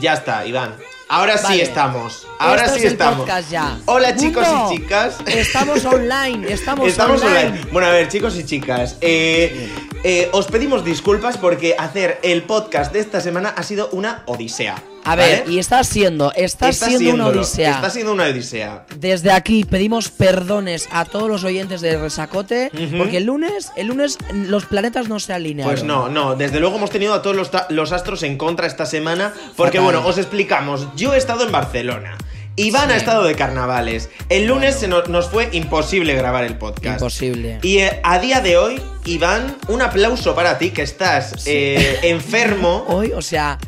Ya 0.00 0.14
está, 0.14 0.44
Iván. 0.46 0.74
Ahora 1.08 1.38
sí 1.38 1.60
estamos. 1.60 2.26
Ahora 2.38 2.64
Esto 2.64 2.78
sí 2.78 2.86
es 2.86 2.92
estamos. 2.92 3.28
ya. 3.48 3.78
Hola 3.86 4.16
chicos 4.16 4.46
Mundo, 4.46 4.72
y 4.72 4.76
chicas. 4.76 5.18
Estamos 5.26 5.84
online, 5.84 6.52
estamos, 6.52 6.88
Estamos 6.88 7.22
online. 7.22 7.46
online. 7.46 7.66
Bueno, 7.72 7.88
a 7.88 7.92
ver, 7.92 8.08
chicos 8.08 8.36
y 8.36 8.44
chicas, 8.44 8.96
eh, 9.00 9.72
eh, 10.02 10.28
os 10.32 10.46
pedimos 10.46 10.84
disculpas 10.84 11.38
porque 11.38 11.76
hacer 11.78 12.18
el 12.22 12.42
podcast 12.42 12.92
de 12.92 12.98
esta 13.00 13.20
semana 13.20 13.50
ha 13.56 13.62
sido 13.62 13.88
una 13.92 14.24
odisea. 14.26 14.82
A 15.06 15.14
ver, 15.14 15.42
¿vale? 15.42 15.52
y 15.52 15.58
está 15.58 15.82
siendo, 15.84 16.32
está, 16.34 16.72
siendo 16.72 17.14
una 17.14 17.26
odisea. 17.28 17.76
Está 17.76 17.90
siendo 17.90 18.12
una 18.12 18.24
odisea. 18.24 18.86
Desde 18.98 19.30
aquí 19.30 19.64
pedimos 19.64 20.10
perdones 20.10 20.88
a 20.90 21.04
todos 21.04 21.28
los 21.28 21.44
oyentes 21.44 21.80
de 21.80 21.96
Resacote, 21.96 22.70
porque 22.96 23.18
el 23.18 23.24
lunes, 23.24 23.72
el 23.76 23.86
lunes 23.86 24.18
los 24.34 24.66
planetas 24.66 25.08
no 25.08 25.20
se 25.20 25.32
alinearon. 25.32 25.72
Pues 25.72 25.84
no, 25.84 26.08
no, 26.08 26.34
desde 26.34 26.60
luego 26.60 26.76
hemos 26.76 26.90
tenido 26.90 27.14
a 27.14 27.22
todos 27.22 27.36
los, 27.70 27.92
astros 27.92 28.22
en 28.24 28.36
contra 28.36 28.66
esta 28.66 28.84
semana, 28.84 29.32
porque 29.56 29.78
Fatal. 29.78 29.92
bueno, 29.94 30.06
os 30.06 30.18
explicamos, 30.18 30.88
yo 30.96 31.14
he 31.14 31.18
estado 31.18 31.44
en 31.44 31.52
Barcelona. 31.52 32.16
Iván 32.56 32.88
Sí. 32.88 32.94
ha 32.94 32.96
estado 32.96 33.24
de 33.24 33.34
carnavales. 33.34 34.08
El 34.30 34.46
lunes 34.46 34.76
se 34.76 34.88
nos, 34.88 35.08
nos 35.08 35.28
fue 35.28 35.50
imposible 35.52 36.14
grabar 36.14 36.44
el 36.44 36.56
podcast. 36.56 37.00
Imposible. 37.00 37.58
Y 37.62 37.78
eh, 37.78 38.00
a 38.02 38.18
día 38.18 38.40
de 38.40 38.56
hoy, 38.56 38.80
Iván, 39.04 39.56
un 39.68 39.82
aplauso 39.82 40.34
para 40.34 40.56
ti 40.56 40.70
que 40.70 40.82
estás 40.82 41.46
eh, 41.46 41.98
enfermo. 42.02 42.84
Hoy, 42.88 43.12
o 43.12 43.20
sea, 43.20 43.58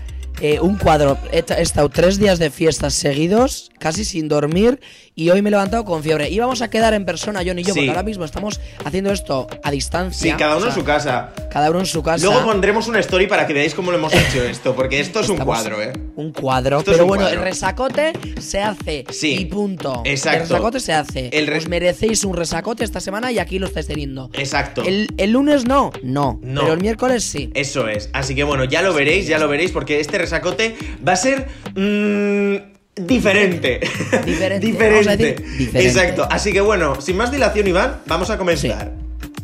eh, 0.40 0.60
un 0.60 0.76
cuadro. 0.76 1.18
He, 1.32 1.44
he 1.48 1.62
estado 1.62 1.88
tres 1.88 2.18
días 2.18 2.38
de 2.38 2.50
fiestas 2.50 2.94
seguidos, 2.94 3.70
casi 3.78 4.04
sin 4.04 4.28
dormir, 4.28 4.80
y 5.18 5.30
hoy 5.30 5.42
me 5.42 5.48
he 5.48 5.50
levantado 5.50 5.84
con 5.84 6.00
fiebre. 6.02 6.30
Íbamos 6.30 6.62
a 6.62 6.70
quedar 6.70 6.94
en 6.94 7.04
persona, 7.04 7.40
John 7.44 7.58
y 7.58 7.64
yo, 7.64 7.74
Sí. 7.74 7.80
porque 7.80 7.90
ahora 7.90 8.04
mismo 8.04 8.24
estamos 8.24 8.60
haciendo 8.84 9.10
esto 9.12 9.48
a 9.64 9.70
distancia. 9.72 10.30
Sí, 10.32 10.38
cada 10.38 10.54
o 10.54 10.58
uno 10.58 10.68
en 10.68 10.72
su 10.74 10.84
casa. 10.84 11.30
Cada 11.50 11.70
uno 11.70 11.80
en 11.80 11.86
su 11.86 12.02
casa. 12.04 12.24
Luego 12.24 12.44
pondremos 12.44 12.86
una 12.86 13.00
story 13.00 13.26
para 13.26 13.44
que 13.44 13.52
veáis 13.52 13.74
cómo 13.74 13.90
lo 13.90 13.98
hemos 13.98 14.12
hecho 14.14 14.44
esto, 14.44 14.76
porque 14.76 15.00
esto 15.00 15.18
es 15.18 15.28
un 15.28 15.38
cuadro, 15.38 15.82
¿eh? 15.82 15.92
Un 16.14 16.32
cuadro. 16.32 16.78
Esto 16.78 16.92
es 16.92 16.96
pero 16.98 17.04
un 17.04 17.08
bueno, 17.08 17.24
cuadro. 17.24 17.40
el 17.40 17.44
resacote 17.44 18.12
se 18.40 18.60
hace. 18.62 19.04
Sí. 19.10 19.36
Y 19.40 19.44
punto. 19.46 20.02
Exacto. 20.04 20.42
El 20.44 20.48
resacote 20.50 20.78
se 20.80 20.92
hace. 20.92 21.28
El 21.32 21.48
re- 21.48 21.58
Os 21.58 21.68
merecéis 21.68 22.24
un 22.24 22.36
resacote 22.36 22.84
esta 22.84 23.00
semana 23.00 23.32
y 23.32 23.40
aquí 23.40 23.58
lo 23.58 23.66
estáis 23.66 23.88
teniendo. 23.88 24.30
Exacto. 24.34 24.82
El, 24.84 25.08
el 25.16 25.32
lunes 25.32 25.64
no, 25.66 25.90
no, 26.04 26.38
No. 26.42 26.60
Pero 26.60 26.74
el 26.74 26.80
miércoles 26.80 27.24
sí. 27.24 27.50
Eso 27.54 27.88
es. 27.88 28.08
Así 28.12 28.36
que 28.36 28.44
bueno, 28.44 28.62
ya 28.64 28.82
lo 28.82 28.94
veréis, 28.94 29.26
ya 29.26 29.38
lo 29.40 29.48
veréis, 29.48 29.72
porque 29.72 29.98
este 29.98 30.16
resacote 30.18 30.76
va 31.06 31.12
a 31.14 31.16
ser. 31.16 31.48
mm, 31.74 32.67
Diferente. 33.00 33.80
Diferente. 34.24 35.36
Exacto. 35.74 36.26
Así 36.30 36.52
que 36.52 36.60
bueno, 36.60 37.00
sin 37.00 37.16
más 37.16 37.30
dilación, 37.30 37.66
Iván, 37.66 38.00
vamos 38.06 38.30
a 38.30 38.38
comenzar. 38.38 38.92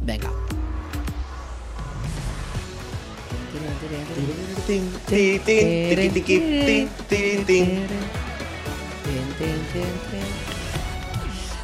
Venga. 0.03 0.31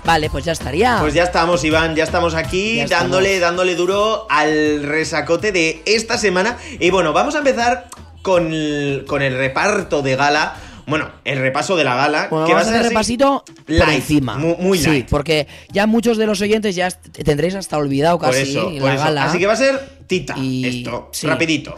Vale, 0.05 0.31
pues 0.31 0.45
ya 0.45 0.53
estaría. 0.53 0.99
Pues 1.01 1.15
ya 1.15 1.25
estamos, 1.25 1.63
Iván, 1.65 1.95
ya 1.95 2.05
estamos 2.05 2.35
aquí 2.35 2.77
Ya 2.77 2.85
estamos. 2.85 3.03
dándole, 3.05 3.39
dándole 3.39 3.75
duro 3.75 4.27
al 4.31 4.83
resacote 4.83 5.53
de 5.53 5.83
esta 5.85 6.19
semana. 6.19 6.57
Y 6.79 6.91
bueno, 6.91 7.13
vamos 7.13 7.35
a 7.35 7.39
empezar 7.39 7.87
con 8.23 8.53
el, 8.53 9.05
con 9.07 9.23
el 9.23 9.37
reparto 9.37 10.03
de 10.03 10.17
gala. 10.17 10.57
Bueno, 10.91 11.11
el 11.25 11.39
repaso 11.39 11.77
de 11.77 11.85
la 11.85 11.95
gala. 11.95 12.27
Bueno, 12.31 12.47
que 12.47 12.53
va 12.53 12.59
a 12.59 12.63
hacer 12.63 12.83
repasito 12.83 13.45
por 13.67 13.75
light, 13.75 14.01
encima. 14.01 14.37
mu- 14.37 14.57
muy 14.59 14.77
Sí, 14.79 15.07
porque 15.09 15.47
ya 15.73 15.87
muchos 15.87 16.19
de 16.19 16.27
los 16.27 16.41
oyentes 16.41 16.75
ya 16.75 16.91
tendréis 16.91 17.55
hasta 17.55 17.79
olvidado 17.79 18.19
Por 18.19 18.29
casi 18.31 18.51
eso, 18.51 18.71
la 18.71 18.81
por 18.81 18.91
eso. 18.91 19.05
gala. 19.05 19.25
Así 19.25 19.39
que 19.39 19.47
va 19.47 19.53
a 19.55 19.57
ser 19.57 19.99
tita 20.07 20.35
Y- 20.37 20.81
esto, 20.81 21.09
sí. 21.13 21.27
rapidito. 21.27 21.75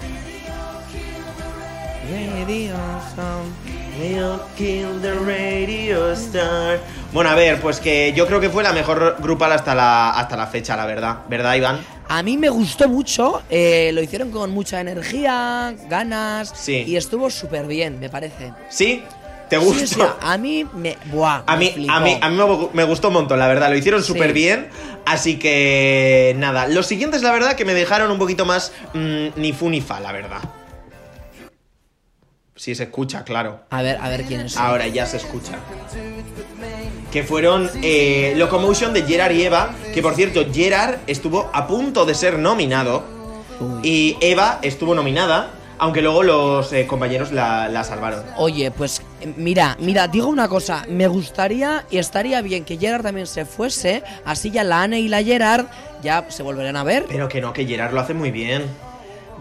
Bueno, 7.12 7.31
a 7.31 7.34
ver, 7.34 7.61
pues 7.61 7.78
que 7.81 8.12
yo 8.17 8.27
creo 8.27 8.41
que 8.41 8.48
fue 8.50 8.62
la 8.62 8.72
mejor 8.72 9.17
grupal 9.20 9.53
hasta 9.53 9.75
la, 9.75 10.11
hasta 10.11 10.37
la 10.37 10.47
fecha, 10.47 10.76
la 10.76 10.87
verdad. 10.87 11.19
¿Verdad, 11.28 11.54
Iván? 11.54 11.81
A 12.09 12.22
mí 12.22 12.37
me 12.37 12.49
gustó 12.49 12.88
mucho, 12.88 13.43
eh, 13.50 13.91
lo 13.94 14.03
hicieron 14.03 14.31
con 14.31 14.50
mucha 14.50 14.81
energía, 14.81 15.75
ganas 15.88 16.53
Sí. 16.54 16.84
y 16.87 16.97
estuvo 16.97 17.31
súper 17.31 17.66
bien, 17.66 17.99
me 18.00 18.09
parece. 18.09 18.53
¿Sí? 18.69 19.03
¿Te 19.49 19.59
Sí, 19.60 19.65
gustó? 19.65 19.82
o 19.82 19.87
sea, 20.06 20.15
a 20.32 20.38
mí 20.38 20.66
me. 20.75 20.97
Buah, 21.06 21.43
A 21.47 21.56
me 21.56 21.72
mí, 21.76 21.87
a 21.88 22.00
mí, 22.00 22.19
a 22.21 22.28
mí 22.31 22.38
me- 22.72 22.84
gustó 22.84 23.09
un 23.09 23.15
montón, 23.15 23.38
la 23.38 23.47
verdad. 23.49 23.69
Lo 23.71 23.76
hicieron 23.76 24.00
Sí. 24.03 24.09
súper 24.09 24.32
bien. 24.32 24.69
Así 25.05 25.38
que 25.38 26.34
nada. 26.38 26.66
Los 26.69 26.87
siguientes, 26.87 27.22
la 27.22 27.32
verdad, 27.32 27.55
que 27.55 27.65
me 27.66 27.75
dejaron 27.75 28.10
un 28.10 28.19
poquito 28.19 28.47
más 28.47 28.72
mm, 28.94 29.28
ni 29.37 29.53
fu 29.53 29.69
ni 29.69 29.81
fa, 29.82 30.00
la 30.00 30.12
verdad. 30.12 30.38
Sí, 32.62 32.77
se 32.77 32.84
escucha, 32.84 33.25
claro. 33.25 33.59
A 33.71 33.83
ver, 33.83 33.99
a 34.00 34.09
ver 34.09 34.23
quién 34.23 34.43
es. 34.43 34.56
Ahora 34.56 34.87
ya 34.87 35.05
se 35.05 35.17
escucha. 35.17 35.55
Que 37.11 37.25
fueron 37.25 37.69
eh, 37.83 38.34
Locomotion 38.37 38.93
de 38.93 39.03
Gerard 39.03 39.33
y 39.33 39.43
Eva. 39.43 39.75
Que 39.93 40.00
por 40.00 40.15
cierto, 40.15 40.45
Gerard 40.53 40.99
estuvo 41.09 41.50
a 41.53 41.67
punto 41.67 42.06
de 42.06 42.15
ser 42.15 42.39
nominado. 42.39 43.03
Uy. 43.59 43.81
Y 43.83 44.17
Eva 44.21 44.61
estuvo 44.62 44.95
nominada. 44.95 45.50
Aunque 45.78 46.03
luego 46.03 46.23
los 46.23 46.73
eh, 46.73 46.87
compañeros 46.87 47.33
la, 47.33 47.69
la 47.69 47.83
salvaron. 47.83 48.23
Oye, 48.37 48.71
pues 48.71 49.03
eh, 49.21 49.34
mira, 49.37 49.77
mira, 49.81 50.06
digo 50.06 50.29
una 50.29 50.47
cosa, 50.47 50.87
me 50.89 51.09
gustaría 51.09 51.84
y 51.91 51.99
estaría 51.99 52.41
bien 52.43 52.65
que 52.65 52.77
Gerard 52.77 53.03
también 53.03 53.27
se 53.27 53.44
fuese, 53.44 54.05
así 54.25 54.53
ya 54.53 54.62
la 54.62 54.83
Anne 54.83 55.00
y 55.00 55.09
la 55.09 55.25
Gerard 55.25 55.67
ya 56.00 56.27
se 56.29 56.44
volverán 56.44 56.77
a 56.77 56.84
ver. 56.84 57.06
Pero 57.09 57.29
que 57.29 57.41
no, 57.41 57.53
que 57.53 57.67
Gerard 57.67 57.93
lo 57.93 57.99
hace 57.99 58.15
muy 58.15 58.31
bien. 58.31 58.91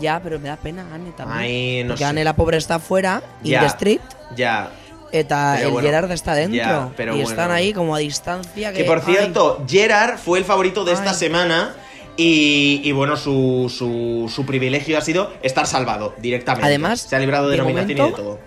Ya, 0.02 0.20
pero 0.22 0.40
me 0.40 0.50
da 0.50 0.58
pena 0.58 0.86
Anne 0.94 1.12
también. 1.16 1.40
Ay, 1.40 1.84
no 1.84 1.90
Porque 1.90 2.04
sé. 2.04 2.10
Anne 2.10 2.24
la 2.24 2.36
pobre 2.36 2.58
está 2.58 2.80
fuera, 2.80 3.22
in 3.44 3.52
Ya. 3.52 3.60
the 3.62 3.66
street, 3.68 4.02
Ya. 4.36 4.72
eta 5.12 5.54
Pero 5.58 5.68
el 5.68 5.74
bueno, 5.74 5.88
Gerard 5.88 6.12
está 6.12 6.34
dentro. 6.34 6.58
ya, 6.58 6.90
pero 6.98 7.12
y 7.14 7.18
bueno. 7.18 7.30
están 7.30 7.52
ahí 7.52 7.72
como 7.74 7.96
a 7.96 8.00
distancia. 8.00 8.72
Que, 8.74 8.80
Que 8.80 8.84
por 8.86 9.00
ay, 9.00 9.04
cierto, 9.06 9.64
Gerard 9.68 10.18
fue 10.18 10.40
el 10.40 10.46
favorito 10.46 10.84
de 10.84 10.94
esta 10.94 11.12
Ay. 11.12 11.16
semana. 11.16 11.76
Y, 12.18 12.82
y 12.84 12.92
bueno, 12.92 13.16
su, 13.16 13.74
su, 13.76 14.30
su 14.34 14.46
privilegio 14.46 14.98
ha 14.98 15.02
sido 15.02 15.32
estar 15.42 15.66
salvado 15.66 16.14
directamente. 16.20 16.68
Además, 16.68 17.00
se 17.02 17.16
ha 17.16 17.20
librado 17.20 17.46
de, 17.48 17.54
de 17.54 17.58
nominación 17.64 17.92
y 17.92 17.94
de 17.94 18.02
momento, 18.02 18.22
todo. 18.22 18.40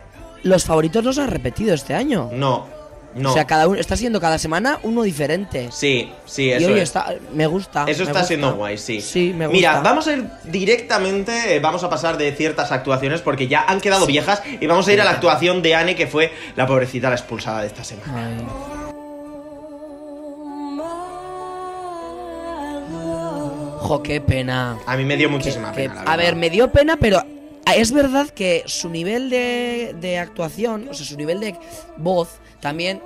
los 0.43 0.65
favoritos 0.65 1.03
los 1.03 1.19
han 1.19 1.29
repetido 1.29 1.75
este 1.75 1.95
año. 1.95 2.29
No, 2.33 2.67
no. 3.15 3.31
O 3.31 3.35
sea, 3.35 3.47
cada 3.47 3.69
uno 3.69 3.79
está 3.79 3.97
siendo 3.97 4.21
cada 4.21 4.39
semana 4.39 4.79
uno 4.83 5.03
diferente. 5.03 5.69
Sí, 5.71 6.11
sí, 6.25 6.45
y 6.47 6.53
eso 6.53 6.69
hoy 6.69 6.75
es. 6.75 6.83
está, 6.83 7.15
me 7.33 7.47
gusta. 7.47 7.85
Eso 7.87 8.01
me 8.01 8.11
está 8.11 8.21
gusta. 8.21 8.25
siendo 8.25 8.55
guay, 8.55 8.79
sí. 8.79 9.01
Sí, 9.01 9.33
me 9.37 9.47
gusta. 9.47 9.57
Mira, 9.57 9.81
vamos 9.81 10.07
a 10.09 10.13
ir 10.15 10.25
directamente, 10.45 11.55
eh, 11.57 11.61
vamos 11.61 11.85
a 11.85 11.91
pasar 11.91 12.17
de 12.19 12.33
ciertas 12.33 12.73
actuaciones 12.73 13.21
porque 13.21 13.49
ya 13.49 13.65
han 13.67 13.81
quedado 13.81 14.07
viejas 14.07 14.43
y 14.61 14.67
vamos 14.67 14.89
a 14.89 14.93
ir 14.93 15.01
a 15.01 15.05
la 15.05 15.13
actuación 15.13 15.63
de 15.63 15.75
Anne, 15.75 15.95
que 15.97 16.07
fue 16.07 16.33
la 16.57 16.67
pobrecita 16.67 17.09
la 17.09 17.17
expulsada 17.17 17.61
de 17.61 17.67
esta 17.69 17.85
semana. 17.85 18.37
Ay. 18.39 18.75
Jo, 23.81 24.03
qué 24.03 24.21
pena. 24.21 24.79
A 24.87 24.97
mí 24.97 25.05
me 25.05 25.17
dio 25.17 25.29
muchísima 25.29 25.71
pena. 25.73 26.03
la 26.05 26.13
a 26.13 26.17
ver, 26.17 26.37
me 26.37 26.49
dio 26.49 26.73
pena, 26.73 26.97
pero 26.97 27.23
es 27.73 27.93
verdad 27.93 28.29
que 28.31 28.63
su 28.67 28.89
nivel 28.91 29.31
de, 29.31 29.95
de 30.01 30.19
actuación, 30.19 30.89
o 30.91 30.95
sea, 30.95 31.07
su 31.07 31.17
nivel 31.17 31.41
de 31.41 31.55
voz, 31.97 32.29
también 32.61 33.03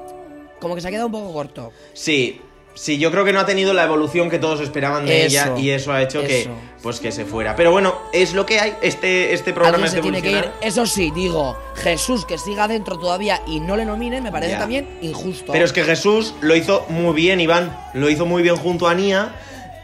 como 0.60 0.74
que 0.74 0.80
se 0.80 0.88
ha 0.88 0.90
quedado 0.90 1.06
un 1.06 1.12
poco 1.12 1.32
corto. 1.32 1.72
Sí, 1.94 2.40
sí, 2.74 2.98
yo 2.98 3.10
creo 3.12 3.24
que 3.24 3.32
no 3.32 3.40
ha 3.40 3.46
tenido 3.46 3.72
la 3.72 3.84
evolución 3.84 4.28
que 4.30 4.38
todos 4.38 4.60
esperaban 4.60 5.06
de 5.06 5.26
Eso, 5.26 5.54
ella 5.54 5.58
y 5.58 5.70
eso 5.70 5.92
ha 5.92 6.02
hecho 6.02 6.20
que 6.22 6.48
pues 6.82 7.00
que 7.00 7.12
se 7.12 7.24
fuera. 7.24 7.54
Pero 7.56 7.70
bueno, 7.70 7.96
es 8.12 8.34
lo 8.34 8.44
que 8.46 8.58
hay. 8.58 8.74
Este, 8.82 9.32
este 9.32 9.52
programa 9.52 9.86
es 9.86 9.92
se 9.92 10.00
tiene 10.00 10.20
que 10.22 10.32
ir. 10.32 10.50
Eso 10.60 10.86
sí, 10.86 11.10
digo, 11.14 11.56
Jesús 11.76 12.24
que 12.24 12.38
siga 12.38 12.66
dentro 12.68 12.98
todavía 12.98 13.40
y 13.46 13.60
no 13.60 13.76
le 13.76 13.84
nominen, 13.84 14.22
me 14.22 14.32
parece 14.32 14.52
Ya. 14.52 14.58
también 14.58 14.98
injusto. 15.00 15.52
Pero 15.52 15.64
es 15.64 15.72
que 15.72 15.84
Jesús 15.84 16.34
lo 16.40 16.56
hizo 16.56 16.84
muy 16.88 17.14
bien, 17.14 17.40
Iván. 17.40 17.76
Lo 17.94 18.08
hizo 18.10 18.26
muy 18.26 18.42
bien 18.42 18.56
junto 18.56 18.88
a 18.88 18.94
Nia. 18.94 19.34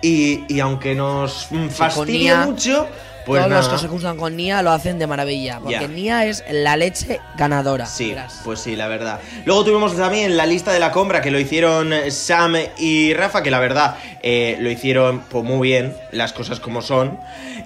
Y, 0.03 0.45
y 0.49 0.61
aunque 0.61 0.95
nos 0.95 1.49
fastidie 1.71 2.19
Nia, 2.19 2.45
mucho, 2.45 2.87
pues 3.25 3.41
Todos 3.41 3.51
nada. 3.51 3.63
los 3.63 3.73
que 3.73 3.79
se 3.79 3.89
juntan 3.89 4.17
con 4.17 4.37
Nia 4.37 4.63
lo 4.63 4.71
hacen 4.71 4.99
de 4.99 5.07
maravilla. 5.07 5.61
Porque. 5.61 5.89
Nia 5.89 6.27
es 6.27 6.45
la 6.51 6.77
leche 6.77 7.21
ganadora. 7.37 7.87
Sí, 7.87 8.11
verás. 8.11 8.41
pues 8.45 8.61
sí, 8.61 8.77
la 8.77 8.89
verdad. 8.89 9.21
Luego 9.45 9.65
tuvimos 9.65 9.97
también 9.97 10.37
la 10.37 10.47
lista 10.47 10.73
de 10.73 10.81
la 10.81 10.93
compra 10.93 11.23
que 11.23 11.31
lo 11.31 11.39
hicieron 11.39 11.93
Sam 12.11 12.57
y 12.79 13.15
Rafa, 13.15 13.43
que 13.43 13.51
la 13.51 13.59
verdad 13.59 13.97
eh, 14.23 14.57
lo 14.61 14.71
hicieron 14.71 15.21
pues, 15.29 15.45
muy 15.45 15.69
bien, 15.69 15.97
las 16.13 16.33
cosas 16.33 16.61
como 16.61 16.83
son. 16.83 17.19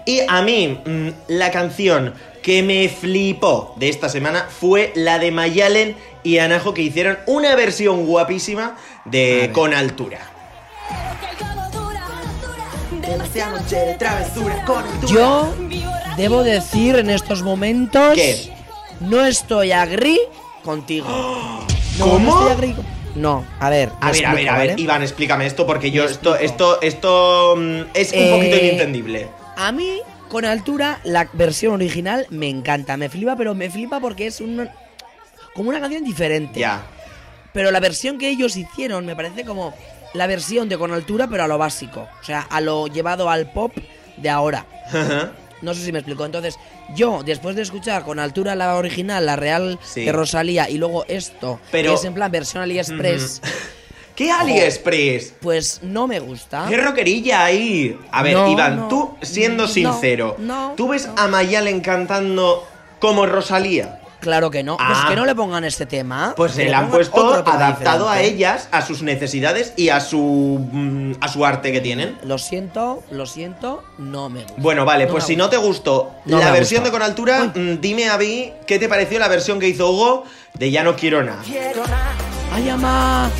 Y 0.05 0.20
a 0.26 0.43
mí, 0.43 0.81
mm, 0.84 1.08
la 1.28 1.50
canción 1.50 2.14
que 2.43 2.62
me 2.62 2.88
flipó 2.88 3.75
de 3.76 3.88
esta 3.88 4.08
semana 4.08 4.46
fue 4.49 4.93
la 4.94 5.19
de 5.19 5.31
Mayalen 5.31 5.96
y 6.22 6.38
Anajo, 6.38 6.72
que 6.72 6.82
hicieron 6.82 7.19
una 7.26 7.54
versión 7.56 8.06
guapísima 8.06 8.76
de 9.04 9.50
ver. 13.16 14.64
Con 14.66 14.84
Altura. 14.84 15.12
Yo 15.12 15.55
debo 16.16 16.43
decir 16.43 16.96
en 16.96 17.10
estos 17.10 17.43
momentos. 17.43 18.14
¿Qué? 18.14 18.52
No 19.00 19.25
estoy 19.25 19.72
agri 19.72 20.19
contigo. 20.64 21.06
No, 21.99 22.05
¿Cómo? 22.05 22.31
No 22.32 22.49
estoy 22.50 22.70
agri 22.70 22.82
No, 23.16 23.44
a 23.58 23.70
ver. 23.70 23.90
A 24.00 24.12
ver, 24.12 24.26
a 24.26 24.32
ver, 24.34 24.38
explico, 24.38 24.52
a 24.52 24.58
ver, 24.58 24.69
¿vale? 24.70 24.82
Iván, 24.82 25.02
explícame 25.02 25.46
esto 25.46 25.66
porque 25.66 25.90
yo 25.90 26.05
esto, 26.05 26.37
esto, 26.37 26.81
esto 26.81 27.56
mm, 27.56 27.81
es 27.93 28.12
un 28.12 28.19
Eh, 28.20 28.31
poquito 28.31 28.56
inentendible. 28.56 29.28
A 29.56 29.72
mí, 29.72 29.99
con 30.28 30.44
altura, 30.44 31.00
la 31.02 31.28
versión 31.32 31.72
original 31.72 32.28
me 32.31 32.49
encanta. 32.49 32.96
Me 32.96 33.08
flipa, 33.08 33.34
pero 33.34 33.52
me 33.56 33.69
flipa 33.69 33.99
porque 33.99 34.28
es 34.28 34.40
un, 34.40 34.69
como 35.54 35.70
una 35.70 35.81
canción 35.81 36.04
diferente. 36.04 36.61
Ya. 36.61 36.82
Pero 37.52 37.72
la 37.72 37.81
versión 37.81 38.16
que 38.16 38.28
ellos 38.28 38.56
hicieron 38.56 39.04
me 39.04 39.16
parece 39.16 39.44
como 39.44 39.75
la 40.14 40.26
versión 40.26 40.69
de 40.69 40.78
Con 40.78 40.93
Altura, 40.93 41.26
pero 41.31 41.44
a 41.44 41.49
lo 41.49 41.58
básico. 41.58 42.08
O 42.20 42.25
sea, 42.25 42.40
a 42.43 42.60
lo 42.60 42.87
llevado 42.87 43.28
al 43.31 43.50
pop 43.52 43.72
de 44.16 44.31
ahora. 44.31 44.66
No 45.60 45.75
sé 45.75 45.84
si 45.84 45.93
me 45.93 45.99
explico. 45.99 46.25
Entonces, 46.25 46.56
yo, 46.94 47.22
después 47.25 47.56
de 47.56 47.62
escuchar 47.62 48.05
con 48.05 48.19
altura 48.20 48.55
la 48.55 48.76
original, 48.76 49.26
la 49.26 49.37
real 49.37 49.78
Sí. 49.82 50.05
de 50.05 50.12
Rosalía, 50.12 50.70
y 50.70 50.78
luego 50.78 51.05
esto, 51.08 51.60
Pero- 51.72 51.90
que 51.90 51.94
es 51.96 52.05
en 52.05 52.14
plan 52.14 52.31
versión 52.31 52.62
AliExpress, 52.62 53.43
¿Qué 54.14 54.31
AliExpress? 54.31 55.34
pues 55.40 55.81
no 55.82 56.06
me 56.06 56.20
gusta. 56.20 56.66
¿Qué 56.69 56.76
rockerilla 56.76 57.44
ahí? 57.44 57.99
A 58.11 58.22
ver, 58.22 58.34
No, 58.34 58.50
Iván, 58.50 58.76
no, 58.76 58.88
tú 58.88 59.16
siendo 59.22 59.64
no, 59.64 59.69
sincero, 59.69 60.37
no, 60.38 60.75
¿tú 60.76 60.88
ves 60.88 61.08
a 61.16 61.26
Mayalen 61.28 61.81
cantando 61.81 62.66
como 63.00 63.26
Rosalía? 63.26 63.98
Claro 64.20 64.50
que 64.50 64.62
no. 64.62 64.76
Pues 64.76 64.88
Ah. 65.00 65.06
que 65.09 65.17
no 65.17 65.25
le 65.25 65.35
pongan 65.35 65.65
este 65.65 65.87
tema. 65.87 66.35
Pues 66.37 66.53
se 66.53 66.65
le 66.65 66.75
han 66.75 66.88
puesto 66.91 67.35
adaptado 67.35 68.09
a 68.09 68.20
ellas, 68.20 68.69
a 68.73 68.82
sus 68.82 69.03
necesidades 69.03 69.73
y 69.76 69.91
a 69.91 70.00
su 70.00 70.67
mm, 70.73 71.12
a 71.20 71.29
su 71.29 71.44
arte 71.47 71.73
que 71.73 71.81
tienen. 71.81 72.19
Lo 72.25 72.38
siento, 72.38 73.03
lo 73.11 73.26
siento, 73.26 73.85
no 73.99 74.29
me 74.29 74.41
gusta. 74.43 74.55
Bueno, 74.59 74.85
vale, 74.85 75.06
No 75.06 75.12
pues 75.12 75.25
si 75.25 75.37
no 75.37 75.49
te 75.49 75.56
gustó 75.56 76.11
No 76.25 76.38
la 76.38 76.50
versión 76.50 76.85
de. 76.85 76.91
Con 76.91 77.03
Altura, 77.03 77.53
Uy. 77.55 77.61
mm, 77.61 77.81
dime 77.81 78.09
a 78.09 78.19
mí 78.19 78.53
qué 78.67 78.79
te 78.79 78.88
pareció 78.88 79.19
la 79.19 79.29
versión 79.29 79.61
que 79.61 79.69
hizo 79.69 79.91
Hugo 79.91 80.25
de 80.55 80.71
Ya 80.71 80.82
no 80.82 80.97
quiero 80.97 81.23
nada. 81.23 81.43
¡Ay, 82.53 82.69
ama! 82.71 83.31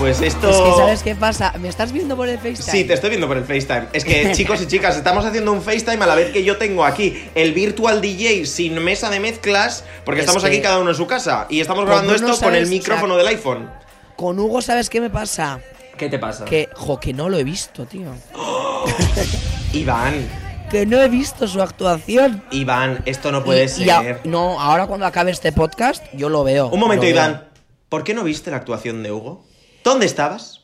Pues 0.00 0.22
esto... 0.22 0.48
Es 0.48 0.56
que, 0.56 0.72
¿sabes 0.78 1.02
qué 1.02 1.14
pasa? 1.14 1.52
¿Me 1.60 1.68
estás 1.68 1.92
viendo 1.92 2.16
por 2.16 2.26
el 2.26 2.38
FaceTime? 2.38 2.72
Sí, 2.72 2.84
te 2.84 2.94
estoy 2.94 3.10
viendo 3.10 3.28
por 3.28 3.36
el 3.36 3.44
FaceTime. 3.44 3.88
Es 3.92 4.02
que, 4.04 4.32
chicos 4.34 4.62
y 4.62 4.66
chicas, 4.66 4.96
estamos 4.96 5.26
haciendo 5.26 5.52
un 5.52 5.60
FaceTime 5.60 6.02
a 6.02 6.06
la 6.06 6.14
vez 6.14 6.32
que 6.32 6.42
yo 6.42 6.56
tengo 6.56 6.86
aquí 6.86 7.22
el 7.34 7.52
Virtual 7.52 8.00
DJ 8.00 8.46
sin 8.46 8.82
mesa 8.82 9.10
de 9.10 9.20
mezclas, 9.20 9.84
porque 10.06 10.22
Es 10.22 10.24
estamos 10.26 10.42
aquí 10.44 10.62
cada 10.62 10.78
uno 10.78 10.88
en 10.90 10.96
su 10.96 11.06
casa 11.06 11.46
y 11.50 11.60
estamos 11.60 11.84
grabando 11.84 12.14
esto 12.14 12.28
con 12.28 12.32
el 12.32 12.38
sabes, 12.38 12.62
o 12.62 12.66
sea- 12.66 12.70
micrófono 12.78 13.16
del 13.18 13.26
iPhone. 13.26 13.70
Con 14.16 14.38
Hugo, 14.38 14.62
¿sabes 14.62 14.88
qué 14.88 15.02
me 15.02 15.10
pasa? 15.10 15.60
¿Qué 15.98 16.08
te 16.08 16.18
pasa? 16.18 16.46
Que, 16.46 16.70
jo, 16.74 16.98
que 16.98 17.12
no 17.12 17.28
lo 17.28 17.36
he 17.38 17.44
visto, 17.44 17.84
tío. 17.84 18.10
Iván, 19.74 20.26
Que 20.70 20.86
no 20.86 21.00
he 21.02 21.08
visto 21.08 21.46
su 21.46 21.60
actuación. 21.60 22.42
Iván, 22.52 23.02
esto 23.04 23.32
no 23.32 23.44
puede 23.44 23.64
Y- 23.64 23.68
ser. 23.68 23.86
y 23.86 23.90
a- 23.90 24.20
no, 24.24 24.58
ahora 24.60 24.86
cuando 24.86 25.04
acabe 25.04 25.30
este 25.30 25.52
podcast, 25.52 26.02
yo 26.14 26.30
lo 26.30 26.42
veo. 26.42 26.68
Un 26.68 26.80
momento, 26.80 27.02
veo. 27.02 27.10
Iván. 27.14 27.44
¿Por 27.90 28.02
qué 28.04 28.14
no 28.14 28.22
viste 28.24 28.50
la 28.50 28.56
actuación 28.58 29.02
de 29.02 29.12
Hugo? 29.12 29.44
¿Dónde 29.90 30.06
estabas? 30.06 30.60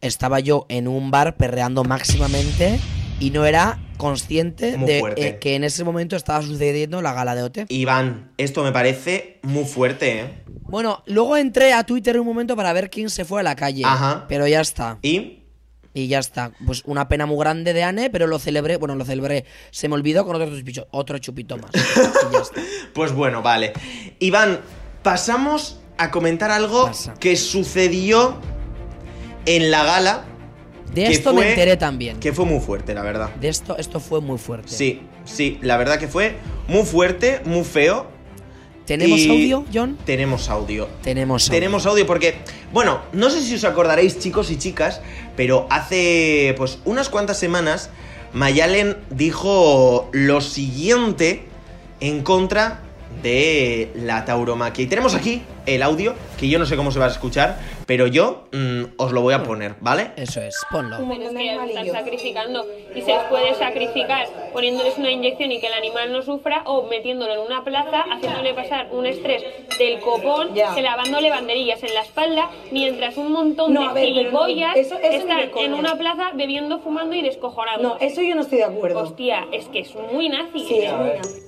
Estaba 0.00 0.38
yo 0.38 0.66
en 0.68 0.86
un 0.86 1.10
bar 1.10 1.36
perreando 1.36 1.82
máximamente 1.82 2.78
y 3.18 3.30
no 3.30 3.44
era 3.44 3.80
consciente 3.96 4.76
Muy 4.76 4.86
de 4.86 5.02
eh, 5.16 5.38
que 5.40 5.56
en 5.56 5.64
ese 5.64 5.82
momento 5.82 6.14
estaba 6.14 6.40
sucediendo 6.42 7.02
la 7.02 7.12
gala 7.12 7.34
de 7.34 7.42
OT. 7.42 7.58
Iván, 7.70 8.30
esto 8.38 8.62
me 8.62 8.70
parece 8.70 9.40
muy 9.42 9.64
fuerte, 9.64 10.20
¿eh? 10.20 10.44
Bueno, 10.60 11.02
luego 11.06 11.36
entré 11.36 11.72
a 11.72 11.82
Twitter 11.82 12.20
un 12.20 12.26
momento 12.28 12.54
para 12.54 12.72
ver 12.72 12.88
quién 12.88 13.10
se 13.10 13.24
fue 13.24 13.40
a 13.40 13.42
la 13.42 13.56
calle. 13.56 13.82
Ajá. 13.84 14.26
Pero 14.28 14.46
ya 14.46 14.60
está. 14.60 15.00
¿Y? 15.02 15.42
Y 15.92 16.06
ya 16.06 16.20
está. 16.20 16.52
Pues 16.64 16.84
una 16.84 17.08
pena 17.08 17.26
muy 17.26 17.38
grande 17.38 17.72
de 17.72 17.82
Anne, 17.82 18.10
pero 18.10 18.28
lo 18.28 18.38
celebré. 18.38 18.76
Bueno, 18.76 18.94
lo 18.94 19.04
celebré. 19.04 19.44
Se 19.72 19.88
me 19.88 19.96
olvidó 19.96 20.24
con 20.24 20.36
otro 20.36 20.56
chupito, 20.56 20.86
otro 20.92 21.18
chupito 21.18 21.56
más. 21.56 21.72
Y 21.74 22.32
ya 22.32 22.38
está. 22.38 22.60
Pues 22.94 23.10
bueno, 23.10 23.42
vale. 23.42 23.72
Iván, 24.20 24.60
pasamos 25.02 25.80
a 25.98 26.10
comentar 26.10 26.50
algo 26.50 26.86
Pasa. 26.86 27.14
que 27.14 27.36
sucedió 27.36 28.36
en 29.46 29.70
la 29.70 29.84
gala. 29.84 30.24
De 30.92 31.06
esto 31.06 31.32
fue- 31.32 31.44
me 31.44 31.50
enteré 31.50 31.76
también. 31.76 32.18
Que 32.20 32.32
fue 32.32 32.44
muy 32.44 32.60
fuerte, 32.60 32.94
la 32.94 33.02
verdad. 33.02 33.30
De 33.36 33.48
esto, 33.48 33.76
esto 33.76 34.00
fue 34.00 34.20
muy 34.20 34.38
fuerte. 34.38 34.68
Sí, 34.68 35.02
sí, 35.24 35.58
la 35.62 35.76
verdad 35.76 35.98
que 35.98 36.08
fue 36.08 36.36
muy 36.68 36.84
fuerte, 36.84 37.40
muy 37.44 37.64
feo. 37.64 38.06
¿Tenemos 38.86 39.18
y- 39.18 39.28
audio, 39.30 39.64
John? 39.74 39.98
Tenemos 40.06 40.48
audio. 40.48 40.88
Tenemos 41.02 41.48
audio. 41.48 41.56
Tenemos 41.60 41.86
audio 41.86 42.06
porque, 42.06 42.36
bueno, 42.72 43.00
no 43.12 43.30
sé 43.30 43.42
si 43.42 43.56
os 43.56 43.64
acordaréis, 43.64 44.18
chicos 44.20 44.50
y 44.50 44.58
chicas, 44.58 45.00
pero 45.36 45.66
hace 45.70 46.54
pues 46.56 46.78
unas 46.84 47.08
cuantas 47.08 47.38
semanas 47.38 47.90
Mayalen 48.32 48.96
dijo 49.10 50.08
lo 50.12 50.40
siguiente 50.40 51.46
en 52.00 52.22
contra 52.22 52.82
de 53.22 53.90
la 53.96 54.24
tauromaquia. 54.24 54.84
Y 54.84 54.86
tenemos 54.86 55.14
aquí 55.14 55.42
el 55.66 55.82
audio, 55.82 56.14
que 56.38 56.48
yo 56.48 56.58
no 56.58 56.66
sé 56.66 56.76
cómo 56.76 56.90
se 56.90 56.98
va 56.98 57.06
a 57.06 57.10
escuchar, 57.10 57.58
pero 57.86 58.06
yo 58.06 58.44
mm, 58.52 58.82
os 58.96 59.12
lo 59.12 59.20
voy 59.22 59.34
a 59.34 59.42
poner, 59.42 59.74
¿vale? 59.80 60.12
Eso 60.16 60.40
es, 60.40 60.56
ponlo. 60.70 60.96
Es 60.96 61.18
que 61.18 61.26
se 61.28 61.66
están 61.66 61.86
sacrificando 61.92 62.64
y 62.94 63.00
se 63.02 63.12
les 63.12 63.22
puede 63.24 63.54
sacrificar 63.54 64.26
poniéndoles 64.52 64.96
una 64.98 65.10
inyección 65.10 65.52
y 65.52 65.60
que 65.60 65.66
el 65.66 65.72
animal 65.74 66.12
no 66.12 66.22
sufra 66.22 66.62
o 66.66 66.84
metiéndolo 66.88 67.32
en 67.34 67.40
una 67.40 67.64
plaza, 67.64 68.04
haciéndole 68.12 68.54
pasar 68.54 68.88
un 68.92 69.06
estrés 69.06 69.44
del 69.78 70.00
copón, 70.00 70.54
Ya. 70.54 70.74
clavándole 70.74 71.30
banderillas 71.30 71.82
en 71.82 71.94
la 71.94 72.00
espalda, 72.02 72.50
mientras 72.70 73.16
un 73.16 73.32
montón 73.32 73.74
No, 73.74 73.92
de 73.94 74.00
no, 74.00 74.06
gilipollas 74.06 74.76
eso- 74.76 74.96
eso 74.98 75.08
ni 75.10 75.16
están 75.16 75.50
en 75.58 75.74
una 75.74 75.96
plaza 75.96 76.30
bebiendo, 76.34 76.78
fumando 76.80 77.14
y 77.14 77.22
descojonando. 77.22 77.88
No, 77.88 77.96
eso 78.00 78.22
yo 78.22 78.34
no 78.34 78.42
estoy 78.42 78.58
de 78.58 78.64
acuerdo. 78.64 79.00
Hostia, 79.00 79.46
es 79.52 79.66
que 79.66 79.80
es 79.80 79.94
muy 80.12 80.28
nazi. 80.28 80.60
Sí, 80.60 80.78
es 80.78 80.92
muy 80.92 81.08
nazi. 81.10 81.42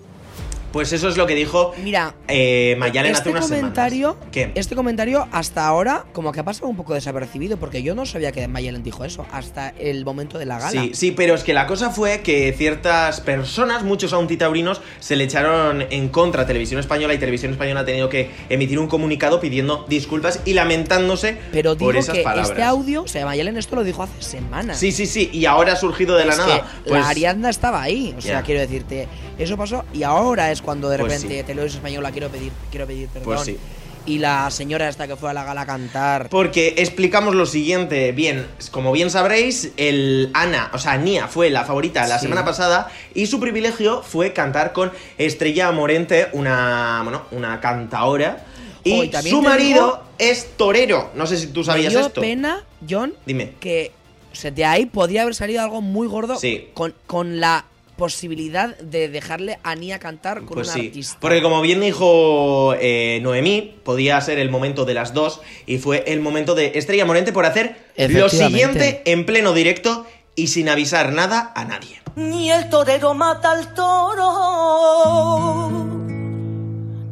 Pues 0.73 0.93
eso 0.93 1.09
es 1.09 1.17
lo 1.17 1.26
que 1.26 1.35
dijo 1.35 1.73
Mira, 1.82 2.15
eh, 2.29 2.76
Mayalen 2.79 3.12
hace 3.12 3.20
este 3.20 3.31
unas 3.31 3.47
comentario, 3.49 4.11
semanas. 4.12 4.29
¿Qué? 4.32 4.53
este 4.55 4.75
comentario 4.76 5.26
hasta 5.32 5.67
ahora 5.67 6.05
como 6.12 6.31
que 6.32 6.41
ha 6.41 6.44
pasado 6.44 6.69
un 6.69 6.76
poco 6.76 6.94
desapercibido 6.94 7.56
porque 7.56 7.82
yo 7.82 7.94
no 7.94 8.05
sabía 8.06 8.32
que 8.32 8.47
Mayelen 8.49 8.82
dijo 8.82 9.05
eso 9.05 9.26
hasta 9.32 9.70
el 9.79 10.05
momento 10.05 10.38
de 10.38 10.47
la 10.47 10.59
gala. 10.59 10.70
Sí, 10.70 10.91
sí, 10.94 11.12
pero 11.12 11.35
es 11.35 11.43
que 11.44 11.55
la 11.55 11.67
cosa 11.67 11.91
fue 11.91 12.20
que 12.20 12.53
ciertas 12.56 13.20
personas, 13.20 13.82
muchos 13.82 14.12
antitaurinos, 14.12 14.81
se 15.00 15.17
le 15.17 15.25
echaron 15.25 15.82
en 15.91 16.09
contra 16.09 16.43
a 16.43 16.47
Televisión 16.47 16.81
Española 16.81 17.14
y 17.14 17.19
Televisión 17.19 17.53
Española 17.53 17.81
ha 17.81 17.85
tenido 17.85 18.09
que 18.09 18.31
emitir 18.49 18.79
un 18.79 18.88
comunicado 18.88 19.41
pidiendo 19.41 19.87
disculpas 19.88 20.41
y 20.44 20.53
lamentándose 20.55 21.38
Pero 21.53 21.75
digo 21.75 21.87
por 21.87 21.97
esas 21.97 22.14
que 22.17 22.23
palabras. 22.23 22.50
este 22.50 22.62
audio, 22.62 23.03
o 23.03 23.09
sea, 23.09 23.25
Mayelen 23.25 23.56
esto 23.56 23.76
lo 23.76 23.85
dijo 23.85 24.03
hace 24.03 24.21
semanas. 24.23 24.79
Sí, 24.79 24.93
sí, 24.93 25.06
sí, 25.06 25.31
y 25.32 25.47
ahora 25.47 25.73
ha 25.73 25.76
surgido 25.76 26.17
de 26.17 26.25
la 26.26 26.37
nada. 26.37 26.56
que 26.85 26.91
Pues, 26.91 27.00
la 27.00 27.09
Ariadna 27.09 27.50
estaba 27.50 27.82
ahí, 27.82 28.14
o 28.17 28.21
sea, 28.21 28.43
quiero 28.43 28.61
decirte, 28.61 29.09
eso 29.38 29.56
pasó 29.56 29.85
y 29.94 30.03
ahora 30.03 30.50
es 30.50 30.57
cuando 30.62 30.88
de 30.88 30.99
Pues 30.99 31.12
repente 31.12 31.38
sí. 31.40 31.44
Televisión 31.44 31.78
Española 31.78 32.10
quiero 32.12 32.28
pedir, 32.28 32.52
quiero 32.70 32.87
pedir 32.87 33.08
perdón. 33.08 33.25
Pues 33.25 33.40
sí. 33.43 33.58
Y 34.06 34.19
la 34.20 34.50
señora 34.50 34.88
esta 34.88 35.06
que 35.06 35.16
fue 35.16 35.28
a 35.28 35.34
la 35.34 35.44
gala 35.44 35.62
a 35.62 35.66
cantar. 35.66 36.31
Porque 36.31 36.75
explicamos 36.78 37.34
lo 37.34 37.44
siguiente, 37.44 38.12
bien, 38.12 38.46
como 38.70 38.90
bien 38.93 39.10
sabréis, 39.10 39.72
el 39.76 40.31
Ana, 40.32 40.70
o 40.72 40.78
sea, 40.78 40.96
Nia 40.96 41.28
fue 41.28 41.50
la 41.50 41.64
favorita 41.66 42.06
la 42.06 42.19
Sí. 42.19 42.22
semana 42.22 42.43
pasada 42.43 42.90
y 43.14 43.26
su 43.26 43.38
privilegio 43.38 44.02
fue 44.02 44.32
cantar 44.32 44.72
con 44.72 44.93
Estrella 45.19 45.70
Morente, 45.72 46.28
una, 46.32 47.00
bueno, 47.02 47.23
una 47.33 47.61
cantaora. 47.61 48.47
Y 48.83 49.11
Oh, 49.14 49.21
su 49.21 49.42
te 49.42 49.49
marido 49.49 49.85
digo- 49.85 50.02
es 50.18 50.56
torero. 50.56 51.11
No 51.14 51.26
sé 51.26 51.37
si 51.37 51.49
tú 51.49 51.61
Me 51.61 51.66
sabías 51.66 51.92
dio 51.92 52.06
esto. 52.06 52.21
pena, 52.23 52.64
John, 52.88 53.12
Dime. 53.26 53.52
que 53.61 53.92
o 54.33 54.35
sea, 54.35 54.50
de 54.52 54.64
ahí 54.64 54.87
podría 54.87 55.23
haber 55.23 55.35
salido 55.35 55.61
algo 55.62 55.83
muy 55.83 56.06
gordo 56.06 56.38
Sí. 56.38 56.68
con, 56.73 56.94
con 57.06 57.40
la 57.40 57.64
posibilidad 57.99 58.75
de 58.78 59.11
dejarle 59.11 59.59
a 59.62 59.75
Nia 59.75 59.99
cantar 59.99 60.38
con 60.38 60.55
Pues 60.55 60.69
un 60.69 60.75
sí, 60.75 60.87
artista. 60.87 61.19
porque 61.21 61.43
como 61.43 61.61
bien 61.61 61.83
dijo 61.83 62.73
eh, 62.81 63.19
Noemí, 63.23 63.75
podía 63.85 64.19
ser 64.23 64.38
el 64.38 64.49
momento 64.50 64.87
de 64.87 64.95
las 64.95 65.12
dos 65.12 65.43
y 65.67 65.76
fue 65.76 66.05
el 66.07 66.21
momento 66.21 66.55
de 66.55 66.73
Estrella 66.76 67.05
Morente 67.05 67.33
por 67.33 67.45
hacer 67.45 67.76
lo 67.99 68.31
siguiente 68.31 69.02
en 69.05 69.26
pleno 69.26 69.52
directo 69.52 70.07
y 70.35 70.47
sin 70.47 70.71
avisar 70.71 71.12
nada 71.12 71.52
a 71.55 71.64
nadie. 71.67 72.00
Ni 72.17 72.50
el 72.50 72.69
torero 72.71 73.12
mata 73.14 73.52
al 73.52 73.75
toro, 73.75 75.85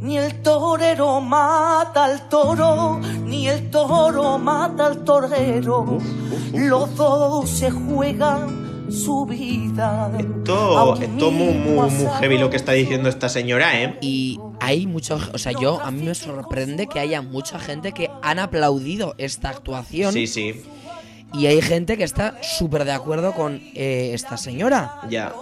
ni 0.01 0.19
el 0.19 0.43
torero 0.43 1.21
mata 1.21 2.05
al 2.05 2.29
toro, 2.29 3.01
ni 3.25 3.49
el 3.49 3.71
toro 3.71 4.39
mata 4.39 4.87
al 4.87 5.05
torero. 5.05 5.99
Los 6.53 6.95
dos 6.97 7.49
se 7.51 7.71
juegan 7.71 8.66
su 8.91 9.27
vida. 9.27 10.11
Esto, 10.19 10.95
esto 11.01 11.31
muy, 11.31 11.55
muy, 11.55 11.91
muy 11.91 12.07
heavy 12.21 12.39
lo 12.39 12.51
que 12.51 12.57
está 12.57 12.73
diciendo 12.73 13.09
esta 13.09 13.29
señora, 13.29 13.81
¿eh? 13.83 13.99
Y 14.01 14.39
hay 14.61 14.87
mucho, 14.87 15.19
o 15.33 15.39
sea, 15.39 15.53
yo 15.53 15.81
a 15.81 15.91
mí 15.91 16.03
me 16.03 16.15
sorprende 16.15 16.87
que 16.87 17.01
haya 17.01 17.23
mucha 17.23 17.59
gente 17.59 17.93
que 17.93 18.11
han 18.23 18.39
aplaudido 18.39 19.15
esta 19.19 19.51
actuación 19.51 20.13
Sí, 20.13 20.27
sí, 20.27 20.63
y 21.35 21.47
hay 21.47 21.61
gente 21.61 21.97
que 21.97 22.05
está 22.05 22.39
súper 22.43 22.85
de 22.85 22.93
acuerdo 22.93 23.33
con 23.33 23.61
eh, 23.75 24.11
esta 24.15 24.37
señora. 24.37 25.01
ya. 25.11 25.33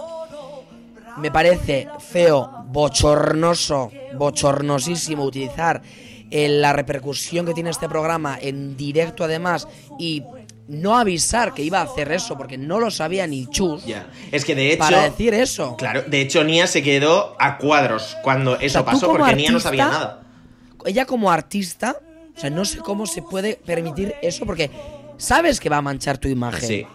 Me 1.17 1.31
parece 1.31 1.87
feo, 1.99 2.65
bochornoso, 2.67 3.89
bochornosísimo 4.17 5.23
utilizar 5.23 5.81
eh, 6.29 6.49
la 6.49 6.73
repercusión 6.73 7.45
que 7.45 7.53
tiene 7.53 7.69
este 7.69 7.87
programa 7.87 8.37
en 8.41 8.75
directo 8.75 9.23
además 9.23 9.65
y 9.97 10.23
no 10.67 10.97
avisar 10.97 11.53
que 11.53 11.61
iba 11.61 11.79
a 11.79 11.83
hacer 11.83 12.11
eso 12.11 12.37
porque 12.37 12.57
no 12.57 12.79
lo 12.79 12.89
sabía 12.89 13.27
ni 13.27 13.47
Chus 13.47 13.85
Ya. 13.85 14.07
Es 14.31 14.45
que 14.45 14.55
de 14.55 14.73
hecho. 14.73 14.79
para 14.79 15.03
decir 15.03 15.33
eso. 15.33 15.75
Claro, 15.77 16.03
de 16.07 16.21
hecho, 16.21 16.43
Nia 16.43 16.67
se 16.67 16.81
quedó 16.81 17.35
a 17.39 17.57
cuadros 17.57 18.17
cuando 18.23 18.55
eso 18.55 18.79
sea, 18.79 18.85
pasó 18.85 19.07
porque 19.07 19.35
Nia 19.35 19.51
no 19.51 19.59
sabía 19.59 19.87
nada. 19.87 20.21
Ella 20.85 21.05
como 21.05 21.31
artista, 21.31 21.97
o 22.35 22.39
sea, 22.39 22.49
no 22.49 22.65
sé 22.65 22.79
cómo 22.79 23.05
se 23.05 23.21
puede 23.21 23.55
permitir 23.55 24.15
eso 24.21 24.45
porque 24.45 24.69
sabes 25.17 25.59
que 25.59 25.69
va 25.69 25.77
a 25.77 25.81
manchar 25.81 26.17
tu 26.17 26.27
imagen. 26.27 26.67
Sí. 26.67 26.87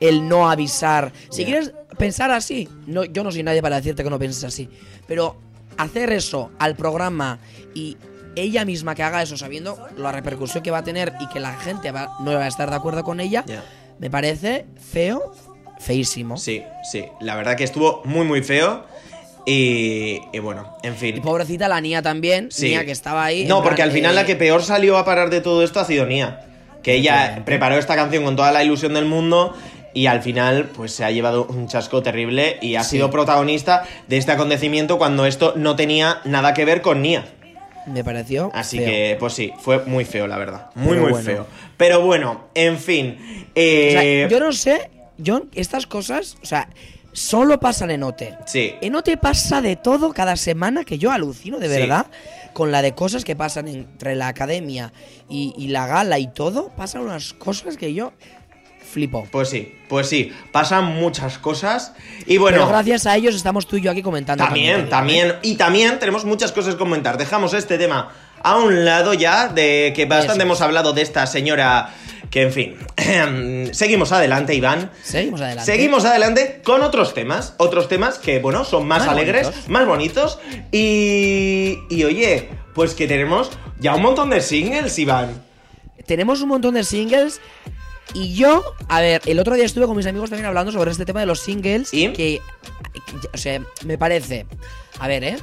El 0.00 0.28
no 0.28 0.50
avisar. 0.50 1.12
Si 1.30 1.44
quieres 1.44 1.72
pensar 1.98 2.30
así, 2.30 2.68
no, 2.86 3.04
yo 3.04 3.22
no 3.22 3.30
soy 3.30 3.42
nadie 3.42 3.62
para 3.62 3.76
decirte 3.76 4.02
que 4.02 4.10
no 4.10 4.18
pienses 4.18 4.42
así, 4.44 4.68
pero 5.06 5.36
hacer 5.76 6.12
eso 6.12 6.50
al 6.58 6.74
programa 6.74 7.38
y 7.74 7.96
ella 8.36 8.64
misma 8.64 8.94
que 8.94 9.02
haga 9.02 9.22
eso 9.22 9.36
sabiendo 9.36 9.78
la 9.96 10.12
repercusión 10.12 10.62
que 10.62 10.70
va 10.70 10.78
a 10.78 10.84
tener 10.84 11.12
y 11.20 11.26
que 11.28 11.40
la 11.40 11.54
gente 11.54 11.90
va- 11.92 12.10
no 12.20 12.32
va 12.32 12.44
a 12.44 12.48
estar 12.48 12.68
de 12.70 12.76
acuerdo 12.76 13.02
con 13.04 13.20
ella, 13.20 13.44
me 13.98 14.10
parece 14.10 14.66
feo, 14.92 15.34
feísimo. 15.78 16.36
Sí, 16.36 16.62
sí. 16.90 17.04
La 17.20 17.34
verdad 17.36 17.56
que 17.56 17.64
estuvo 17.64 18.02
muy, 18.04 18.24
muy 18.24 18.42
feo. 18.42 18.84
Y, 19.44 20.20
y 20.32 20.38
bueno, 20.38 20.76
en 20.84 20.94
Y 20.94 20.96
fin. 20.96 21.20
pobrecita 21.22 21.66
la 21.68 21.80
Nia 21.80 22.00
también, 22.00 22.50
Sí. 22.52 22.68
Nia 22.68 22.84
que 22.84 22.92
estaba 22.92 23.24
ahí. 23.24 23.42
No, 23.44 23.56
plan, 23.56 23.64
porque 23.64 23.82
al 23.82 23.90
final 23.90 24.12
eh, 24.12 24.14
la 24.14 24.24
que 24.26 24.36
peor 24.36 24.62
salió 24.62 24.96
a 24.96 25.04
parar 25.04 25.30
de 25.30 25.40
todo 25.40 25.64
esto 25.64 25.80
ha 25.80 25.84
sido 25.84 26.06
Nia. 26.06 26.46
Que 26.82 26.94
ella 26.94 27.42
preparó 27.44 27.76
esta 27.76 27.96
canción 27.96 28.22
con 28.24 28.36
toda 28.36 28.52
la 28.52 28.62
ilusión 28.62 28.94
del 28.94 29.04
mundo 29.06 29.54
y 29.94 30.06
al 30.06 30.22
final 30.22 30.66
pues 30.74 30.92
se 30.94 31.04
ha 31.04 31.10
llevado 31.10 31.44
un 31.46 31.66
chasco 31.68 32.02
terrible 32.04 32.58
y 32.62 32.76
ha 32.76 32.84
Sí. 32.84 32.90
sido 32.96 33.10
protagonista 33.10 33.82
de 34.06 34.16
este 34.16 34.30
acontecimiento 34.32 34.96
cuando 34.96 35.26
esto 35.26 35.54
no 35.56 35.74
tenía 35.76 36.20
nada 36.24 36.54
que 36.54 36.64
ver 36.64 36.80
con 36.80 37.02
Nia. 37.02 37.24
Me 37.86 38.04
pareció. 38.04 38.50
Así 38.54 38.78
feo. 38.78 38.86
que, 38.86 39.16
pues 39.18 39.32
sí, 39.32 39.52
fue 39.58 39.84
muy 39.84 40.04
feo, 40.04 40.26
la 40.26 40.38
verdad. 40.38 40.70
Muy, 40.74 40.90
Pero 40.90 41.00
muy 41.02 41.10
bueno. 41.12 41.24
feo. 41.24 41.46
Pero 41.76 42.00
bueno, 42.02 42.48
en 42.54 42.78
fin. 42.78 43.18
O 43.48 43.50
eh, 43.54 43.90
sea, 43.92 44.28
yo 44.28 44.40
no 44.44 44.52
sé, 44.52 44.90
yo 45.18 45.42
estas 45.54 45.86
cosas, 45.86 46.36
o 46.42 46.46
sea, 46.46 46.68
solo 47.12 47.58
pasan 47.60 47.90
en 47.90 48.02
OTE. 48.04 48.34
Sí. 48.46 48.74
En 48.80 48.94
OTE 48.94 49.16
pasa 49.16 49.60
de 49.60 49.76
todo 49.76 50.12
cada 50.12 50.36
semana 50.36 50.84
que 50.84 50.98
yo 50.98 51.10
alucino, 51.10 51.58
de 51.58 51.68
Sí. 51.68 51.80
verdad. 51.80 52.06
Con 52.52 52.70
la 52.70 52.82
de 52.82 52.92
cosas 52.92 53.24
que 53.24 53.34
pasan 53.34 53.66
entre 53.66 54.14
la 54.14 54.28
academia 54.28 54.92
y, 55.28 55.54
y 55.56 55.68
la 55.68 55.86
gala 55.86 56.18
y 56.18 56.26
todo, 56.26 56.68
pasan 56.76 57.00
unas 57.02 57.32
cosas 57.32 57.78
que 57.78 57.94
yo 57.94 58.12
flipo. 58.92 59.26
Pues 59.30 59.48
sí, 59.48 59.74
pues 59.88 60.08
sí. 60.08 60.32
Pasan 60.52 60.84
muchas 60.84 61.38
cosas. 61.38 61.92
Y 62.26 62.38
bueno. 62.38 62.58
Pero 62.58 62.68
gracias 62.68 63.06
a 63.06 63.16
ellos 63.16 63.34
estamos 63.34 63.66
tú 63.66 63.76
y 63.76 63.82
yo 63.82 63.90
aquí 63.90 64.02
comentando. 64.02 64.44
También, 64.44 64.76
digo, 64.76 64.86
¿eh? 64.86 64.90
también. 64.90 65.34
Y 65.42 65.56
también 65.56 65.98
tenemos 65.98 66.24
muchas 66.24 66.52
cosas 66.52 66.74
que 66.74 66.78
comentar. 66.78 67.18
Dejamos 67.18 67.54
este 67.54 67.78
tema 67.78 68.12
a 68.42 68.56
un 68.56 68.84
lado 68.84 69.14
ya, 69.14 69.48
de 69.48 69.92
que 69.94 70.04
bastante 70.06 70.42
hemos 70.42 70.60
hablado 70.60 70.92
de 70.92 71.02
esta 71.02 71.26
señora 71.26 71.94
que, 72.30 72.42
en 72.42 72.52
fin. 72.52 72.76
Seguimos 73.72 74.12
adelante, 74.12 74.54
Iván. 74.54 74.90
Seguimos 75.02 75.40
adelante. 75.40 75.70
Seguimos 75.70 76.04
adelante 76.04 76.60
con 76.64 76.82
otros 76.82 77.14
temas. 77.14 77.54
Otros 77.58 77.88
temas 77.88 78.18
que, 78.18 78.38
bueno, 78.38 78.64
son 78.64 78.86
más, 78.86 79.00
Más 79.00 79.08
alegres, 79.08 79.46
bonitos. 79.46 79.68
más 79.68 79.86
bonitos. 79.86 80.38
Y. 80.70 81.78
Y 81.90 82.04
oye, 82.04 82.48
pues 82.74 82.94
que 82.94 83.06
tenemos 83.06 83.50
ya 83.80 83.94
un 83.94 84.02
montón 84.02 84.30
de 84.30 84.40
singles, 84.40 84.98
Iván. 84.98 85.42
Tenemos 86.06 86.40
un 86.40 86.48
montón 86.48 86.74
de 86.74 86.84
singles. 86.84 87.40
Y 88.14 88.34
yo, 88.34 88.62
a 88.88 89.00
ver, 89.00 89.22
el 89.26 89.38
otro 89.38 89.54
día 89.54 89.64
estuve 89.64 89.86
con 89.86 89.96
mis 89.96 90.06
amigos 90.06 90.28
también 90.30 90.46
hablando 90.46 90.70
sobre 90.72 90.90
este 90.90 91.04
tema 91.06 91.20
de 91.20 91.26
los 91.26 91.40
singles. 91.40 91.92
¿Y? 91.94 92.08
Que, 92.12 92.40
que- 92.92 93.28
o 93.32 93.38
sea, 93.38 93.62
me 93.84 93.96
parece. 93.96 94.46
A 94.98 95.08
ver, 95.08 95.24
¿eh? 95.24 95.36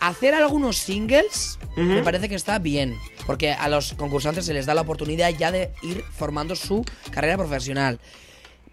Hacer 0.00 0.34
algunos 0.34 0.76
singles 0.78 1.58
me 1.76 2.02
parece 2.02 2.28
que 2.28 2.34
está 2.34 2.58
bien. 2.58 2.98
Porque 3.26 3.52
a 3.52 3.68
los 3.68 3.92
concursantes 3.94 4.44
se 4.46 4.52
les 4.54 4.66
da 4.66 4.74
la 4.74 4.80
oportunidad 4.82 5.30
ya 5.30 5.52
de 5.52 5.70
ir 5.82 6.02
formando 6.16 6.56
su 6.56 6.84
carrera 7.10 7.36
profesional. 7.36 7.98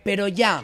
Pero 0.04 0.28
ya, 0.28 0.64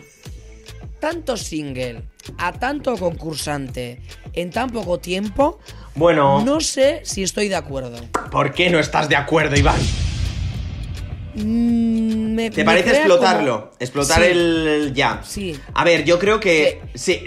tanto 0.99 1.35
single 1.37 2.03
a 2.37 2.53
tanto 2.53 2.97
concursante 2.97 4.01
en 4.33 4.49
tan 4.51 4.69
poco 4.69 4.99
tiempo, 4.99 5.59
Bueno, 5.95 6.41
no 6.43 6.59
sé 6.61 7.01
si 7.03 7.23
estoy 7.23 7.49
de 7.49 7.55
acuerdo. 7.55 7.99
¿por 8.31 8.53
qué 8.53 8.69
no 8.69 8.79
estás 8.79 9.07
de 9.09 9.15
acuerdo, 9.17 9.55
Iván? 9.57 9.79
Mm, 11.35 12.33
me- 12.35 12.49
¿Te 12.51 12.57
me 12.61 12.65
parece 12.65 12.91
explotarlo? 12.91 13.59
como- 13.61 13.71
Explotar 13.79 14.19
Sí. 14.21 14.27
el, 14.31 14.67
el 14.67 14.93
ya. 14.93 15.21
Sí. 15.23 15.59
A 15.73 15.83
ver, 15.83 16.03
yo 16.05 16.19
creo 16.19 16.39
que. 16.39 16.81
Sí. 16.95 17.21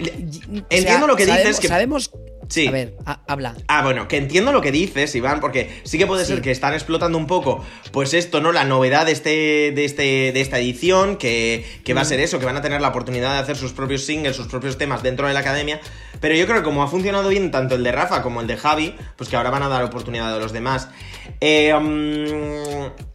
Entiendo 0.69 0.99
sea, 0.99 1.07
lo 1.07 1.15
que 1.15 1.25
sabemos, 1.25 1.47
dices. 1.47 1.59
Que... 1.59 1.67
Sabemos. 1.67 2.11
Sí. 2.49 2.65
A 2.65 2.71
ver, 2.71 2.95
ha- 3.05 3.19
habla. 3.27 3.55
Ah, 3.67 3.83
bueno, 3.83 4.07
que 4.07 4.15
entiendo 4.15 4.53
lo 4.53 4.61
que 4.61 4.71
dices, 4.71 5.13
Iván, 5.15 5.41
porque 5.41 5.81
sí 5.83 5.97
que 5.97 6.07
puede 6.07 6.23
Sí. 6.23 6.31
ser 6.31 6.41
que 6.41 6.49
están 6.51 6.73
explotando 6.73 7.17
un 7.17 7.27
poco, 7.27 7.61
pues 7.91 8.13
esto, 8.13 8.39
¿no? 8.39 8.53
La 8.53 8.63
novedad 8.63 9.05
de 9.05 9.11
este, 9.11 9.29
de 9.75 9.83
este, 9.83 10.31
de 10.31 10.39
esta 10.39 10.57
edición, 10.57 11.17
que, 11.17 11.65
que 11.83 11.93
va 11.93 12.01
a 12.01 12.05
ser 12.05 12.21
eso, 12.21 12.39
que 12.39 12.45
van 12.45 12.55
a 12.55 12.61
tener 12.61 12.79
la 12.79 12.87
oportunidad 12.87 13.33
de 13.33 13.39
hacer 13.39 13.57
sus 13.57 13.73
propios 13.73 14.03
singles, 14.05 14.37
sus 14.37 14.47
propios 14.47 14.77
temas 14.77 15.03
dentro 15.03 15.27
de 15.27 15.33
la 15.33 15.41
academia. 15.41 15.81
Pero 16.21 16.35
yo 16.35 16.45
creo 16.45 16.59
que 16.59 16.63
como 16.63 16.83
ha 16.83 16.87
funcionado 16.87 17.27
bien 17.27 17.51
tanto 17.51 17.75
el 17.75 17.83
de 17.83 17.91
Rafa 17.91 18.21
como 18.21 18.39
el 18.39 18.47
de 18.47 18.55
Javi, 18.55 18.95
pues 19.17 19.29
que 19.29 19.35
ahora 19.35 19.49
van 19.49 19.63
a 19.63 19.67
dar 19.67 19.83
oportunidad 19.83 20.33
a 20.33 20.39
los 20.39 20.53
demás. 20.53 20.87
Eh, 21.41 21.73
mm, 21.77 23.06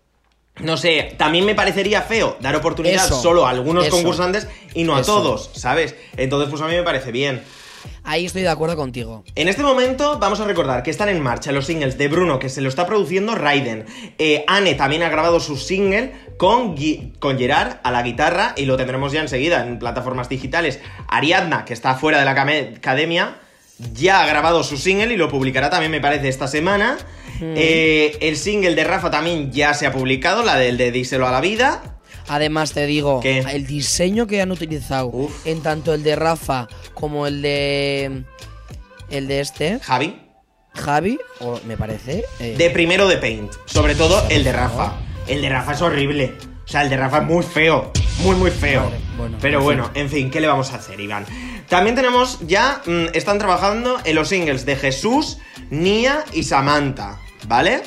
no 0.63 0.77
sé, 0.77 1.15
también 1.17 1.45
me 1.45 1.55
parecería 1.55 2.03
feo 2.03 2.37
dar 2.41 2.57
oportunidad 2.57 3.05
Eso, 3.05 3.21
solo 3.21 3.47
a 3.47 3.51
algunos 3.51 3.87
eso, 3.87 3.97
concursantes 3.97 4.49
y 4.75 4.85
no 4.85 4.97
a 4.97 5.01
eso. 5.01 5.15
todos, 5.17 5.51
¿sabes? 5.55 5.95
Entonces, 6.17 6.49
pues 6.51 6.63
a 6.63 6.67
mí 6.67 6.75
me 6.75 6.83
parece 6.83 7.13
bien. 7.13 7.43
Ahí 8.05 8.27
estoy 8.27 8.43
de 8.43 8.49
acuerdo 8.49 8.77
contigo. 8.77 9.25
En 9.35 9.49
este 9.49 9.63
momento 9.63 10.19
vamos 10.19 10.41
a 10.41 10.45
recordar 10.45 10.83
que 10.83 10.91
están 10.91 11.09
en 11.09 11.21
marcha 11.21 11.53
los 11.53 11.67
singles 11.67 11.99
de 11.99 12.09
Bruno, 12.09 12.39
que 12.39 12.49
se 12.49 12.61
lo 12.61 12.69
está 12.69 12.87
produciendo 12.87 13.35
Raiden. 13.35 13.87
Eh, 14.19 14.45
Anne 14.49 14.75
también 14.75 15.03
ha 15.03 15.09
grabado 15.09 15.39
su 15.41 15.57
single 15.57 16.13
con, 16.37 16.77
con 17.19 17.39
Gerard 17.39 17.77
a 17.83 17.91
la 17.93 18.03
guitarra 18.03 18.55
y 18.57 18.65
lo 18.65 18.77
tendremos 18.77 19.13
ya 19.13 19.21
enseguida 19.21 19.65
en 19.67 19.79
plataformas 19.79 20.29
digitales. 20.29 20.81
Ariadna, 21.09 21.65
que 21.65 21.75
está 21.75 21.95
fuera 21.95 22.19
de 22.19 22.25
la 22.25 22.33
academia, 22.33 23.41
ya 23.95 24.23
ha 24.23 24.27
grabado 24.27 24.63
su 24.63 24.77
single 24.77 25.13
y 25.13 25.17
lo 25.17 25.29
publicará 25.29 25.71
también, 25.71 25.91
me 25.93 26.01
parece, 26.01 26.29
esta 26.29 26.47
semana. 26.49 26.99
Eh, 27.41 28.17
el 28.21 28.37
single 28.37 28.75
de 28.77 28.85
Rafa 28.85 29.11
también 29.11 29.51
ya 29.51 29.75
se 29.75 29.87
ha 29.87 29.93
publicado, 29.93 30.45
la 30.45 30.57
del 30.57 30.77
de 30.77 30.93
Díselo 30.93 31.27
a 31.27 31.33
la 31.33 31.41
vida. 31.41 31.99
Además, 32.29 32.73
te 32.73 32.87
digo, 32.87 33.19
¿Qué? 33.21 33.41
el 33.41 33.67
diseño 33.67 34.29
que 34.29 34.41
han 34.41 34.53
utilizado, 34.53 35.09
Uf. 35.09 35.45
en 35.47 35.61
tanto 35.61 35.93
el 35.93 36.05
de 36.05 36.15
Rafa 36.15 36.69
como 36.95 37.27
el 37.27 37.43
de. 37.43 38.23
El 39.11 39.27
de 39.27 39.41
este, 39.41 39.81
Javi. 39.81 40.19
Javi, 40.75 41.19
o 41.41 41.61
me 41.67 41.77
parece. 41.77 42.25
eh, 42.39 42.55
De 42.57 42.71
primero 42.71 43.09
de 43.09 43.17
Paint. 43.19 43.53
Sobre 43.67 43.95
todo 43.95 44.25
el 44.31 44.45
de 44.45 44.53
Rafa. 44.53 44.95
El 45.27 45.43
de 45.43 45.49
Rafa 45.51 45.73
es 45.73 45.83
horrible. 45.83 46.33
O 46.65 46.69
sea, 46.69 46.83
el 46.83 46.89
de 46.91 46.97
Rafa 46.97 47.19
es 47.19 47.25
muy 47.25 47.43
feo. 47.43 47.93
Muy, 48.21 48.37
muy 48.37 48.51
feo. 48.51 48.85
Vale, 48.85 48.97
bueno, 49.19 49.39
Pero 49.43 49.59
en 49.59 49.65
bueno, 49.65 49.91
en 49.95 50.09
fin, 50.09 50.31
¿qué 50.31 50.41
le 50.41 50.47
vamos 50.47 50.73
a 50.73 50.77
hacer, 50.77 50.99
Iván? 51.01 51.27
También 51.73 51.97
tenemos 51.97 52.39
ya. 52.47 52.83
mm, 52.85 53.15
están 53.15 53.39
trabajando 53.39 53.99
en 54.05 54.15
los 54.15 54.29
singles 54.29 54.67
de 54.67 54.77
Jesús, 54.77 55.39
Nia 55.71 56.23
y 56.35 56.43
Samantha. 56.43 57.19
¿Vale? 57.49 57.81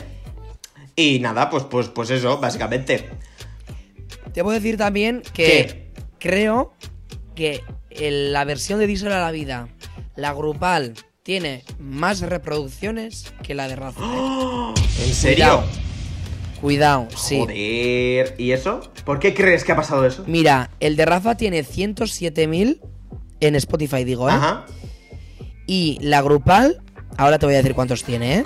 Y 0.96 1.20
nada, 1.20 1.52
pues, 1.52 1.66
pues, 1.66 1.90
pues 1.90 2.10
eso, 2.10 2.40
básicamente. 2.40 3.08
Te 4.34 4.42
puedo 4.44 4.56
decir 4.56 4.76
también 4.78 5.22
que 5.34 5.92
creo 6.18 6.74
que 7.36 7.64
el- 7.92 8.34
la 8.34 8.44
versión 8.44 8.80
de 8.80 8.88
Díselo 8.88 9.14
a 9.14 9.20
la 9.20 9.30
vida, 9.30 9.70
la 10.16 10.34
grupal, 10.34 10.96
tiene 11.22 11.64
más 11.78 12.22
reproducciones 12.22 13.34
que 13.44 13.54
la 13.54 13.68
de 13.68 13.76
Rafa. 13.76 14.02
¿eh? 14.04 14.74
¿En 15.06 15.14
serio? 15.14 15.64
Cuidado, 16.60 17.08
sí. 17.16 17.38
Joder. 17.38 18.34
¿Y 18.40 18.52
eso? 18.52 18.80
¿Por 19.06 19.20
qué 19.20 19.36
crees 19.36 19.64
que 19.64 19.74
ha 19.74 19.76
pasado 19.76 20.08
eso? 20.08 20.24
Mira, 20.26 20.72
el 20.80 20.96
de 20.96 21.06
Rafa 21.06 21.38
tiene 21.38 21.64
107.000 21.64 22.82
en 23.48 23.56
Spotify, 23.56 24.04
digo, 24.04 24.30
¿eh? 24.30 24.34
Ajá. 24.34 24.66
Y 25.68 25.98
la 26.02 26.22
grupal, 26.22 26.82
ahora 27.18 27.40
te 27.40 27.46
voy 27.46 27.56
a 27.56 27.58
decir 27.58 27.74
cuántos 27.74 28.04
tiene, 28.04 28.40
¿eh? 28.40 28.46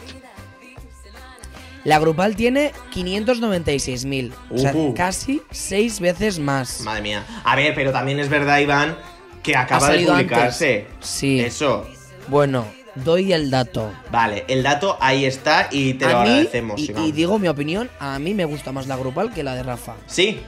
La 1.86 1.98
grupal 2.00 2.36
tiene 2.36 2.72
596.000. 2.94 4.34
O 4.52 4.58
sea, 4.58 4.74
casi 4.96 5.42
seis 5.52 6.00
veces 6.00 6.40
más. 6.40 6.82
Madre 6.82 7.02
mía. 7.02 7.26
A 7.44 7.56
ver, 7.56 7.74
pero 7.74 7.92
también 7.92 8.20
es 8.20 8.30
verdad, 8.30 8.60
Iván, 8.60 8.98
que 9.42 9.56
acaba 9.56 9.90
de 9.90 10.06
publicarse. 10.06 10.88
antes. 10.92 11.08
Sí. 11.08 11.40
Eso. 11.40 11.88
Bueno, 12.28 12.68
doy 12.96 13.32
el 13.34 13.50
dato. 13.50 13.92
Vale, 14.12 14.44
el 14.50 14.62
dato 14.62 14.98
ahí 15.00 15.26
está 15.26 15.70
y 15.72 15.94
te 15.94 16.06
lo 16.06 16.22
mí, 16.22 16.30
agradecemos. 16.30 16.80
y, 16.82 16.92
Iván. 16.92 17.06
y 17.06 17.12
digo 17.12 17.40
mi 17.40 17.48
opinión, 17.48 17.90
a 18.00 18.20
mí 18.20 18.34
me 18.34 18.46
gusta 18.46 18.72
más 18.72 18.88
la 18.88 18.98
grupal 18.98 19.34
que 19.34 19.42
la 19.44 19.56
de 19.56 19.64
Rafa. 19.64 19.96
Sí. 20.06 20.42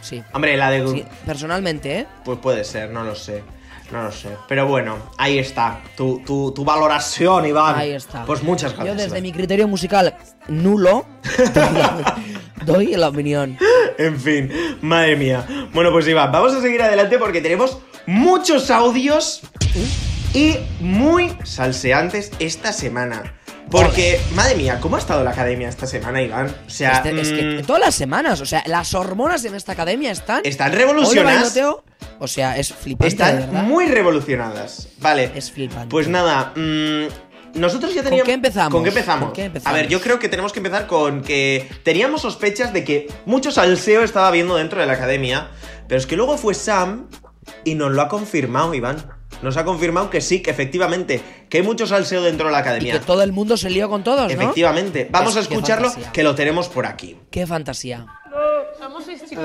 Sí. 0.00 0.22
Hombre, 0.32 0.56
la 0.56 0.70
de. 0.70 0.86
Sí, 0.88 1.04
personalmente, 1.24 2.00
¿eh? 2.00 2.06
Pues 2.24 2.38
puede 2.38 2.64
ser, 2.64 2.90
no 2.90 3.04
lo 3.04 3.14
sé. 3.14 3.44
No 3.92 4.04
lo 4.04 4.12
sé. 4.12 4.30
Pero 4.48 4.66
bueno, 4.66 4.96
ahí 5.18 5.38
está. 5.38 5.80
Tu, 5.96 6.20
tu, 6.24 6.52
tu 6.52 6.64
valoración, 6.64 7.44
Iván. 7.46 7.76
Ahí 7.76 7.90
está. 7.92 8.24
Pues 8.24 8.42
muchas 8.42 8.72
gracias. 8.74 8.88
Yo 8.88 8.94
desde 9.00 9.10
Iván. 9.18 9.22
mi 9.22 9.32
criterio 9.32 9.68
musical 9.68 10.16
nulo 10.48 11.04
doy 12.64 12.94
la 12.96 13.08
opinión. 13.08 13.58
En 13.98 14.18
fin, 14.18 14.50
madre 14.80 15.16
mía. 15.16 15.46
Bueno, 15.72 15.90
pues 15.92 16.06
Iván, 16.08 16.32
vamos 16.32 16.54
a 16.54 16.60
seguir 16.60 16.82
adelante 16.82 17.18
porque 17.18 17.40
tenemos 17.40 17.78
muchos 18.06 18.70
audios 18.70 19.42
y 20.34 20.56
muy 20.80 21.36
salseantes 21.44 22.30
esta 22.38 22.72
semana. 22.72 23.34
Porque, 23.70 24.20
madre 24.34 24.56
mía, 24.56 24.78
¿cómo 24.80 24.96
ha 24.96 24.98
estado 24.98 25.24
la 25.24 25.30
academia 25.30 25.68
esta 25.68 25.86
semana, 25.86 26.20
Iván? 26.20 26.54
O 26.66 26.70
sea, 26.70 26.92
Este- 27.04 27.18
es 27.20 27.28
que 27.32 27.42
mm, 27.42 27.62
todas 27.64 27.80
las 27.80 27.94
semanas, 27.94 28.40
o 28.42 28.46
sea, 28.46 28.62
las 28.66 28.92
hormonas 28.92 29.42
en 29.46 29.54
esta 29.54 29.72
academia 29.72 30.10
están. 30.10 30.42
están 30.44 30.72
revolucionadas. 30.72 31.54
O 32.22 32.28
sea, 32.28 32.56
es 32.56 32.72
flipante, 32.72 33.08
Están 33.08 33.36
verdad. 33.40 33.62
muy 33.64 33.86
revolucionadas. 33.86 34.88
Vale. 34.98 35.30
Es 35.34 35.50
flipante. 35.50 35.88
Pues 35.90 36.06
nada, 36.08 36.52
mm, 36.56 37.58
nosotros 37.58 37.92
ya 37.94 38.02
teníamos. 38.02 38.26
qué 38.26 38.32
empezamos? 38.32 38.72
¿Con 38.72 38.82
qué 38.84 38.88
empezamos? 38.90 39.24
¿Con 39.26 39.32
qué 39.34 39.44
empezamos? 39.46 39.76
A 39.76 39.80
ver, 39.80 39.88
yo 39.90 40.00
creo 40.00 40.18
que 40.18 40.28
tenemos 40.28 40.52
que 40.52 40.60
empezar 40.60 40.86
con 40.86 41.22
que 41.22 41.68
teníamos 41.82 42.22
sospechas 42.22 42.72
de 42.72 42.84
que 42.84 43.08
mucho 43.26 43.50
salseo 43.50 44.02
estaba 44.02 44.28
habiendo 44.28 44.56
dentro 44.56 44.80
de 44.80 44.86
la 44.86 44.92
academia, 44.94 45.48
pero 45.88 45.98
es 45.98 46.06
que 46.06 46.16
luego 46.16 46.38
fue 46.38 46.54
Sam 46.54 47.08
y 47.64 47.74
nos 47.74 47.90
lo 47.92 48.00
ha 48.02 48.08
confirmado, 48.08 48.72
Iván. 48.74 49.04
nos 49.42 49.56
ha 49.56 49.64
confirmado 49.64 50.08
que 50.08 50.20
sí, 50.20 50.40
que 50.40 50.50
efectivamente, 50.52 51.20
que 51.48 51.58
hay 51.58 51.62
mucho 51.64 51.86
salseo 51.88 52.22
dentro 52.22 52.46
de 52.46 52.52
la 52.52 52.58
Y 52.58 52.60
academia. 52.62 52.92
que 52.92 53.00
todo 53.00 53.22
el 53.24 53.32
mundo 53.32 53.56
se 53.56 53.68
lió 53.70 53.88
con 53.90 54.04
todos, 54.04 54.32
¿no? 54.32 54.40
Efectivamente. 54.40 55.08
Vamos 55.10 55.36
a 55.36 55.40
escucharlo, 55.40 55.92
que 56.12 56.22
lo 56.22 56.34
tenemos 56.36 56.68
por 56.68 56.86
aquí. 56.86 57.18
Qué 57.30 57.44
fantasía. 57.46 58.06
Somos 58.78 59.04
seis 59.04 59.22
chicos. 59.28 59.44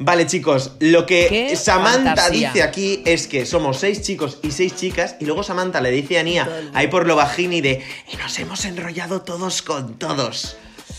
Vale, 0.00 0.26
chicos, 0.26 0.72
lo 0.78 1.06
que 1.06 1.26
Qué 1.28 1.56
Samantha 1.56 2.14
fantasía. 2.14 2.48
dice 2.48 2.62
aquí 2.62 3.02
es 3.04 3.26
que 3.26 3.44
somos 3.44 3.78
seis 3.78 4.02
chicos 4.02 4.38
y 4.42 4.52
seis 4.52 4.76
chicas, 4.76 5.16
y 5.20 5.24
luego 5.24 5.42
Samantha 5.42 5.80
le 5.80 5.90
dice 5.90 6.18
a 6.18 6.22
Nia, 6.22 6.48
ahí 6.72 6.86
por 6.86 7.06
lo 7.06 7.16
bajini 7.16 7.60
de, 7.60 7.84
y 8.12 8.16
nos 8.16 8.38
hemos 8.38 8.64
enrollado 8.64 9.22
todos 9.22 9.62
con 9.62 9.98
todos. 9.98 10.56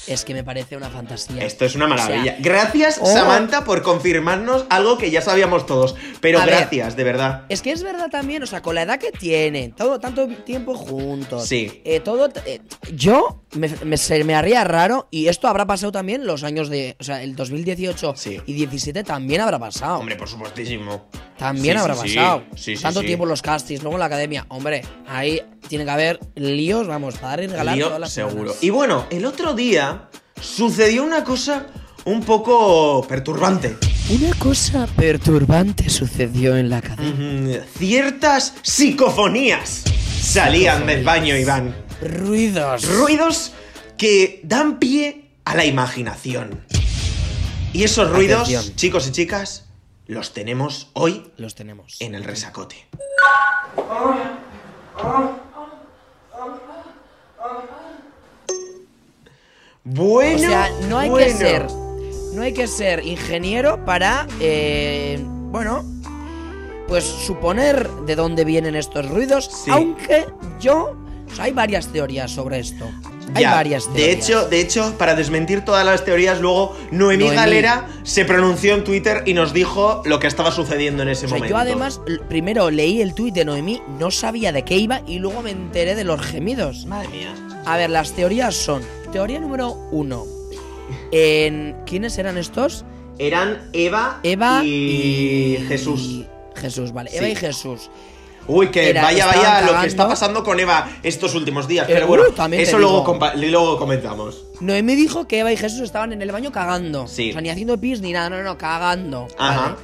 Es 0.08 0.25
que 0.25 0.34
me 0.34 0.44
parece 0.44 0.75
una 0.77 0.89
fantasía. 0.89 1.44
Esto 1.46 1.65
es 1.65 1.75
una 1.75 1.88
maravilla. 1.88 2.22
O 2.22 2.24
sea, 2.25 2.38
gracias, 2.39 3.00
oh. 3.01 3.06
Samantha, 3.06 3.63
por 3.63 3.82
confirmarnos 3.82 4.65
algo 4.70 4.98
que 4.98 5.12
ya 5.12 5.22
sabíamos 5.22 5.65
todos. 5.65 5.96
Pero 6.22 6.39
A 6.39 6.46
ver. 6.46 6.56
gracias, 6.56 6.96
de 6.96 7.03
verdad. 7.03 7.44
Es 7.50 7.62
que 7.62 7.72
es 7.72 7.84
verdad 7.84 8.10
también, 8.10 8.41
o 8.44 8.48
sea, 8.48 8.62
con 8.62 8.75
la 8.75 8.82
edad 8.84 8.98
que 9.00 9.12
tienen, 9.12 9.72
todo 9.74 10.00
tanto 10.00 10.27
tiempo 10.27 10.74
juntos. 10.75 11.46
Sí. 11.48 11.82
eh, 11.86 12.00
todo. 12.00 12.29
eh, 12.46 12.62
yo 12.94 13.44
me, 13.53 13.70
me- 13.86 13.98
se 13.98 14.24
me 14.24 14.36
haría 14.36 14.63
raro 14.63 15.08
y 15.12 15.27
esto 15.27 15.48
habrá 15.48 15.65
pasado 15.68 15.91
también 15.91 16.25
los 16.25 16.44
años 16.44 16.70
de. 16.70 16.96
O 17.00 17.03
sea, 17.03 17.22
el 17.22 17.36
2018 17.36 18.13
Sí. 18.15 18.39
y 18.46 18.53
17 18.53 19.03
también 19.03 19.41
habrá 19.41 19.60
pasado. 19.60 20.00
Hombre, 20.00 20.15
por 20.15 20.27
supuestísimo. 20.27 21.08
También 21.38 21.75
Sí, 21.75 21.79
habrá 21.82 21.96
sí, 21.96 22.15
pasado. 22.15 22.44
Sí, 22.56 22.75
sí, 22.75 22.84
Tanto 22.84 23.01
tiempo 23.01 23.25
los 23.25 23.41
castings, 23.41 23.82
luego 23.82 23.96
en 23.96 24.00
la 24.01 24.06
academia. 24.08 24.46
Hombre, 24.50 24.82
ahí 25.08 25.41
tiene 25.70 25.86
que 25.86 25.91
haber 25.91 26.20
líos, 26.36 26.86
vamos, 26.88 27.15
para 27.18 27.38
regalar 27.38 27.75
Lío 27.77 27.86
todas 27.86 28.00
las 28.01 28.12
seguro. 28.12 28.36
semanas. 28.36 28.58
Y 28.63 28.70
bueno, 28.72 29.06
el 29.10 29.25
otro 29.25 29.53
día 29.53 29.88
sucedió 30.41 31.03
una 31.03 31.24
cosa 31.24 31.67
un 32.05 32.24
poco 32.24 33.05
perturbante. 33.08 33.77
Una 34.10 34.34
cosa 34.39 34.88
perturbante 34.96 35.89
sucedió 35.89 36.58
en 36.58 36.69
la 36.69 36.77
academia. 36.77 37.60
Mm, 37.62 37.77
Ciertas 37.77 38.53
psicofonías 38.63 39.84
salían 40.22 40.86
del 40.88 41.03
baño, 41.03 41.36
Iván. 41.38 41.75
Ruidos. 42.01 42.86
Ruidos 42.98 43.51
que 43.98 44.39
dan 44.43 44.79
pie 44.79 45.31
a 45.46 45.55
la 45.55 45.65
imaginación. 45.65 46.62
Y 47.74 47.84
esos 47.84 48.10
ruidos, 48.10 48.48
Atención. 48.50 48.75
chicos 48.75 49.08
y 49.08 49.12
chicas, 49.12 49.65
los 50.08 50.34
tenemos 50.34 50.89
hoy 50.93 51.31
Los 51.38 51.53
tenemos. 51.53 51.98
en 52.00 52.15
el 52.15 52.24
resacote. 52.24 52.88
Bueno, 59.91 60.36
O 60.36 60.39
sea, 60.39 60.69
no 60.88 60.98
hay 61.00 61.10
que 61.12 61.34
ser. 61.34 61.67
No 62.34 62.41
hay 62.43 62.53
que 62.53 62.67
ser 62.67 63.05
ingeniero 63.05 63.84
para. 63.86 64.27
eh, 64.39 65.19
bueno. 65.51 65.84
Pues 66.88 67.03
suponer 67.03 67.88
de 68.08 68.15
dónde 68.15 68.46
vienen 68.46 68.75
estos 68.75 69.08
ruidos. 69.10 69.50
Sí. 69.63 69.69
Aunque 69.72 70.25
yo. 70.60 70.96
o 71.31 71.36
sea, 71.36 71.46
hay 71.46 71.51
varias 71.51 71.88
teorías 71.88 72.31
sobre 72.31 72.60
esto. 72.60 72.86
Hay 73.36 73.43
Ya, 73.43 73.51
varias 73.51 73.86
de 73.93 73.93
teorías. 73.93 74.25
hecho, 74.25 74.50
de 74.50 74.60
hecho, 74.60 74.96
para 74.98 75.13
desmentir 75.13 75.63
todas 75.63 75.86
las 75.86 76.03
teorías, 76.03 76.41
luego 76.41 76.75
Noemí, 76.89 77.25
Noemí. 77.25 77.36
Galera 77.36 77.88
se 78.01 78.25
pronunció 78.25 78.74
en 78.74 78.84
Twitter 78.84 79.22
y 79.27 79.36
nos 79.36 79.53
dijo 79.53 80.01
lo 80.05 80.19
que 80.19 80.25
estaba 80.25 80.51
sucediendo 80.51 81.03
en 81.03 81.10
ese 81.10 81.27
O 81.27 81.29
sea, 81.29 81.38
momento. 81.38 81.53
yo 81.55 81.60
además, 81.60 82.01
primero 82.27 82.72
leí 82.72 83.01
el 83.03 83.13
tuit 83.13 83.36
de 83.36 83.46
Noemí, 83.46 83.84
no 84.00 84.10
sabía 84.10 84.51
de 84.51 84.63
qué 84.63 84.77
iba 84.77 85.01
y 85.05 85.19
luego 85.19 85.43
me 85.43 85.51
enteré 85.51 85.93
de 85.93 86.03
los 86.05 86.19
gemidos. 86.22 86.88
Madre 86.88 87.10
mía. 87.10 87.36
A 87.69 87.77
ver, 87.77 87.91
las 87.91 88.13
teorías 88.13 88.55
son. 88.55 88.81
Teoría 89.11 89.39
número 89.39 89.73
uno. 89.91 90.25
En, 91.11 91.75
¿Quiénes 91.85 92.17
eran 92.17 92.39
estos? 92.39 92.83
Eran 93.19 93.69
Eva, 93.73 94.19
Eva 94.23 94.63
y, 94.63 94.69
y, 95.59 95.65
Jesús. 95.67 96.25
Jesús, 96.55 96.91
vale. 96.93 97.11
Sí. 97.11 97.17
Eva 97.17 97.29
y 97.29 97.35
Jesús. 97.35 97.91
Uy, 98.47 98.69
que 98.71 98.89
Era- 98.89 99.03
vaya, 99.03 99.27
vaya 99.27 99.61
lo 99.71 99.81
que 99.81 99.85
está 99.88 100.07
pasando 100.07 100.44
con 100.44 100.59
Eva 100.59 100.89
estos 101.03 101.35
últimos 101.35 101.67
días. 101.67 101.87
Eh, 101.87 101.94
Pero 101.94 102.07
bueno, 102.07 102.24
también 102.35 102.63
eso 102.63 102.79
luego, 102.79 103.05
luego 103.35 103.77
comentamos. 103.77 104.46
Noemí 104.61 104.96
dijo 104.96 105.27
que 105.27 105.37
Eva 105.41 105.51
y 105.53 105.57
Jesús 105.57 105.81
estaban 105.81 106.11
en 106.11 106.24
el 106.24 106.31
baño 106.31 106.51
cagando. 106.51 107.05
Sí. 107.07 107.29
O 107.29 107.33
sea, 107.33 107.41
ni 107.44 107.51
haciendo 107.51 107.79
pis 107.79 108.01
ni 108.01 108.13
nada, 108.13 108.31
no, 108.31 108.37
no, 108.37 108.44
no, 108.46 108.57
cagando. 108.57 109.27
Ajá. 109.37 109.61
¿vale? 109.61 109.75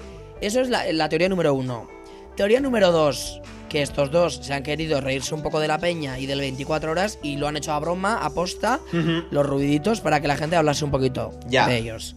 Eso 0.41 0.59
es 0.59 0.69
la, 0.69 0.91
la 0.91 1.07
teoría 1.07 1.29
número 1.29 1.53
uno. 1.53 1.87
Teoría 2.35 2.59
número 2.61 2.91
dos, 2.91 3.39
que 3.69 3.81
estos 3.81 4.11
dos 4.11 4.35
se 4.41 4.53
han 4.53 4.63
querido 4.63 5.01
reírse 5.01 5.33
un 5.35 5.41
poco 5.41 5.59
de 5.59 5.67
la 5.67 5.77
peña 5.79 6.19
y 6.19 6.25
del 6.25 6.39
24 6.39 6.91
horas 6.91 7.19
y 7.23 7.37
lo 7.37 7.47
han 7.47 7.57
hecho 7.57 7.73
a 7.73 7.79
broma, 7.79 8.23
a 8.25 8.29
posta, 8.33 8.79
Ujú. 8.93 9.23
los 9.31 9.45
ruiditos 9.45 10.01
para 10.01 10.21
que 10.21 10.27
la 10.27 10.37
gente 10.37 10.55
hablase 10.55 10.85
un 10.85 10.91
poquito 10.91 11.31
Ya. 11.47 11.67
de 11.67 11.77
ellos. 11.77 12.15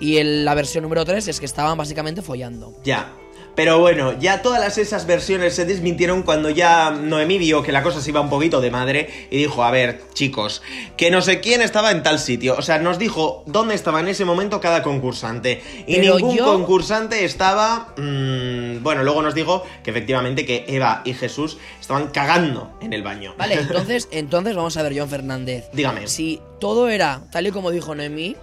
Y 0.00 0.16
el- 0.16 0.44
la 0.44 0.54
versión 0.54 0.82
número 0.82 1.04
tres 1.04 1.28
es 1.28 1.38
que 1.40 1.46
estaban 1.46 1.78
básicamente 1.78 2.20
follando. 2.22 2.74
Ya. 2.84 3.12
Pero 3.54 3.78
bueno, 3.78 4.18
ya 4.18 4.42
todas 4.42 4.78
esas 4.78 5.06
versiones 5.06 5.54
se 5.54 5.64
desmintieron 5.64 6.22
cuando 6.24 6.50
ya 6.50 6.90
Noemí 6.90 7.38
vio 7.38 7.62
que 7.62 7.70
la 7.70 7.82
cosa 7.84 8.00
se 8.00 8.10
iba 8.10 8.20
un 8.20 8.28
poquito 8.28 8.60
de 8.60 8.70
madre 8.70 9.28
y 9.30 9.36
dijo, 9.38 9.62
a 9.62 9.70
ver, 9.70 10.00
chicos, 10.12 10.60
que 10.96 11.10
no 11.10 11.22
sé 11.22 11.40
quién 11.40 11.62
estaba 11.62 11.92
en 11.92 12.02
tal 12.02 12.18
sitio. 12.18 12.56
O 12.58 12.62
sea, 12.62 12.78
nos 12.78 12.98
dijo 12.98 13.44
dónde 13.46 13.74
estaba 13.76 14.00
en 14.00 14.08
ese 14.08 14.24
momento 14.24 14.60
cada 14.60 14.82
concursante. 14.82 15.62
Y 15.86 15.96
Pero 15.96 16.16
ningún 16.16 16.36
yo- 16.36 16.44
concursante 16.46 17.24
estaba... 17.24 17.94
mm, 17.96 18.82
bueno, 18.82 19.04
luego 19.04 19.22
nos 19.22 19.34
dijo 19.34 19.64
que 19.84 19.90
efectivamente 19.90 20.44
que 20.44 20.64
Eva 20.66 21.02
y 21.04 21.14
Jesús 21.14 21.58
estaban 21.80 22.08
cagando 22.08 22.76
en 22.80 22.92
el 22.92 23.02
baño. 23.04 23.34
Vale, 23.38 23.54
entonces, 23.60 24.08
entonces 24.10 24.56
vamos 24.56 24.76
a 24.76 24.82
ver, 24.82 24.98
John 24.98 25.08
Fernández. 25.08 25.66
Dígame. 25.72 26.08
Si 26.08 26.40
todo 26.60 26.88
era 26.88 27.22
tal 27.30 27.46
y 27.46 27.50
como 27.52 27.70
dijo 27.70 27.94
Noemí, 27.94 28.36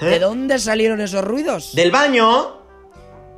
¿Eh? 0.00 0.04
¿de 0.04 0.18
dónde 0.20 0.58
salieron 0.60 1.00
esos 1.00 1.24
ruidos? 1.24 1.74
¿Del 1.74 1.90
baño? 1.90 2.61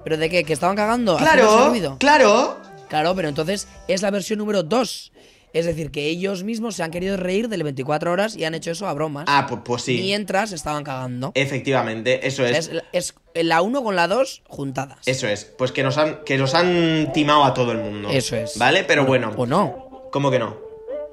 ¿Pero 0.05 0.17
de 0.17 0.31
qué? 0.31 0.45
¿Que 0.45 0.53
estaban 0.53 0.77
cagando? 0.77 1.17
Claro, 1.17 1.73
claro. 1.99 2.59
Claro, 2.89 3.15
pero 3.15 3.29
entonces 3.29 3.67
es 3.89 4.03
la 4.03 4.11
versión 4.11 4.39
número 4.39 4.63
2. 4.63 5.13
Es 5.55 5.67
decir, 5.67 5.93
que 5.93 6.07
ellos 6.09 6.43
mismos 6.43 6.75
se 6.75 6.83
han 6.83 6.91
querido 6.91 7.17
reír 7.17 7.49
del 7.49 7.63
24 7.63 8.11
horas 8.11 8.37
y 8.37 8.45
han 8.45 8.55
hecho 8.55 8.73
eso 8.73 8.89
a 8.89 8.93
bromas. 8.93 9.25
Ah, 9.29 9.47
pues, 9.49 9.61
pues 9.65 9.83
sí. 9.83 9.99
Mientras 10.03 10.51
estaban 10.51 10.83
cagando. 10.83 11.31
Efectivamente, 11.35 12.27
eso 12.27 12.43
O 12.43 12.47
sea, 12.49 12.59
es. 12.59 12.71
es, 12.93 13.15
es 13.35 13.45
la 13.45 13.63
1 13.63 13.83
con 13.85 13.95
la 13.95 14.09
2 14.09 14.43
juntadas. 14.49 14.99
Eso 15.07 15.29
es. 15.29 15.45
Pues 15.45 15.71
que 15.71 15.85
nos 15.85 15.97
han, 15.97 16.25
que 16.25 16.39
nos 16.39 16.55
han 16.55 17.13
timado 17.13 17.45
a 17.45 17.55
todo 17.55 17.71
el 17.71 17.79
mundo. 17.79 18.09
Eso 18.11 18.35
es. 18.35 18.59
¿Vale? 18.59 18.83
Pero 18.83 19.07
bueno. 19.07 19.33
O 19.37 19.47
no. 19.47 20.09
¿Cómo 20.11 20.31
que 20.33 20.41
no? 20.41 20.57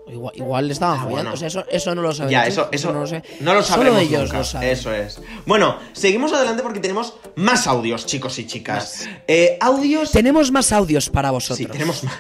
Igual, 0.08 0.34
igual 0.36 0.72
estaban 0.72 0.96
Ah, 1.00 1.04
follando. 1.04 1.16
bueno. 1.16 1.34
O 1.34 1.38
sea, 1.38 1.48
eso, 1.48 1.64
eso 1.70 1.96
no 1.96 2.02
lo 2.02 2.14
saben. 2.14 2.32
Ya, 2.32 2.44
tú, 2.44 2.50
eso, 2.50 2.70
eso, 2.72 2.92
no 2.94 3.02
lo 3.02 3.08
sé. 3.08 3.24
no 3.40 3.54
lo 3.54 3.64
Solo 3.64 3.98
ellos 3.98 4.24
nunca. 4.24 4.38
lo 4.40 4.44
saben. 4.44 4.70
Eso 4.70 4.94
es. 4.94 5.22
Bueno, 5.46 5.78
seguimos 5.94 6.34
adelante 6.34 6.64
porque 6.64 6.80
tenemos 6.80 7.14
más 7.36 7.68
audios, 7.68 8.06
chicos 8.06 8.38
y 8.40 8.46
chicas. 8.48 9.08
Eh, 9.28 9.58
audios. 9.62 10.12
Tenemos 10.12 10.52
más 10.52 10.72
audios 10.72 11.10
para 11.10 11.32
vosotros. 11.32 11.58
Sí, 11.60 11.66
tenemos 11.66 12.04
más. 12.04 12.16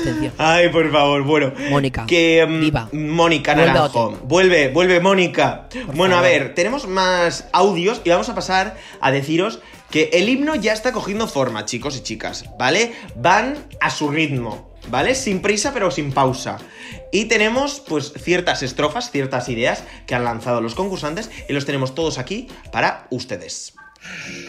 Atención. 0.00 0.32
Ay, 0.36 0.68
por 0.68 0.90
favor, 0.92 1.22
bueno. 1.24 1.52
Mónica, 1.70 2.04
Que. 2.06 2.46
mm, 2.48 2.60
viva. 2.60 2.88
Mónica 2.92 3.54
Naranjo. 3.54 4.10
Vuelve, 4.24 4.68
vuelve, 4.68 5.00
Mónica. 5.00 5.68
bueno, 5.94 6.16
a 6.18 6.20
ver, 6.20 6.54
tenemos 6.54 6.86
más 6.86 7.46
audios 7.52 8.00
y 8.04 8.10
vamos 8.10 8.28
a 8.28 8.34
pasar 8.34 8.76
a 9.00 9.10
deciros 9.10 9.60
que 9.90 10.10
el 10.12 10.28
himno 10.28 10.54
ya 10.54 10.72
está 10.72 10.92
cogiendo 10.92 11.26
forma, 11.26 11.64
chicos 11.64 11.96
y 11.96 12.02
chicas, 12.02 12.44
¿vale? 12.58 12.92
Van 13.16 13.56
a 13.80 13.90
su 13.90 14.10
ritmo, 14.10 14.69
¿vale? 14.90 15.14
Sin 15.14 15.40
prisa, 15.40 15.72
pero 15.72 15.90
sin 15.90 16.12
pausa. 16.12 16.58
Y 17.12 17.26
tenemos, 17.26 17.82
pues, 17.86 18.12
ciertas 18.16 18.62
estrofas, 18.62 19.10
ciertas 19.10 19.48
ideas 19.48 19.84
que 20.06 20.14
han 20.14 20.24
lanzado 20.24 20.60
los 20.60 20.74
concursantes 20.74 21.30
y 21.48 21.52
los 21.52 21.66
tenemos 21.66 21.94
todos 21.94 22.18
aquí 22.18 22.48
para 22.72 23.06
ustedes. 23.10 23.74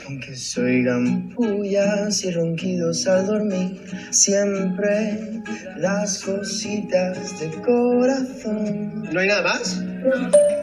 Aunque 0.07 0.35
se 0.35 0.61
oigan 0.61 1.29
pullas 1.29 2.23
y 2.23 2.31
ronquidos 2.31 3.05
al 3.07 3.27
dormir, 3.27 3.81
siempre 4.11 5.41
las 5.77 6.23
cositas 6.23 7.39
de 7.39 7.49
corazón. 7.61 9.03
¿No 9.11 9.19
hay 9.19 9.27
nada 9.27 9.43
más? 9.43 9.81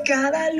Cada 0.07 0.51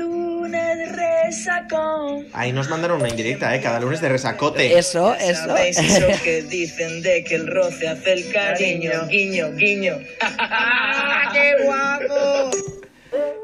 lunes. 0.51 2.29
Ahí 2.33 2.51
nos 2.51 2.69
mandaron 2.69 2.99
una 2.99 3.09
indirecta, 3.09 3.55
¿eh? 3.55 3.61
Cada 3.61 3.79
lunes 3.79 4.01
de 4.01 4.09
resacote. 4.09 4.77
Eso, 4.77 5.15
eso. 5.15 5.45
¿Sabéis 5.45 5.77
eso 5.79 6.07
que 6.23 6.41
dicen 6.43 7.01
de 7.01 7.23
que 7.23 7.35
el 7.35 7.47
roce 7.47 7.87
hace 7.87 8.13
el 8.13 8.31
cariño? 8.31 8.91
Guiño, 9.07 9.51
guiño. 9.53 9.97
¡Qué 11.33 11.55
guapo! 11.63 12.51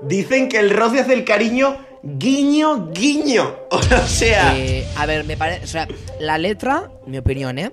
Dicen 0.02 0.50
que 0.50 0.60
el 0.60 0.70
roce 0.70 1.00
hace 1.00 1.14
el 1.14 1.24
cariño 1.24 1.86
guiño, 2.04 2.92
guiño. 2.92 3.56
O 3.72 4.08
sea, 4.08 4.56
Eh, 4.58 4.86
a 4.96 5.06
ver, 5.06 5.24
me 5.26 5.38
parece. 5.38 5.64
O 5.64 5.68
sea, 5.68 5.88
la 6.20 6.38
letra, 6.38 6.92
mi 7.08 7.18
opinión, 7.18 7.58
¿eh? 7.60 7.72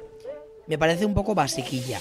Me 0.66 0.78
parece 0.78 1.04
un 1.04 1.14
poco 1.14 1.34
basiquilla. 1.34 1.98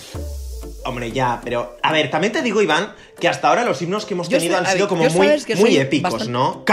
Hombre, 0.85 1.11
ya, 1.11 1.39
pero. 1.43 1.77
A 1.81 1.91
ver, 1.91 2.09
también 2.09 2.33
te 2.33 2.41
digo, 2.41 2.61
Iván, 2.61 2.93
que 3.19 3.27
hasta 3.27 3.49
ahora 3.49 3.63
los 3.63 3.81
himnos 3.81 4.05
que 4.05 4.13
hemos 4.13 4.29
Yo 4.29 4.37
tenido 4.37 4.57
soy- 4.57 4.65
han 4.65 4.71
sido 4.73 4.85
ver, 4.87 4.89
como 4.89 5.03
muy, 5.09 5.27
muy 5.59 5.77
épicos, 5.77 6.11
bastante- 6.13 6.31
¿no? 6.31 6.63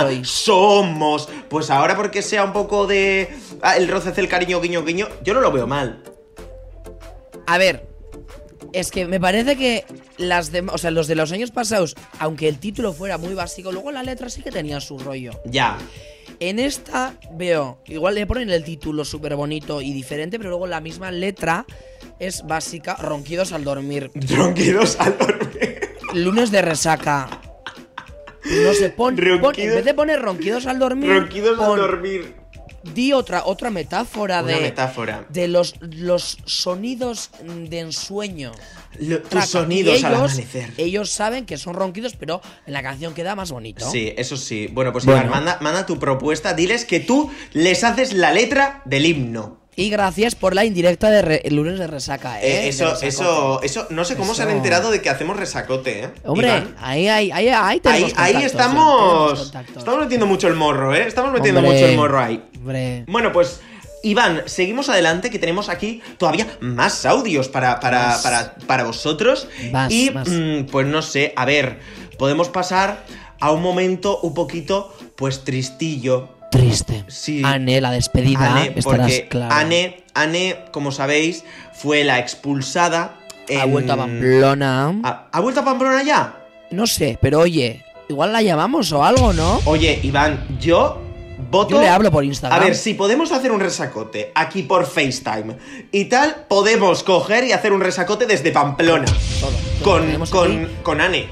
soy. 0.00 0.24
somos. 0.24 1.28
Pues 1.48 1.70
ahora, 1.70 1.96
porque 1.96 2.22
sea 2.22 2.44
un 2.44 2.52
poco 2.52 2.86
de. 2.86 3.28
ah, 3.62 3.76
el 3.76 3.88
roce 3.88 4.12
el 4.20 4.28
cariño, 4.28 4.60
guiño, 4.60 4.84
guiño, 4.84 5.08
yo 5.22 5.34
no 5.34 5.40
lo 5.40 5.50
veo 5.52 5.66
mal. 5.66 6.02
A 7.46 7.58
ver, 7.58 7.86
es 8.72 8.90
que 8.90 9.06
me 9.06 9.18
parece 9.18 9.56
que 9.56 9.84
las 10.18 10.52
de, 10.52 10.60
o 10.60 10.78
sea, 10.78 10.90
los 10.90 11.06
de 11.08 11.14
los 11.16 11.32
años 11.32 11.50
pasados, 11.50 11.96
aunque 12.18 12.48
el 12.48 12.58
título 12.58 12.92
fuera 12.92 13.18
muy 13.18 13.34
básico, 13.34 13.72
luego 13.72 13.90
la 13.90 14.02
letra 14.02 14.28
sí 14.30 14.42
que 14.42 14.50
tenía 14.52 14.80
su 14.80 14.98
rollo. 14.98 15.32
Ya. 15.46 15.76
En 16.40 16.58
esta 16.58 17.14
veo, 17.32 17.78
igual 17.86 18.14
le 18.14 18.26
ponen 18.26 18.48
el 18.50 18.64
título 18.64 19.04
súper 19.04 19.36
bonito 19.36 19.82
y 19.82 19.92
diferente, 19.92 20.38
pero 20.38 20.48
luego 20.50 20.66
la 20.66 20.80
misma 20.80 21.10
letra 21.10 21.66
es 22.18 22.46
básica, 22.46 22.96
ronquidos 22.96 23.52
al 23.52 23.62
dormir. 23.64 24.10
Ronquidos 24.34 24.98
al 24.98 25.18
dormir. 25.18 25.80
Lunes 26.14 26.50
de 26.50 26.62
resaca. 26.62 27.28
No 28.64 28.72
se 28.72 28.88
pone. 28.88 29.16
pon- 29.22 29.28
en 29.36 29.40
Ronquidos- 29.42 29.74
vez 29.76 29.84
de 29.84 29.94
poner 29.94 30.20
ronquidos 30.22 30.66
al 30.66 30.78
dormir. 30.78 31.10
Ronquidos 31.12 31.60
al 31.60 31.76
dormir. 31.76 32.34
Di 32.82 33.12
otra, 33.12 33.44
otra 33.44 33.70
metáfora 33.70 34.42
Una 34.42 34.52
de. 34.54 34.60
metáfora. 34.62 35.26
De 35.28 35.48
los, 35.48 35.74
los 35.80 36.38
sonidos 36.46 37.30
de 37.42 37.80
ensueño. 37.80 38.52
Lo- 38.98 39.20
tus 39.22 39.44
sonidos 39.44 40.00
Y 40.00 40.04
al 40.04 40.12
ellos, 40.14 40.32
amanecer. 40.32 40.72
Ellos 40.78 41.10
saben 41.10 41.44
que 41.46 41.58
son 41.58 41.74
ronquidos, 41.74 42.14
pero 42.18 42.40
en 42.66 42.72
la 42.72 42.82
canción 42.82 43.12
queda 43.14 43.34
más 43.36 43.50
bonito. 43.52 43.88
Sí, 43.90 44.12
eso 44.16 44.36
sí. 44.36 44.68
Bueno, 44.72 44.92
pues 44.92 45.04
Bueno. 45.04 45.20
Iván, 45.20 45.30
manda, 45.30 45.58
manda 45.60 45.84
tu 45.86 45.98
propuesta. 45.98 46.54
Diles 46.54 46.84
que 46.84 47.00
tú 47.00 47.30
les 47.52 47.84
haces 47.84 48.12
la 48.14 48.32
letra 48.32 48.82
del 48.86 49.04
himno. 49.06 49.59
Y 49.76 49.88
gracias 49.88 50.34
por 50.34 50.54
la 50.54 50.64
indirecta 50.64 51.08
de 51.10 51.22
re- 51.22 51.42
el 51.44 51.54
lunes 51.56 51.78
de 51.78 51.86
resaca, 51.86 52.40
Eh, 52.42 52.64
¿eh? 52.64 52.68
Eso, 52.68 53.00
eso, 53.00 53.62
eso, 53.62 53.86
no 53.90 54.04
sé 54.04 54.16
cómo 54.16 54.34
se 54.34 54.42
han 54.42 54.50
enterado 54.50 54.90
de 54.90 55.00
que 55.00 55.08
hacemos 55.08 55.36
resacote, 55.36 56.04
¿eh? 56.04 56.10
Hombre, 56.24 56.48
Iván. 56.48 56.76
ahí, 56.80 57.08
ahí, 57.08 57.30
ahí, 57.30 57.48
ahí 57.48 57.54
Ahí, 57.54 57.80
tenemos 57.80 58.12
ahí 58.16 58.32
ya, 58.34 58.40
estamos. 58.46 59.50
tenemos. 59.52 59.76
Estamos 59.78 60.00
metiendo 60.00 60.26
mucho 60.26 60.48
el 60.48 60.54
morro, 60.54 60.94
¿eh? 60.94 61.06
Estamos 61.06 61.32
metiendo 61.32 61.60
Hombre, 61.60 61.74
mucho 61.76 61.86
el 61.86 61.96
morro 61.96 62.18
ahí. 62.20 62.42
Hombre. 62.58 63.04
Bueno, 63.06 63.32
pues, 63.32 63.60
Iván, 64.02 64.42
seguimos 64.46 64.88
adelante, 64.88 65.30
que 65.30 65.38
tenemos 65.38 65.68
aquí 65.68 66.02
todavía 66.18 66.46
más 66.60 67.06
audios 67.06 67.48
para, 67.48 67.80
para, 67.80 68.08
Más. 68.08 68.22
para, 68.22 68.54
para 68.66 68.84
vosotros. 68.84 69.46
Más, 69.70 69.90
y, 69.92 70.10
más. 70.10 70.28
mm, 70.28 70.64
pues 70.70 70.86
no 70.86 71.00
sé, 71.00 71.32
a 71.36 71.44
ver, 71.44 71.78
podemos 72.18 72.48
pasar 72.48 73.04
a 73.38 73.50
un 73.52 73.62
momento 73.62 74.18
un 74.20 74.34
poquito, 74.34 74.94
pues, 75.16 75.44
tristillo. 75.44 76.28
Triste. 76.50 77.04
Sí. 77.08 77.42
Anne, 77.44 77.80
la 77.80 77.90
despedida. 77.92 78.52
Anne, 78.52 78.72
estarás 78.76 79.06
porque 79.12 79.28
claro. 79.28 79.54
Anne, 79.54 80.04
Anne, 80.14 80.56
como 80.72 80.92
sabéis, 80.92 81.44
fue 81.72 82.04
la 82.04 82.18
expulsada. 82.18 83.16
ha 83.58 83.64
vuelto 83.66 83.92
a 83.92 83.96
Pamplona. 83.96 84.88
¿Ha, 85.04 85.28
ha 85.32 85.40
vuelto 85.40 85.60
a 85.60 85.64
Pamplona 85.64 86.02
ya? 86.02 86.36
No 86.70 86.86
sé, 86.86 87.18
pero 87.20 87.40
oye, 87.40 87.84
igual 88.08 88.32
la 88.32 88.42
llamamos 88.42 88.90
o 88.92 89.04
algo, 89.04 89.32
¿no? 89.32 89.60
Oye, 89.64 89.98
Iván, 90.02 90.46
yo 90.60 91.00
voto. 91.50 91.70
Yo 91.76 91.80
le 91.80 91.88
hablo 91.88 92.10
por 92.10 92.24
Instagram. 92.24 92.60
A 92.60 92.64
ver, 92.64 92.74
si 92.76 92.94
podemos 92.94 93.32
hacer 93.32 93.50
un 93.52 93.60
resacote 93.60 94.30
aquí 94.34 94.62
por 94.62 94.86
FaceTime 94.86 95.56
y 95.92 96.04
tal, 96.06 96.46
podemos 96.48 97.02
coger 97.02 97.44
y 97.44 97.52
hacer 97.52 97.72
un 97.72 97.80
resacote 97.80 98.26
desde 98.26 98.50
Pamplona. 98.52 99.06
Todo, 99.40 99.50
todo. 99.82 100.18
Con, 100.18 100.26
con, 100.26 100.68
con 100.82 101.00
Anne. 101.00 101.28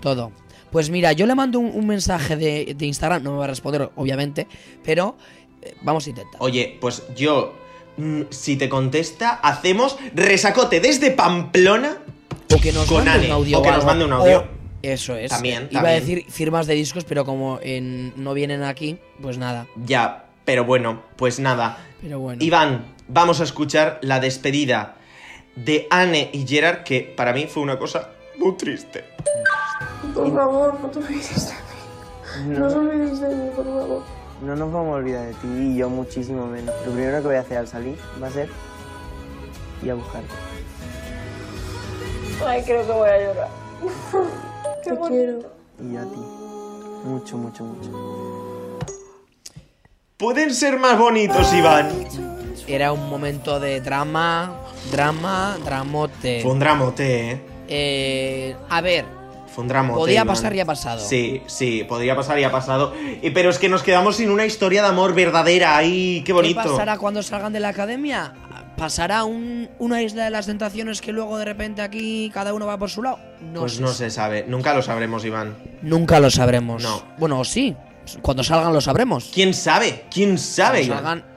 todo. 0.00 0.32
Pues 0.72 0.90
mira, 0.90 1.12
yo 1.12 1.26
le 1.26 1.34
mando 1.34 1.58
un, 1.60 1.70
un 1.72 1.86
mensaje 1.86 2.34
de, 2.36 2.74
de 2.76 2.86
Instagram, 2.86 3.22
no 3.22 3.32
me 3.32 3.38
va 3.38 3.44
a 3.44 3.48
responder, 3.48 3.90
obviamente, 3.94 4.48
pero 4.82 5.16
eh, 5.60 5.74
vamos 5.82 6.06
a 6.06 6.10
intentar. 6.10 6.36
Oye, 6.40 6.78
pues 6.80 7.02
yo, 7.14 7.54
mm, 7.98 8.22
si 8.30 8.56
te 8.56 8.68
contesta, 8.68 9.30
hacemos 9.42 9.96
resacote 10.14 10.80
desde 10.80 11.10
Pamplona. 11.10 11.98
O 12.52 12.58
que 12.58 12.72
nos 12.72 12.86
con 12.88 13.04
mande 13.04 13.26
un 13.26 13.32
audio. 13.32 13.58
o 13.58 13.62
que 13.62 13.70
nos 13.70 13.84
mande 13.84 14.04
un 14.06 14.12
audio. 14.14 14.38
O- 14.40 14.62
eso 14.82 15.14
es. 15.16 15.30
También, 15.30 15.68
Iba 15.70 15.88
a 15.90 15.92
decir 15.92 16.24
firmas 16.28 16.66
de 16.66 16.74
discos, 16.74 17.04
pero 17.04 17.24
como 17.24 17.60
en- 17.62 18.12
no 18.16 18.34
vienen 18.34 18.62
aquí, 18.64 18.98
pues 19.20 19.38
nada. 19.38 19.66
Ya, 19.86 20.24
pero 20.44 20.64
bueno, 20.64 21.02
pues 21.16 21.38
nada. 21.38 21.78
Pero 22.00 22.18
bueno. 22.18 22.42
Iván, 22.42 22.86
vamos 23.06 23.40
a 23.40 23.44
escuchar 23.44 23.98
la 24.02 24.18
despedida 24.18 24.96
de 25.54 25.86
Anne 25.90 26.30
y 26.32 26.46
Gerard, 26.46 26.82
que 26.82 27.00
para 27.02 27.32
mí 27.32 27.46
fue 27.46 27.62
una 27.62 27.78
cosa 27.78 28.08
muy 28.38 28.56
triste. 28.56 29.04
Por 30.14 30.34
favor, 30.34 30.80
no 30.80 30.88
te 30.88 30.98
olvides 30.98 31.46
de 31.48 32.44
mí. 32.44 32.58
No 32.58 32.68
te 32.68 32.74
olvides 32.74 33.20
de 33.20 33.28
mí, 33.34 33.50
por 33.54 33.64
favor. 33.64 34.02
No 34.42 34.56
nos 34.56 34.72
vamos 34.72 34.94
a 34.94 34.96
olvidar 34.96 35.26
de 35.26 35.34
ti 35.34 35.46
y 35.46 35.76
yo 35.76 35.88
muchísimo 35.88 36.46
menos. 36.46 36.74
Lo 36.84 36.92
primero 36.92 37.20
que 37.20 37.26
voy 37.28 37.36
a 37.36 37.40
hacer 37.40 37.58
al 37.58 37.68
salir 37.68 37.96
va 38.22 38.26
a 38.26 38.30
ser 38.30 38.48
ir 39.82 39.90
a 39.90 39.94
buscarte. 39.94 40.34
Ay, 42.46 42.62
creo 42.64 42.86
que 42.86 42.92
voy 42.92 43.08
a 43.08 43.18
llorar. 43.18 43.48
Te 44.82 44.90
quiero. 45.08 45.38
Y 45.80 45.92
yo 45.92 46.00
a 46.00 46.04
ti. 46.04 46.42
Mucho, 47.04 47.36
mucho, 47.36 47.64
mucho. 47.64 48.78
Pueden 50.16 50.54
ser 50.54 50.78
más 50.78 50.98
bonitos, 50.98 51.52
Iván. 51.52 51.90
Era 52.66 52.92
un 52.92 53.08
momento 53.08 53.58
de 53.58 53.80
drama, 53.80 54.52
drama, 54.90 55.56
dramote. 55.64 56.42
Fue 56.42 56.52
un 56.52 56.58
dramote, 56.60 57.30
¿eh? 57.32 57.40
Eh, 57.68 58.56
a 58.68 58.80
ver, 58.80 59.04
Fue 59.54 59.64
un. 59.64 59.88
Podía 59.88 60.24
pasar 60.24 60.54
y 60.54 60.60
ha 60.60 60.64
pasado. 60.66 61.00
Sí, 61.00 61.42
sí, 61.46 61.84
podría 61.88 62.16
pasar 62.16 62.38
y 62.38 62.44
ha 62.44 62.50
pasado. 62.50 62.94
Y, 63.22 63.30
pero 63.30 63.50
es 63.50 63.58
que 63.58 63.68
nos 63.68 63.82
quedamos 63.82 64.16
sin 64.16 64.30
una 64.30 64.44
historia 64.46 64.82
de 64.82 64.88
amor 64.88 65.14
verdadera. 65.14 65.76
¡Ay, 65.76 66.22
qué 66.24 66.32
bonito! 66.32 66.60
¿qué 66.62 66.68
pasará 66.70 66.98
cuando 66.98 67.22
salgan 67.22 67.52
de 67.52 67.60
la 67.60 67.68
academia? 67.68 68.32
¿Pasará 68.76 69.24
un- 69.24 69.68
una 69.78 70.02
isla 70.02 70.24
de 70.24 70.30
las 70.30 70.46
tentaciones 70.46 71.00
que 71.00 71.12
luego 71.12 71.38
de 71.38 71.44
repente 71.44 71.82
aquí 71.82 72.30
cada 72.32 72.54
uno 72.54 72.66
va 72.66 72.78
por 72.78 72.90
su 72.90 73.02
lado? 73.02 73.18
No 73.40 73.60
pues 73.60 73.74
sé. 73.74 73.82
no 73.82 73.88
se 73.88 74.10
sabe. 74.10 74.44
Nunca 74.48 74.74
lo 74.74 74.82
sabremos, 74.82 75.24
Iván. 75.24 75.54
Nunca 75.82 76.18
lo 76.18 76.30
sabremos. 76.30 76.82
No. 76.82 77.02
Bueno, 77.18 77.44
sí. 77.44 77.76
Cuando 78.22 78.42
salgan 78.42 78.72
lo 78.72 78.80
sabremos. 78.80 79.30
¿Quién 79.32 79.54
sabe? 79.54 80.06
¿Quién 80.10 80.36
sabe, 80.38 80.86
Cuando 80.86 80.94
Iván? 81.02 81.18
salgan, 81.20 81.31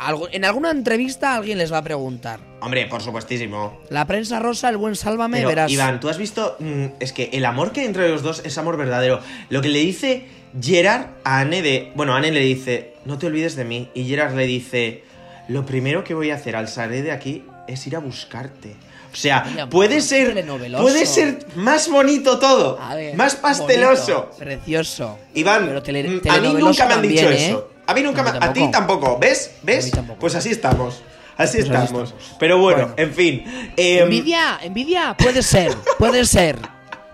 algo- 0.00 0.28
en 0.32 0.44
alguna 0.44 0.70
entrevista 0.70 1.36
alguien 1.36 1.58
les 1.58 1.72
va 1.72 1.78
a 1.78 1.82
preguntar. 1.82 2.40
Hombre, 2.60 2.86
por 2.86 3.02
supuestísimo. 3.02 3.80
La 3.90 4.06
prensa 4.06 4.38
rosa, 4.38 4.68
el 4.68 4.76
buen 4.76 4.96
sálvame, 4.96 5.38
Pero, 5.38 5.48
verás. 5.48 5.70
Iván, 5.70 6.00
tú 6.00 6.08
has 6.08 6.18
visto. 6.18 6.56
mm, 6.58 6.84
es 7.00 7.12
que 7.12 7.30
el 7.32 7.44
amor 7.44 7.72
que 7.72 7.80
hay 7.80 7.86
entre 7.86 8.08
los 8.08 8.22
dos 8.22 8.42
es 8.44 8.58
amor 8.58 8.76
verdadero. 8.76 9.20
Lo 9.48 9.60
que 9.62 9.68
le 9.68 9.78
dice 9.80 10.26
Gerard 10.60 11.06
a 11.24 11.40
Anne 11.40 11.62
de. 11.62 11.92
Bueno, 11.94 12.14
Anne 12.14 12.30
le 12.32 12.40
dice, 12.40 12.94
no 13.04 13.18
te 13.18 13.26
olvides 13.26 13.56
de 13.56 13.64
mí. 13.64 13.88
Y 13.94 14.04
Gerard 14.08 14.34
le 14.34 14.46
dice, 14.46 15.04
lo 15.48 15.64
primero 15.64 16.02
que 16.04 16.14
voy 16.14 16.30
a 16.30 16.34
hacer 16.34 16.56
al 16.56 16.68
salir 16.68 17.02
de 17.04 17.12
aquí 17.12 17.44
es 17.68 17.86
ir 17.86 17.96
a 17.96 18.00
buscarte. 18.00 18.74
O 19.12 19.16
sea, 19.16 19.66
puede 19.70 20.00
ser. 20.02 20.44
Puede 20.78 21.04
ser 21.06 21.38
más 21.56 21.88
bonito 21.90 22.38
todo. 22.38 22.78
Ver, 22.94 23.16
más 23.16 23.34
pasteloso. 23.34 24.14
bonito, 24.22 24.36
precioso. 24.38 25.18
Iván, 25.34 25.66
Pero 25.66 25.82
tele- 25.82 26.04
mm, 26.08 26.28
a 26.28 26.40
mí 26.40 26.52
nunca 26.54 26.86
me 26.86 26.94
han 26.94 27.02
dicho 27.02 27.22
también, 27.24 27.32
¿eh? 27.32 27.56
A 27.90 27.94
mí 27.94 28.02
nunca 28.02 28.20
A 28.22 28.24
mí 28.32 28.38
me, 28.38 28.46
A 28.46 28.52
ti 28.52 28.70
tampoco. 28.70 29.18
¿Ves? 29.18 29.56
¿Ves? 29.62 29.84
A 29.84 29.86
mí 29.86 29.90
tampoco. 29.92 30.18
Pues 30.20 30.34
así 30.34 30.50
estamos. 30.50 31.02
Así 31.36 31.58
Pues 31.58 31.70
así 31.70 31.84
estamos. 31.84 32.14
Pero 32.38 32.58
bueno, 32.58 32.78
Bueno. 32.88 32.94
en 32.96 33.14
fin. 33.14 33.44
em, 33.76 34.04
Envidia, 34.04 34.58
envidia, 34.62 35.16
puede 35.18 35.42
ser, 35.42 35.74
puede 35.98 36.24
ser. 36.24 36.56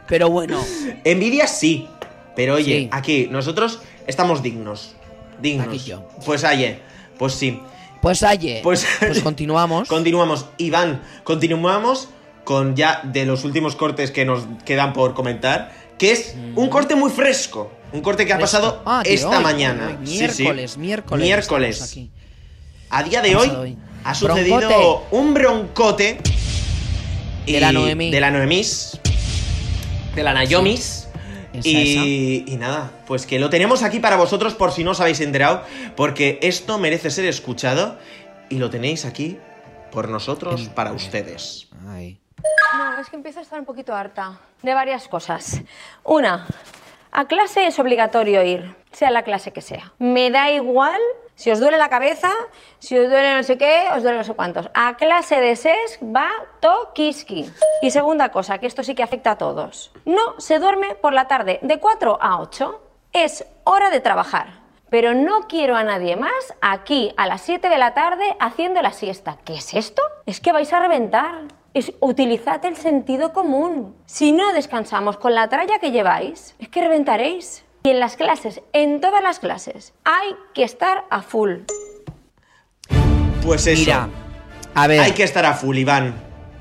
Pero 0.08 0.30
bueno, 0.30 0.60
Envidia 1.04 1.46
sí. 1.46 1.88
Pero 2.34 2.54
oye, 2.54 2.64
Sí. 2.80 2.88
aquí 2.92 3.28
nosotros 3.30 3.80
estamos 4.06 4.42
dignos. 4.42 4.94
Dignos. 5.40 5.68
Aquí 5.68 5.78
yo. 5.78 6.08
Pues 6.24 6.44
oye, 6.44 6.80
pues 7.18 7.34
sí. 7.34 7.60
pues 8.02 8.22
aye, 8.22 8.60
Pues- 8.62 8.86
pues, 9.00 9.20
continuamos. 9.22 9.88
Continuamos. 9.88 10.46
Iván, 10.58 11.02
continuamos 11.24 12.08
con 12.44 12.76
ya 12.76 13.00
de 13.04 13.26
los 13.26 13.44
últimos 13.44 13.74
cortes 13.76 14.10
que 14.10 14.24
nos 14.24 14.44
quedan 14.64 14.92
por 14.92 15.14
comentar. 15.14 15.72
Que 15.98 16.12
es 16.12 16.34
un 16.56 16.68
corte 16.68 16.94
muy 16.94 17.10
fresco. 17.10 17.70
Un 17.96 18.02
corte 18.02 18.26
que 18.26 18.32
ha 18.34 18.38
pasado 18.38 18.82
Ah, 18.84 19.02
esta 19.06 19.38
hoy, 19.38 19.42
mañana. 19.42 19.96
hoy, 19.98 20.06
Sí, 20.06 20.28
sí. 20.28 20.42
miércoles, 20.42 20.76
miércoles. 20.76 21.82
Aquí. 21.82 22.10
A 22.90 23.02
día 23.02 23.22
de 23.22 23.34
hoy 23.36 23.78
ha 24.04 24.14
sucedido 24.14 24.58
Broncote. 24.58 25.06
un 25.16 25.32
broncote. 25.34 26.18
De 27.46 27.58
la 27.58 27.72
Noemí. 27.72 28.10
De 28.10 28.20
la 28.20 28.30
Noemís. 28.30 29.00
De 30.14 30.22
la 30.22 30.34
Nayomis. 30.34 31.08
Esa, 31.54 31.66
Y, 31.68 32.44
y 32.46 32.56
nada, 32.58 32.90
pues 33.06 33.24
que 33.24 33.38
lo 33.38 33.48
tenemos 33.48 33.82
aquí 33.82 33.98
para 33.98 34.16
vosotros 34.16 34.52
por 34.52 34.72
si 34.72 34.84
no 34.84 34.90
os 34.90 35.00
habéis 35.00 35.20
enterado, 35.20 35.62
porque 35.96 36.38
esto 36.42 36.78
merece 36.78 37.10
ser 37.10 37.24
escuchado 37.24 37.96
y 38.50 38.56
lo 38.56 38.68
tenéis 38.68 39.06
aquí 39.06 39.38
por 39.90 40.10
nosotros, 40.10 40.68
para 40.74 40.92
ustedes. 40.92 41.68
Ay. 41.88 42.18
No, 42.76 43.00
es 43.00 43.08
que 43.08 43.16
empiezo 43.16 43.38
a 43.38 43.42
estar 43.42 43.58
un 43.58 43.64
poquito 43.64 43.94
harta 43.94 44.38
de 44.62 44.74
varias 44.74 45.08
cosas. 45.08 45.62
Una, 46.04 46.46
a 47.12 47.26
clase 47.26 47.66
es 47.66 47.78
obligatorio 47.78 48.42
ir, 48.42 48.76
sea 48.92 49.10
la 49.10 49.22
clase 49.22 49.52
que 49.52 49.60
sea. 49.60 49.92
Me 49.98 50.30
da 50.30 50.50
igual 50.50 51.00
si 51.36 51.50
os 51.50 51.60
duele 51.60 51.76
la 51.76 51.90
cabeza, 51.90 52.30
si 52.78 52.98
os 52.98 53.10
duele 53.10 53.34
no 53.34 53.42
sé 53.42 53.58
qué, 53.58 53.84
os 53.94 54.02
duele 54.02 54.18
no 54.18 54.24
sé 54.24 54.34
cuántos. 54.34 54.70
A 54.72 54.96
clase 54.96 55.38
de 55.38 55.54
SES 55.54 55.98
va 56.02 56.30
tokiski. 56.60 57.50
Y 57.82 57.90
segunda 57.90 58.30
cosa, 58.30 58.58
que 58.58 58.66
esto 58.66 58.82
sí 58.82 58.94
que 58.94 59.02
afecta 59.02 59.32
a 59.32 59.38
todos. 59.38 59.92
No 60.06 60.40
se 60.40 60.58
duerme 60.58 60.94
por 60.94 61.12
la 61.12 61.28
tarde 61.28 61.58
de 61.62 61.78
4 61.78 62.18
a 62.20 62.40
8. 62.40 62.82
Es 63.12 63.46
hora 63.64 63.90
de 63.90 64.00
trabajar. 64.00 64.66
Pero 64.88 65.14
no 65.14 65.42
quiero 65.48 65.76
a 65.76 65.84
nadie 65.84 66.16
más 66.16 66.54
aquí 66.62 67.12
a 67.16 67.26
las 67.26 67.42
7 67.42 67.68
de 67.68 67.78
la 67.78 67.92
tarde 67.92 68.36
haciendo 68.40 68.80
la 68.80 68.92
siesta. 68.92 69.36
¿Qué 69.44 69.54
es 69.54 69.74
esto? 69.74 70.00
Es 70.24 70.40
que 70.40 70.52
vais 70.52 70.72
a 70.72 70.80
reventar. 70.80 71.42
Es, 71.76 71.92
utilizad 72.00 72.64
el 72.64 72.74
sentido 72.74 73.34
común. 73.34 73.94
Si 74.06 74.32
no 74.32 74.54
descansamos 74.54 75.18
con 75.18 75.34
la 75.34 75.50
tralla 75.50 75.78
que 75.78 75.90
lleváis, 75.90 76.54
es 76.58 76.70
que 76.70 76.80
reventaréis. 76.80 77.66
Y 77.84 77.90
en 77.90 78.00
las 78.00 78.16
clases, 78.16 78.62
en 78.72 79.02
todas 79.02 79.22
las 79.22 79.40
clases, 79.40 79.92
hay 80.02 80.34
que 80.54 80.62
estar 80.62 81.04
a 81.10 81.20
full. 81.20 81.56
Pues 83.44 83.66
eso. 83.66 83.78
Mira, 83.78 84.08
a 84.74 84.86
ver. 84.86 85.00
Hay 85.00 85.12
que 85.12 85.22
estar 85.22 85.44
a 85.44 85.52
full, 85.52 85.76
Iván. 85.76 86.14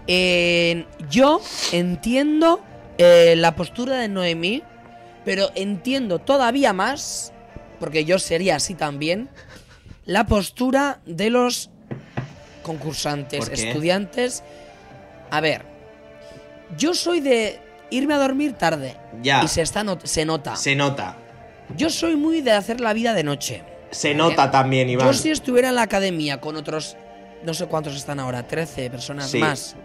Eh, 0.06 0.86
yo 1.10 1.40
entiendo 1.72 2.60
eh, 2.98 3.36
la 3.38 3.56
postura 3.56 3.96
de 3.96 4.10
Noemí, 4.10 4.64
pero 5.24 5.50
entiendo 5.56 6.20
todavía 6.20 6.74
más 6.74 7.32
porque 7.80 8.04
yo 8.04 8.20
sería 8.20 8.58
así 8.58 8.74
también, 8.74 9.30
la 10.04 10.26
postura 10.26 11.00
de 11.06 11.30
los 11.30 11.70
concursantes, 12.64 13.48
estudiantes. 13.48 14.44
A 15.36 15.42
ver, 15.42 15.64
yo 16.78 16.94
soy 16.94 17.20
de 17.20 17.60
irme 17.90 18.14
a 18.14 18.18
dormir 18.18 18.54
tarde. 18.54 18.96
Ya. 19.22 19.44
Y 19.44 19.48
se, 19.48 19.62
está 19.62 19.84
not- 19.84 20.06
se 20.06 20.26
nota. 20.26 20.56
Se 20.56 20.76
nota. 20.76 21.16
Yo 21.76 21.90
soy 21.90 22.16
muy 22.16 22.42
de 22.42 22.52
hacer 22.54 22.80
la 22.80 22.94
vida 22.94 23.14
de 23.14 23.24
noche. 23.24 23.64
Se 23.92 24.14
nota 24.14 24.50
también, 24.52 24.90
Iván. 24.90 25.08
Yo 25.08 25.14
si 25.14 25.30
estuviera 25.32 25.70
en 25.70 25.76
la 25.76 25.84
academia 25.84 26.40
con 26.42 26.56
otros, 26.56 26.96
no 27.44 27.54
sé 27.54 27.66
cuántos 27.68 27.96
están 27.96 28.20
ahora, 28.20 28.44
13 28.48 28.90
personas 28.90 29.30
Sí. 29.30 29.38
más, 29.40 29.76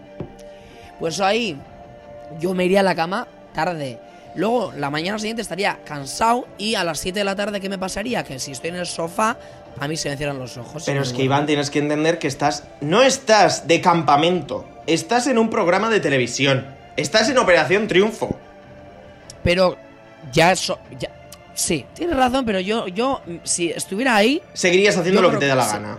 pues 0.99 1.19
ahí 1.19 1.57
yo 2.39 2.53
me 2.53 2.65
iría 2.65 2.79
a 2.81 2.83
la 2.83 2.95
cama 2.95 3.27
tarde. 3.53 3.99
Luego, 4.35 4.71
la 4.77 4.89
mañana 4.89 5.19
siguiente 5.19 5.41
estaría 5.41 5.79
cansado 5.83 6.47
y 6.57 6.75
a 6.75 6.83
las 6.85 6.99
7 6.99 7.19
de 7.19 7.25
la 7.25 7.35
tarde, 7.35 7.59
¿qué 7.59 7.67
me 7.67 7.77
pasaría? 7.77 8.23
Que 8.23 8.39
si 8.39 8.51
estoy 8.51 8.69
en 8.69 8.77
el 8.77 8.85
sofá, 8.85 9.37
a 9.79 9.87
mí 9.89 9.97
se 9.97 10.09
me 10.09 10.15
cierran 10.17 10.39
los 10.39 10.55
ojos. 10.57 10.83
Pero 10.85 11.01
es 11.01 11.11
que. 11.11 11.23
Iván, 11.23 11.45
tienes 11.45 11.69
que 11.69 11.79
entender 11.79 12.17
que 12.19 12.27
estás. 12.27 12.63
No 12.79 13.01
estás 13.01 13.67
de 13.67 13.81
campamento. 13.81 14.65
Estás 14.87 15.27
en 15.27 15.37
un 15.37 15.49
programa 15.49 15.89
de 15.89 15.99
televisión. 15.99 16.65
Estás 16.97 17.29
en 17.29 17.37
Operación 17.37 17.87
Triunfo. 17.87 18.37
Pero 19.43 19.77
ya 20.31 20.51
eso. 20.51 20.79
Ya, 20.99 21.09
sí, 21.53 21.85
tienes 21.93 22.15
razón, 22.17 22.45
pero 22.45 22.59
yo, 22.59 22.87
yo, 22.87 23.21
si 23.43 23.69
estuviera 23.71 24.15
ahí. 24.15 24.41
Seguirías 24.53 24.97
haciendo 24.97 25.21
lo 25.21 25.31
que 25.31 25.37
te 25.37 25.47
da 25.47 25.55
la 25.55 25.67
gana. 25.67 25.97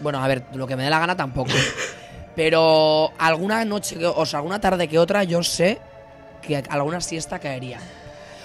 Bueno, 0.00 0.22
a 0.22 0.28
ver, 0.28 0.44
lo 0.54 0.66
que 0.66 0.76
me 0.76 0.84
dé 0.84 0.90
la 0.90 0.98
gana 0.98 1.16
tampoco. 1.16 1.50
pero 2.36 3.12
alguna 3.18 3.64
noche, 3.64 3.96
que, 3.96 4.06
o 4.06 4.26
sea, 4.26 4.38
alguna 4.38 4.60
tarde 4.60 4.88
que 4.88 4.98
otra, 4.98 5.24
yo 5.24 5.42
sé 5.42 5.78
que 6.42 6.56
alguna 6.68 7.00
siesta 7.00 7.38
caería. 7.38 7.78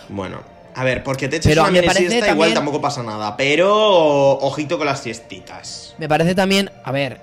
Bueno, 0.10 0.42
a 0.76 0.84
ver, 0.84 1.04
porque 1.04 1.28
te 1.28 1.38
eches 1.38 1.50
Pero 1.52 1.62
una 1.64 1.72
me 1.72 1.80
mini 1.80 1.88
parece 1.88 2.10
siesta 2.10 2.32
igual 2.32 2.50
también- 2.50 2.56
tampoco 2.56 2.82
pasa 2.82 3.04
nada. 3.04 3.38
Pero 3.38 4.38
ojito 4.40 4.78
con 4.78 4.88
las 4.88 5.00
siestitas. 5.02 5.96
Me 5.98 6.08
parece 6.10 6.36
también, 6.36 6.70
a 6.84 6.92
ver, 6.92 7.20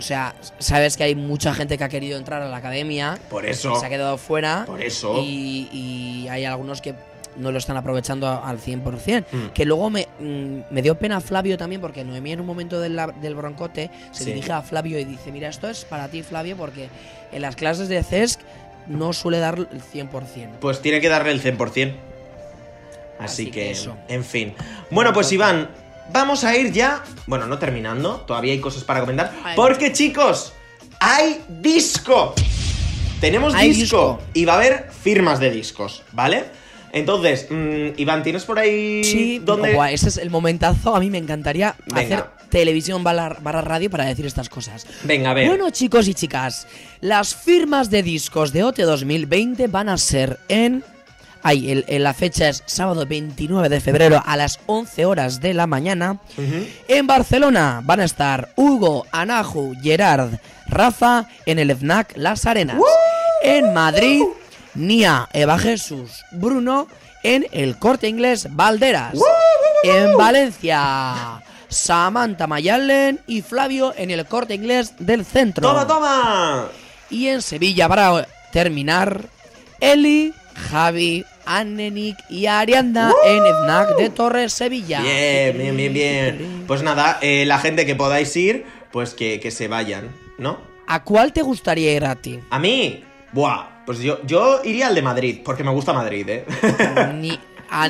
o 0.00 0.02
sea, 0.02 0.34
sabes 0.58 0.96
que 0.96 1.04
hay 1.04 1.14
mucha 1.14 1.54
gente 1.54 1.76
que 1.78 1.84
ha 1.84 1.88
querido 1.88 2.18
entrar 2.18 2.42
a 2.42 2.48
la 2.48 2.56
academia. 2.56 3.18
Por 3.28 3.44
eso. 3.46 3.74
que 3.74 3.80
Se 3.80 3.86
ha 3.86 3.88
quedado 3.90 4.16
fuera. 4.18 4.64
Por 4.66 4.82
eso. 4.82 5.18
Y, 5.22 5.68
y 5.72 6.28
hay 6.28 6.44
algunos 6.46 6.80
que 6.80 6.94
no 7.36 7.52
lo 7.52 7.58
están 7.58 7.76
aprovechando 7.76 8.26
al 8.28 8.58
100%. 8.58 9.24
Mm. 9.30 9.46
Que 9.54 9.64
luego 9.64 9.88
me, 9.90 10.08
mm, 10.18 10.60
me 10.72 10.82
dio 10.82 10.98
pena 10.98 11.20
Flavio 11.20 11.56
también, 11.56 11.80
porque 11.80 12.02
Noemí 12.02 12.32
en 12.32 12.40
un 12.40 12.46
momento 12.46 12.80
del, 12.80 12.96
broncote 13.36 13.90
se 14.10 14.24
Sí. 14.24 14.30
dirige 14.32 14.52
a 14.52 14.62
Flavio 14.62 14.98
y 14.98 15.04
dice, 15.04 15.30
mira, 15.30 15.48
esto 15.48 15.68
es 15.68 15.84
para 15.84 16.08
ti, 16.08 16.22
Flavio, 16.22 16.56
porque 16.56 16.88
en 17.30 17.42
las 17.42 17.54
clases 17.56 17.88
de 17.88 18.02
CESC 18.02 18.40
no 18.88 19.12
suele 19.12 19.38
dar 19.38 19.58
el 19.58 19.82
100%. 19.82 20.58
Pues 20.60 20.80
tiene 20.82 21.00
que 21.00 21.08
darle 21.08 21.30
el 21.30 21.40
100%. 21.42 21.94
Así, 23.18 23.42
Así 23.42 23.44
que, 23.46 23.50
que 23.52 23.70
eso. 23.70 23.96
en 24.08 24.24
fin. 24.24 24.54
Bueno, 24.90 25.12
pues 25.12 25.30
Iván, 25.30 25.68
vamos 26.12 26.44
a 26.44 26.56
ir 26.56 26.72
ya. 26.72 27.02
Bueno, 27.26 27.46
no 27.46 27.58
terminando, 27.58 28.16
todavía 28.26 28.52
hay 28.52 28.60
cosas 28.60 28.84
para 28.84 29.00
comentar. 29.00 29.32
Ay. 29.44 29.56
Porque, 29.56 29.92
chicos, 29.92 30.52
hay 30.98 31.40
disco. 31.48 32.34
Tenemos 33.20 33.54
Hay 33.54 33.68
disco, 33.72 34.18
disco. 34.18 34.22
y 34.32 34.44
va 34.46 34.54
a 34.54 34.56
haber 34.56 34.90
firmas 35.02 35.40
de 35.40 35.50
discos, 35.50 36.02
¿vale? 36.12 36.44
Entonces, 36.92 37.46
mm, 37.50 37.98
Iván, 37.98 38.22
¿tienes 38.22 38.44
por 38.44 38.58
ahí 38.58 39.04
Sí, 39.04 39.42
ese 39.90 40.08
es 40.08 40.16
el 40.16 40.30
momentazo. 40.30 40.96
A 40.96 41.00
mí 41.00 41.10
me 41.10 41.18
encantaría 41.18 41.76
Venga. 41.86 42.00
hacer 42.00 42.24
televisión 42.48 43.04
barra 43.04 43.60
radio 43.60 43.90
para 43.90 44.06
decir 44.06 44.26
estas 44.26 44.48
cosas. 44.48 44.86
Venga, 45.04 45.30
a 45.30 45.34
ver. 45.34 45.48
Bueno, 45.48 45.70
chicos 45.70 46.08
y 46.08 46.14
chicas, 46.14 46.66
las 47.00 47.34
firmas 47.34 47.90
de 47.90 48.02
discos 48.02 48.52
de 48.52 48.64
OT 48.64 48.80
2020 48.80 49.66
van 49.68 49.88
a 49.88 49.98
ser 49.98 50.38
en. 50.48 50.82
Ay, 51.42 51.70
el- 51.70 51.84
el- 51.88 52.02
la 52.04 52.12
fecha 52.14 52.48
es 52.48 52.62
sábado 52.66 53.06
29 53.06 53.68
de 53.68 53.80
febrero 53.80 54.22
a 54.24 54.36
las 54.36 54.60
11 54.66 55.06
horas 55.06 55.40
de 55.40 55.54
la 55.54 55.66
mañana. 55.66 56.18
En 56.88 57.06
Barcelona 57.06 57.80
van 57.84 58.00
a 58.00 58.04
estar 58.04 58.50
Hugo, 58.56 59.06
Anahu, 59.10 59.74
Gerard, 59.82 60.30
Rafa 60.68 61.26
en 61.46 61.58
el 61.58 61.70
FNAC 61.70 62.12
Las 62.16 62.44
Arenas. 62.46 62.76
En 63.42 63.72
Madrid, 63.72 64.22
Nia, 64.74 65.28
Eva 65.32 65.58
Jesús, 65.58 66.24
Bruno 66.30 66.86
en 67.22 67.46
el 67.52 67.78
Corte 67.78 68.06
Inglés 68.08 68.48
Valderas. 68.50 69.14
En 69.82 70.16
Valencia, 70.16 71.42
Samantha 71.68 72.46
Mayalen 72.46 73.20
y 73.26 73.42
Flavio 73.42 73.94
en 73.96 74.10
el 74.10 74.26
Corte 74.26 74.54
Inglés 74.54 74.92
del 74.98 75.24
Centro. 75.24 75.66
¡Toma, 75.68 75.86
toma! 75.86 76.68
Y 77.08 77.28
en 77.28 77.40
Sevilla, 77.42 77.88
para 77.88 78.26
terminar, 78.52 79.24
Eli, 79.80 80.34
Javi, 80.60 81.24
Annenik 81.46 82.16
y 82.28 82.46
Arianda 82.46 83.12
en 83.24 83.42
FNAC 83.44 83.96
de 83.96 84.10
Torres 84.10 84.52
Sevilla. 84.52 85.00
Bien, 85.02 85.56
bien, 85.58 85.76
bien, 85.76 85.92
bien. 85.92 86.64
Pues 86.66 86.82
nada, 86.82 87.18
eh, 87.22 87.44
la 87.46 87.58
gente 87.58 87.86
que 87.86 87.94
podáis 87.94 88.34
ir, 88.36 88.64
pues 88.92 89.14
que, 89.14 89.40
que 89.40 89.50
se 89.50 89.66
vayan, 89.68 90.14
¿no? 90.38 90.58
¿A 90.86 91.02
cuál 91.04 91.32
te 91.32 91.42
gustaría 91.42 91.92
ir 91.94 92.04
a 92.04 92.14
ti? 92.16 92.40
A 92.50 92.58
mí, 92.58 93.02
buah, 93.32 93.84
pues 93.86 94.00
yo, 94.00 94.20
yo 94.24 94.60
iría 94.64 94.88
al 94.88 94.94
de 94.94 95.02
Madrid, 95.02 95.40
porque 95.44 95.64
me 95.64 95.70
gusta 95.70 95.92
Madrid, 95.92 96.28
¿eh? 96.28 96.44
Ni, 97.14 97.38
a- 97.70 97.88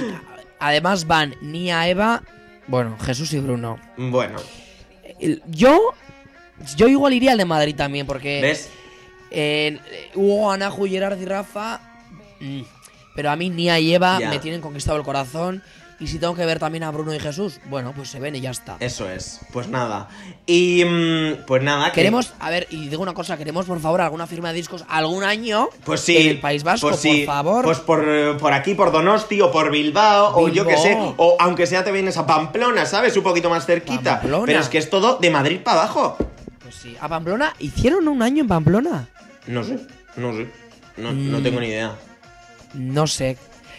además 0.59 1.06
van 1.06 1.35
Nia, 1.40 1.88
Eva, 1.88 2.22
bueno, 2.66 2.96
Jesús 3.04 3.33
y 3.33 3.38
Bruno. 3.40 3.78
bueno, 3.96 4.38
Yo, 5.48 5.92
yo 6.76 6.88
igual 6.88 7.12
iría 7.14 7.33
al 7.33 7.38
de 7.38 7.44
Madrid 7.44 7.74
también, 7.74 8.06
porque 8.06 8.40
¿ves? 8.40 8.68
en 9.30 9.80
Hugo, 10.14 10.50
Anahu, 10.52 10.87
Gerard 10.87 11.20
y 11.20 11.24
Rafa, 11.24 11.80
mm, 12.40 12.61
pero 13.14 13.31
a 13.31 13.37
mí 13.37 13.50
Nia 13.50 13.79
y 13.79 13.94
Eva 13.94 14.18
me 14.20 14.38
tienen 14.38 14.61
conquistado 14.61 14.96
el 14.98 15.05
corazón. 15.05 15.62
Y 16.03 16.07
si 16.07 16.18
tengo 16.18 16.35
que 16.35 16.46
ver 16.46 16.59
también 16.59 16.83
a 16.85 16.90
Bruno 16.90 17.12
y 17.14 17.20
Jesús, 17.20 17.61
bueno, 17.68 17.92
pues 17.94 18.09
se 18.09 18.18
ven 18.18 18.35
y 18.35 18.40
ya 18.40 18.53
está. 18.53 18.79
Eso 18.81 19.11
es, 19.11 19.40
pues 19.53 19.68
nada. 19.68 20.09
Y 20.46 20.83
mm, 20.83 21.44
pues 21.46 21.62
nada, 21.62 21.90
que- 21.92 21.96
Queremos, 21.96 22.33
a 22.40 22.48
ver, 22.48 22.66
y 22.70 22.88
digo 22.88 23.03
una 23.03 23.12
cosa, 23.12 23.37
queremos 23.37 23.66
por 23.66 23.79
favor 23.81 24.00
alguna 24.00 24.26
firma 24.26 24.48
de 24.48 24.55
discos 24.55 24.83
algún 24.88 25.24
año 25.24 25.68
Pues 25.85 26.00
sí. 26.00 26.16
en 26.16 26.29
el 26.29 26.40
País 26.40 26.62
Vasco, 26.62 26.88
pues 26.88 27.00
sí, 27.00 27.24
por 27.26 27.35
favor. 27.35 27.64
Pues 27.66 27.81
por, 27.81 28.03
eh, 28.09 28.33
por 28.40 28.55
aquí, 28.55 28.72
por 28.72 28.92
Donosti 28.92 29.42
o 29.42 29.53
por 29.53 29.70
Bilbao, 29.70 30.35
o 30.38 30.48
yo 30.48 30.66
que 30.66 30.79
sé. 30.79 30.96
O 31.18 31.37
aunque 31.38 31.66
sea 31.66 31.85
te 31.85 31.92
vienes 31.92 32.16
a 32.16 32.26
Pamplona, 32.26 32.87
¿sabes? 32.87 33.14
Un 33.18 33.22
poquito 33.22 33.50
más 33.50 33.66
cerquita. 33.66 34.20
Pamplona. 34.20 34.46
Pero 34.46 34.61
es 34.61 34.70
que 34.70 34.79
es 34.79 34.88
todo 34.88 35.18
de 35.18 35.29
Madrid 35.29 35.61
para 35.62 35.83
abajo. 35.83 36.16
Pues 36.62 36.76
sí, 36.76 36.96
a 36.98 37.09
Pamplona, 37.11 37.53
¿hicieron 37.59 38.09
un 38.09 38.22
año 38.22 38.40
en 38.40 38.48
Pamplona? 38.48 39.07
No 39.48 39.62
sé, 39.62 39.79
no 40.16 40.33
sé. 40.33 40.46
No, 40.96 41.12
no 41.12 41.40
Mm. 41.40 41.42
tengo 41.42 41.61
ni 41.61 41.66
idea. 41.66 41.94
No 42.74 43.06
sé. 43.06 43.37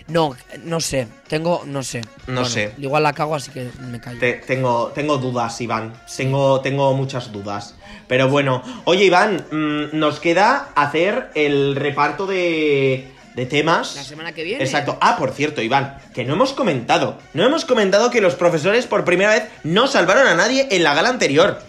No, 0.07 0.35
no 0.63 0.81
sé. 0.81 1.07
Tengo, 1.27 1.63
no 1.65 1.83
sé. 1.83 2.01
No 2.27 2.43
sé. 2.43 2.73
Igual 2.79 3.03
la 3.03 3.13
cago, 3.13 3.35
así 3.35 3.51
que 3.51 3.69
me 3.79 3.99
callo. 4.01 4.19
Te- 4.19 4.33
tengo, 4.33 4.87
tengo 4.93 5.17
dudas, 5.17 5.59
Iván. 5.61 5.93
Tengo, 6.17 6.59
tengo 6.61 6.93
muchas 6.93 7.31
dudas. 7.31 7.75
Pero 8.07 8.27
bueno. 8.27 8.61
Oye, 8.85 9.05
Iván, 9.05 9.45
mm, 9.51 9.97
nos 9.97 10.19
queda 10.19 10.69
hacer 10.75 11.29
el 11.35 11.75
reparto 11.75 12.25
de, 12.27 13.09
de 13.35 13.45
temas. 13.45 13.95
La 13.95 14.03
semana 14.03 14.33
que 14.33 14.43
viene. 14.43 14.63
Exacto. 14.63 14.97
Ah, 14.99 15.15
por 15.17 15.31
cierto, 15.31 15.61
Iván, 15.61 15.97
que 16.13 16.25
no 16.25 16.33
hemos 16.33 16.51
comentado. 16.53 17.17
No 17.33 17.45
hemos 17.45 17.63
comentado 17.63 18.09
que 18.09 18.19
los 18.21 18.35
profesores 18.35 18.87
por 18.87 19.05
primera 19.05 19.31
vez 19.35 19.43
no 19.63 19.87
salvaron 19.87 20.27
a 20.27 20.35
nadie 20.35 20.67
en 20.71 20.83
la 20.83 20.93
gala 20.93 21.09
anterior. 21.09 21.61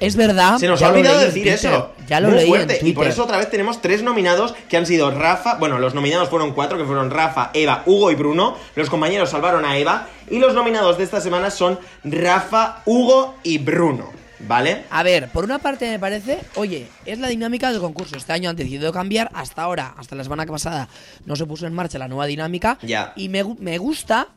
Es 0.00 0.16
verdad. 0.16 0.58
Se 0.58 0.66
nos 0.66 0.82
ha 0.82 0.88
olvidado 0.88 1.20
decir 1.20 1.42
Twitter, 1.42 1.54
eso. 1.54 1.92
Ya 2.10 2.20
lo 2.20 2.28
Muy 2.28 2.38
leí 2.38 2.48
fuerte. 2.48 2.80
en 2.80 2.86
Y 2.88 2.92
por 2.92 3.06
eso 3.06 3.22
otra 3.24 3.38
vez 3.38 3.48
tenemos 3.50 3.80
tres 3.80 4.02
nominados 4.02 4.52
que 4.68 4.76
han 4.76 4.84
sido 4.84 5.10
Rafa. 5.12 5.54
Bueno, 5.54 5.78
los 5.78 5.94
nominados 5.94 6.28
fueron 6.28 6.52
cuatro, 6.52 6.76
que 6.76 6.84
fueron 6.84 7.10
Rafa, 7.10 7.50
Eva, 7.54 7.82
Hugo 7.86 8.10
y 8.10 8.16
Bruno. 8.16 8.56
Los 8.74 8.90
compañeros 8.90 9.30
salvaron 9.30 9.64
a 9.64 9.78
Eva. 9.78 10.08
Y 10.28 10.38
los 10.40 10.52
nominados 10.52 10.98
de 10.98 11.04
esta 11.04 11.20
semana 11.20 11.50
son 11.50 11.78
Rafa, 12.04 12.82
Hugo 12.84 13.36
y 13.44 13.58
Bruno. 13.58 14.10
¿Vale? 14.40 14.84
A 14.90 15.02
ver, 15.02 15.28
por 15.28 15.44
una 15.44 15.58
parte 15.58 15.88
me 15.88 15.98
parece, 15.98 16.38
oye, 16.56 16.88
es 17.04 17.18
la 17.18 17.28
dinámica 17.28 17.70
del 17.70 17.80
concurso. 17.80 18.16
Este 18.16 18.32
año 18.32 18.48
han 18.50 18.56
decidido 18.56 18.90
cambiar, 18.92 19.30
hasta 19.34 19.62
ahora, 19.62 19.94
hasta 19.98 20.16
la 20.16 20.24
semana 20.24 20.46
pasada, 20.46 20.88
no 21.26 21.36
se 21.36 21.44
puso 21.46 21.66
en 21.66 21.74
marcha 21.74 21.98
la 21.98 22.08
nueva 22.08 22.24
dinámica. 22.26 22.78
Ya. 22.82 23.12
Y 23.16 23.28
me, 23.28 23.44
me 23.58 23.76
gusta 23.78 24.28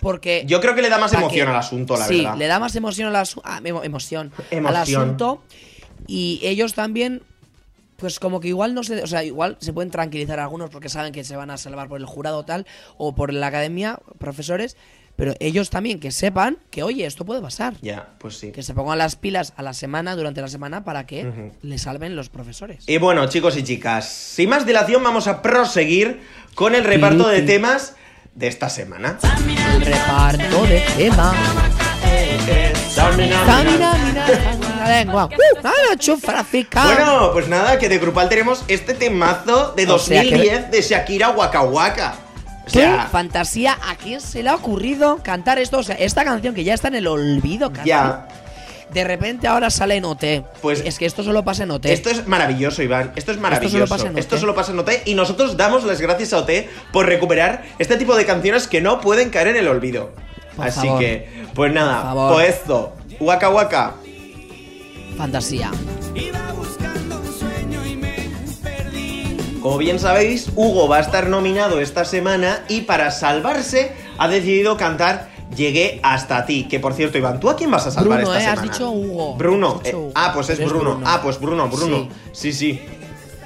porque... 0.00 0.42
Yo 0.46 0.60
creo 0.60 0.74
que 0.74 0.82
le 0.82 0.88
da 0.90 0.98
más 0.98 1.12
emoción 1.12 1.46
que- 1.46 1.50
al 1.50 1.56
asunto, 1.56 1.96
la 1.96 2.06
sí, 2.06 2.18
verdad. 2.22 2.36
le 2.36 2.46
da 2.46 2.58
más 2.58 2.74
emoción 2.76 3.08
al, 3.08 3.24
asu- 3.24 3.40
ah, 3.44 3.60
emo- 3.62 3.84
emoción 3.84 4.32
al 4.36 4.44
Emoción. 4.58 5.02
asunto. 5.02 5.42
Y 6.06 6.40
ellos 6.42 6.74
también, 6.74 7.22
pues 7.96 8.18
como 8.20 8.40
que 8.40 8.48
igual 8.48 8.74
no 8.74 8.82
se, 8.84 9.02
o 9.02 9.06
sea, 9.06 9.24
igual 9.24 9.56
se 9.60 9.72
pueden 9.72 9.90
tranquilizar 9.90 10.38
algunos 10.40 10.70
porque 10.70 10.88
saben 10.88 11.12
que 11.12 11.24
se 11.24 11.36
van 11.36 11.50
a 11.50 11.56
salvar 11.56 11.88
por 11.88 11.98
el 12.00 12.06
jurado 12.06 12.44
tal 12.44 12.66
o 12.98 13.14
por 13.14 13.32
la 13.32 13.46
academia, 13.48 13.98
profesores, 14.18 14.76
pero 15.16 15.34
ellos 15.40 15.70
también 15.70 15.98
que 15.98 16.10
sepan 16.10 16.58
que, 16.70 16.82
oye, 16.82 17.06
esto 17.06 17.24
puede 17.24 17.40
pasar. 17.40 17.74
Ya, 17.80 18.10
pues 18.18 18.36
sí. 18.38 18.52
Que 18.52 18.62
se 18.62 18.74
pongan 18.74 18.98
las 18.98 19.16
pilas 19.16 19.54
a 19.56 19.62
la 19.62 19.72
semana, 19.72 20.14
durante 20.14 20.42
la 20.42 20.48
semana, 20.48 20.84
para 20.84 21.06
que 21.06 21.26
Ujú. 21.26 21.52
le 21.62 21.78
salven 21.78 22.14
los 22.16 22.28
profesores. 22.28 22.84
Y 22.86 22.98
bueno, 22.98 23.26
chicos 23.26 23.56
y 23.56 23.62
chicas, 23.62 24.06
sin 24.12 24.50
más 24.50 24.66
dilación 24.66 25.02
vamos 25.02 25.26
a 25.26 25.40
proseguir 25.40 26.20
con 26.54 26.74
el 26.74 26.84
reparto 26.84 27.28
de 27.28 27.40
temas 27.42 27.94
de 28.34 28.48
esta 28.48 28.68
semana. 28.68 29.18
El 29.74 29.80
reparto 29.86 30.64
de 30.66 30.82
tema. 30.98 31.32
Bueno, 36.94 37.30
pues 37.32 37.48
nada, 37.48 37.78
que 37.78 37.88
de 37.88 37.98
grupal 37.98 38.28
tenemos 38.28 38.64
este 38.68 38.94
temazo 38.94 39.72
de 39.76 39.86
O 39.90 39.98
sea 39.98 40.22
que- 40.22 40.30
2010 40.30 40.70
de 40.70 40.82
Shakira 40.82 41.30
Waka 41.30 41.62
Waka. 41.62 42.14
O 42.62 42.64
¿Qué 42.66 42.80
sea, 42.80 43.08
fantasía? 43.12 43.78
¿A 43.88 43.94
quién 43.96 44.20
se 44.20 44.42
le 44.42 44.48
ha 44.50 44.54
ocurrido 44.54 45.20
cantar 45.22 45.58
esto? 45.58 45.78
O 45.78 45.82
sea, 45.82 45.94
esta 45.96 46.24
canción 46.24 46.54
que 46.54 46.64
ya 46.64 46.74
está 46.74 46.88
en 46.88 46.96
el 46.96 47.06
olvido 47.06 47.72
casi. 47.72 47.88
ya. 47.88 48.28
De 48.92 49.02
repente 49.02 49.48
ahora 49.48 49.68
sale 49.70 49.96
en 49.96 50.04
OT. 50.04 50.44
Pues- 50.62 50.80
es 50.84 50.96
que 50.98 51.06
esto 51.06 51.24
solo 51.24 51.42
pasa 51.44 51.64
en 51.64 51.72
OT. 51.72 51.86
Esto 51.92 52.08
es 52.08 52.26
maravilloso, 52.28 52.82
Iván. 52.84 53.12
Esto 53.16 53.32
es 53.32 53.38
maravilloso. 53.38 53.72
solo 53.78 53.88
pasa 53.88 54.06
en 54.08 54.16
Esto 54.18 54.36
OT. 54.36 54.40
solo 54.40 54.54
pasa 54.54 54.72
en 54.72 54.78
OT. 54.78 55.02
Y 55.06 55.14
nosotros 55.14 55.56
damos 55.56 55.82
las 55.84 56.00
gracias 56.00 56.32
a 56.32 56.38
OT 56.38 56.68
por 56.92 57.06
recuperar 57.06 57.64
este 57.80 57.96
tipo 57.96 58.14
de 58.16 58.24
canciones 58.24 58.68
que 58.68 58.80
no 58.80 59.00
pueden 59.00 59.30
caer 59.30 59.48
en 59.48 59.56
el 59.56 59.66
olvido. 59.68 60.12
Por 60.56 60.66
Así 60.66 60.86
favor. 60.86 60.98
que, 61.00 61.28
pues 61.54 61.72
nada, 61.72 62.12
Por 62.14 62.34
pues 62.34 62.48
esto. 62.48 62.92
Waka 63.20 63.50
waka. 63.50 63.94
Fantasía. 65.16 65.70
Como 69.62 69.78
bien 69.78 69.98
sabéis, 69.98 70.50
Hugo 70.54 70.88
va 70.88 70.98
a 70.98 71.00
estar 71.00 71.28
nominado 71.28 71.80
esta 71.80 72.04
semana 72.04 72.64
y 72.68 72.82
para 72.82 73.10
salvarse 73.10 73.92
ha 74.16 74.28
decidido 74.28 74.76
cantar 74.76 75.36
Llegué 75.54 76.00
hasta 76.02 76.44
ti. 76.44 76.66
Que 76.68 76.80
por 76.80 76.94
cierto, 76.94 77.18
Iván, 77.18 77.38
¿tú 77.40 77.48
a 77.48 77.56
quién 77.56 77.70
vas 77.70 77.86
a 77.86 77.90
salvar 77.90 78.18
Bruno, 78.18 78.34
esta 78.34 78.44
eh, 78.44 78.46
has 78.46 78.58
semana? 78.58 78.72
dicho 78.72 78.90
Hugo. 78.90 79.36
Bruno. 79.36 79.76
Has 79.76 79.84
dicho 79.84 80.08
eh, 80.08 80.12
ah, 80.14 80.32
pues 80.34 80.50
es. 80.50 80.64
Bruno. 80.64 81.00
Ah, 81.04 81.20
pues 81.22 81.40
Bruno, 81.40 81.68
Bruno. 81.68 82.08
Sí, 82.32 82.52
sí. 82.52 82.80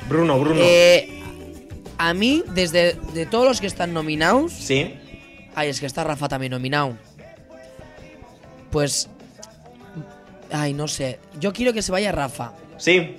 Bruno, 0.09 0.39
Bruno. 0.41 0.61
Eh, 0.63 1.23
a 1.99 2.15
mí, 2.15 2.43
desde 2.55 2.95
de 3.15 3.27
todos 3.27 3.47
los 3.47 3.61
que 3.61 3.67
están 3.67 3.93
nominados. 3.93 4.53
Sí. 4.53 4.95
Ay, 5.61 5.69
es 5.69 5.79
que 5.79 5.85
está 5.85 6.05
Rafa 6.05 6.27
también 6.27 6.53
nominado. 6.53 6.97
Pues. 8.71 9.11
Ay, 10.51 10.73
no 10.73 10.89
sé. 10.89 11.19
Yo 11.39 11.53
quiero 11.53 11.75
que 11.75 11.83
se 11.83 11.93
vaya 11.93 12.13
Rafa. 12.13 12.55
Sí. 12.79 13.19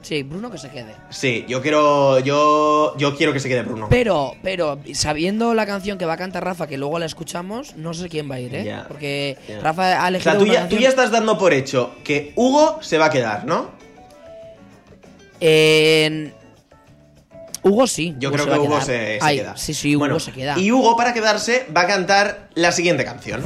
Sí, 0.00 0.22
Bruno 0.22 0.50
que 0.50 0.56
se 0.56 0.70
quede. 0.70 0.94
Sí, 1.10 1.44
yo 1.46 1.60
quiero. 1.60 2.20
Yo. 2.20 2.96
Yo 2.96 3.14
quiero 3.14 3.34
que 3.34 3.40
se 3.40 3.50
quede 3.50 3.64
Bruno. 3.64 3.88
Pero, 3.90 4.32
pero, 4.42 4.78
sabiendo 4.94 5.52
la 5.52 5.66
canción 5.66 5.98
que 5.98 6.06
va 6.06 6.14
a 6.14 6.16
cantar 6.16 6.42
Rafa, 6.42 6.66
que 6.66 6.78
luego 6.78 6.98
la 6.98 7.04
escuchamos, 7.04 7.76
no 7.76 7.92
sé 7.92 8.08
quién 8.08 8.30
va 8.30 8.36
a 8.36 8.40
ir, 8.40 8.54
¿eh? 8.54 8.82
Porque. 8.88 9.36
Rafa 9.62 10.06
ha 10.06 10.08
O 10.10 10.20
sea, 10.20 10.38
tú 10.38 10.46
ya, 10.46 10.66
tú 10.66 10.78
ya 10.78 10.88
estás 10.88 11.10
dando 11.10 11.36
por 11.36 11.52
hecho 11.52 11.96
que 12.02 12.32
Hugo 12.34 12.78
se 12.82 12.96
va 12.96 13.06
a 13.06 13.10
quedar, 13.10 13.44
¿no? 13.44 13.68
En- 15.38 16.32
Hugo 17.64 17.86
sí. 17.86 18.14
Yo 18.18 18.28
Hugo 18.28 18.36
creo 18.36 18.54
que 18.54 18.60
Hugo 18.60 18.80
se, 18.80 18.86
se 18.86 19.18
Ay, 19.22 19.38
queda. 19.38 19.56
Sí, 19.56 19.72
sí, 19.72 19.96
Hugo 19.96 20.00
Bueno, 20.00 20.20
se 20.20 20.32
queda. 20.32 20.58
Y 20.58 20.70
Hugo, 20.70 20.96
para 20.96 21.14
quedarse, 21.14 21.66
va 21.74 21.82
a 21.82 21.86
cantar 21.86 22.48
la 22.54 22.72
siguiente 22.72 23.04
canción. 23.04 23.42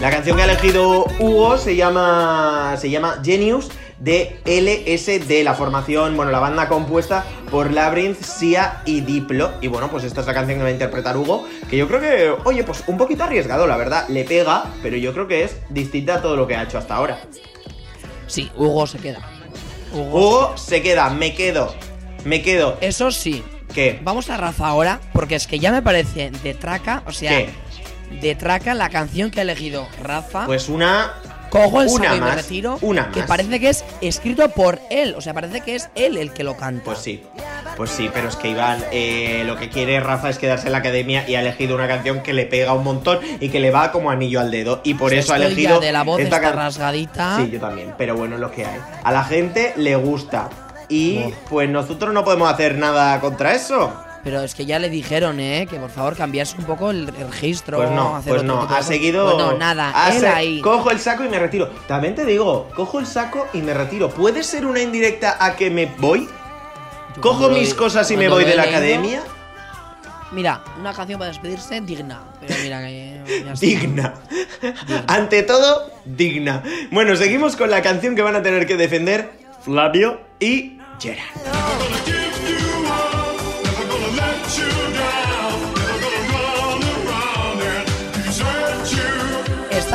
La 0.00 0.10
canción 0.10 0.36
que 0.36 0.42
ha 0.42 0.44
elegido 0.44 1.06
Hugo 1.18 1.56
se 1.56 1.76
llama. 1.76 2.76
se 2.78 2.90
llama 2.90 3.22
Genius 3.24 3.70
de 3.98 4.38
LSD, 4.44 5.42
la 5.44 5.54
formación, 5.54 6.14
bueno, 6.14 6.30
la 6.30 6.40
banda 6.40 6.68
compuesta 6.68 7.24
por 7.50 7.72
Labyrinth, 7.72 8.20
Sia 8.20 8.82
y 8.84 9.00
Diplo. 9.00 9.52
Y 9.62 9.68
bueno, 9.68 9.90
pues 9.90 10.04
esta 10.04 10.20
es 10.20 10.26
la 10.26 10.34
canción 10.34 10.58
que 10.58 10.64
va 10.64 10.68
a 10.68 10.72
interpretar 10.72 11.16
Hugo, 11.16 11.46
que 11.70 11.78
yo 11.78 11.88
creo 11.88 12.00
que, 12.00 12.34
oye, 12.44 12.64
pues 12.64 12.84
un 12.86 12.98
poquito 12.98 13.24
arriesgado, 13.24 13.66
la 13.66 13.78
verdad, 13.78 14.06
le 14.08 14.24
pega, 14.24 14.64
pero 14.82 14.98
yo 14.98 15.14
creo 15.14 15.26
que 15.26 15.44
es 15.44 15.56
distinta 15.70 16.16
a 16.16 16.20
todo 16.20 16.36
lo 16.36 16.46
que 16.46 16.54
ha 16.54 16.64
hecho 16.64 16.76
hasta 16.76 16.96
ahora. 16.96 17.18
Sí, 18.26 18.50
Hugo 18.56 18.86
se 18.86 18.98
queda. 18.98 19.33
Hugo, 19.94 20.18
Hugo 20.18 20.56
se 20.56 20.82
queda, 20.82 21.08
me 21.10 21.34
quedo, 21.34 21.74
me 22.24 22.42
quedo. 22.42 22.76
Eso 22.80 23.10
sí. 23.10 23.42
¿Qué? 23.72 23.98
Vamos 24.02 24.30
a 24.30 24.36
Rafa 24.36 24.68
ahora, 24.68 25.00
porque 25.12 25.34
es 25.34 25.46
que 25.46 25.58
ya 25.58 25.72
me 25.72 25.82
parece 25.82 26.30
de 26.30 26.54
traca, 26.54 27.02
o 27.06 27.12
sea, 27.12 27.30
¿Qué? 27.30 27.50
de 28.20 28.34
traca 28.34 28.74
la 28.74 28.88
canción 28.90 29.30
que 29.30 29.40
ha 29.40 29.42
elegido 29.42 29.88
Rafa. 30.02 30.46
Pues 30.46 30.68
una. 30.68 31.14
Cojo 31.54 31.80
el 31.82 31.88
una 31.88 32.06
y 32.16 32.20
me 32.20 32.26
más, 32.26 32.34
retiro. 32.36 32.78
una 32.82 33.10
Que 33.10 33.20
más. 33.20 33.28
parece 33.28 33.60
que 33.60 33.68
es 33.70 33.84
escrito 34.00 34.48
por 34.50 34.80
él. 34.90 35.14
O 35.16 35.20
sea, 35.20 35.32
parece 35.34 35.60
que 35.60 35.74
es 35.76 35.88
él 35.94 36.16
el 36.16 36.32
que 36.32 36.44
lo 36.44 36.56
canta. 36.56 36.82
Pues 36.84 36.98
sí, 36.98 37.22
pues 37.76 37.90
sí, 37.90 38.10
pero 38.12 38.28
es 38.28 38.36
que 38.36 38.48
Iván, 38.48 38.84
eh, 38.92 39.44
lo 39.46 39.56
que 39.56 39.68
quiere 39.68 40.00
Rafa 40.00 40.30
es 40.30 40.38
quedarse 40.38 40.66
en 40.66 40.72
la 40.72 40.78
academia 40.78 41.28
y 41.28 41.34
ha 41.36 41.40
elegido 41.40 41.74
una 41.74 41.86
canción 41.88 42.22
que 42.22 42.32
le 42.32 42.46
pega 42.46 42.72
un 42.72 42.84
montón 42.84 43.20
y 43.40 43.48
que 43.50 43.60
le 43.60 43.70
va 43.70 43.92
como 43.92 44.10
anillo 44.10 44.40
al 44.40 44.50
dedo. 44.50 44.80
Y 44.84 44.94
por 44.94 45.14
eso 45.14 45.32
ha 45.32 45.36
elegido. 45.36 45.80
de 45.80 45.92
la 45.92 46.02
voz 46.02 46.20
esta 46.20 46.36
está 46.36 46.52
rasgadita. 46.52 47.36
Sí, 47.38 47.50
yo 47.50 47.60
también, 47.60 47.94
pero 47.96 48.16
bueno, 48.16 48.34
es 48.34 48.40
lo 48.40 48.50
que 48.50 48.64
hay. 48.66 48.80
A 49.02 49.12
la 49.12 49.24
gente 49.24 49.72
le 49.76 49.96
gusta. 49.96 50.48
Y 50.88 51.18
Oh. 51.24 51.32
pues 51.48 51.68
nosotros 51.70 52.12
no 52.12 52.24
podemos 52.24 52.52
hacer 52.52 52.76
nada 52.76 53.18
contra 53.20 53.54
eso. 53.54 53.92
Pero 54.24 54.42
es 54.42 54.54
que 54.54 54.64
ya 54.64 54.78
le 54.78 54.88
dijeron, 54.88 55.38
¿eh? 55.38 55.66
Que 55.68 55.76
por 55.76 55.90
favor 55.90 56.16
cambiase 56.16 56.56
un 56.58 56.64
poco 56.64 56.90
el, 56.90 57.06
registro. 57.08 57.76
Pues 57.76 57.90
no, 57.90 58.16
hacer 58.16 58.30
pues 58.32 58.42
otro 58.42 58.54
no, 58.54 58.62
ha 58.74 58.82
seguido. 58.82 59.24
Pues 59.26 59.36
no, 59.36 59.58
nada. 59.58 59.92
ha 59.94 60.14
él 60.14 60.20
se- 60.20 60.26
ahí. 60.28 60.60
Cojo 60.62 60.90
el 60.90 60.98
saco 60.98 61.24
y 61.24 61.28
me 61.28 61.38
retiro. 61.38 61.68
También 61.86 62.14
te 62.14 62.24
digo, 62.24 62.70
cojo 62.74 62.98
el 63.00 63.06
saco 63.06 63.46
y 63.52 63.58
me 63.58 63.74
retiro. 63.74 64.08
¿Puede 64.08 64.42
ser 64.42 64.64
una 64.64 64.80
indirecta 64.80 65.36
a 65.38 65.54
que 65.56 65.70
me 65.70 65.86
voy? 65.98 66.26
Yo 67.16 67.20
Cojo 67.20 67.50
mis 67.50 67.74
cosas 67.74 68.10
y 68.10 68.16
me 68.16 68.28
voy 68.28 68.44
de 68.44 68.54
la 68.56 68.62
leído- 68.64 68.76
academia. 68.78 69.22
Mira, 70.32 70.62
una 70.80 70.92
canción 70.92 71.18
para 71.18 71.30
despedirse 71.30 71.80
digna. 71.82 72.20
Pero 72.40 72.54
mira 72.62 72.80
que. 72.80 73.22
está. 73.26 73.52
Digna. 73.60 74.14
Ante 75.06 75.42
todo, 75.44 75.90
digna. 76.04 76.62
Bueno, 76.90 77.14
seguimos 77.14 77.54
con 77.56 77.70
la 77.70 77.82
canción 77.82 78.16
que 78.16 78.22
van 78.22 78.34
a 78.34 78.42
tener 78.42 78.66
que 78.66 78.76
defender 78.76 79.30
Flavio 79.62 80.20
y 80.40 80.78
Gerard. 80.98 81.53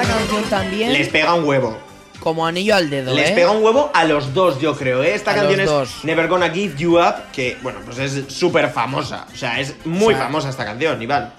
Esta 0.02 0.14
canción 0.18 0.44
también. 0.50 0.94
Les 0.94 1.08
pega 1.10 1.34
un 1.34 1.46
huevo. 1.46 1.78
Como 2.20 2.46
anillo 2.46 2.76
al 2.76 2.90
dedo, 2.90 3.14
Les 3.14 3.30
¿eh? 3.30 3.34
pega 3.34 3.52
un 3.52 3.64
huevo 3.64 3.90
a 3.94 4.04
los 4.04 4.34
dos, 4.34 4.60
yo 4.60 4.76
creo, 4.76 5.02
¿eh? 5.04 5.14
Esta 5.16 5.32
A 5.32 5.36
canción 5.36 5.58
los 5.58 5.66
es 5.66 5.70
dos. 5.70 6.04
Never 6.04 6.28
Gonna 6.28 6.50
Give 6.50 6.76
You 6.78 7.00
Up, 7.00 7.32
que, 7.32 7.58
bueno, 7.62 7.80
pues 7.86 7.98
es 7.98 8.26
súper 8.34 8.70
famosa. 8.72 9.26
O 9.34 9.38
sea, 9.38 9.60
es 9.60 9.74
muy 9.86 10.14
O 10.14 10.18
sea, 10.18 10.26
famosa 10.26 10.50
esta 10.50 10.66
canción, 10.66 11.02
Iván. 11.02 11.34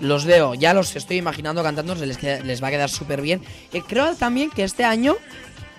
Los 0.00 0.24
veo, 0.24 0.54
ya 0.54 0.72
los 0.72 0.94
estoy 0.96 1.16
imaginando 1.16 1.62
cantando, 1.64 1.94
les, 1.96 2.16
queda- 2.16 2.40
les 2.44 2.62
va 2.62 2.68
a 2.68 2.70
quedar 2.70 2.88
súper 2.88 3.20
bien. 3.22 3.42
Eh, 3.72 3.82
creo 3.86 4.14
también 4.14 4.50
que 4.50 4.62
este 4.64 4.84
año 4.84 5.16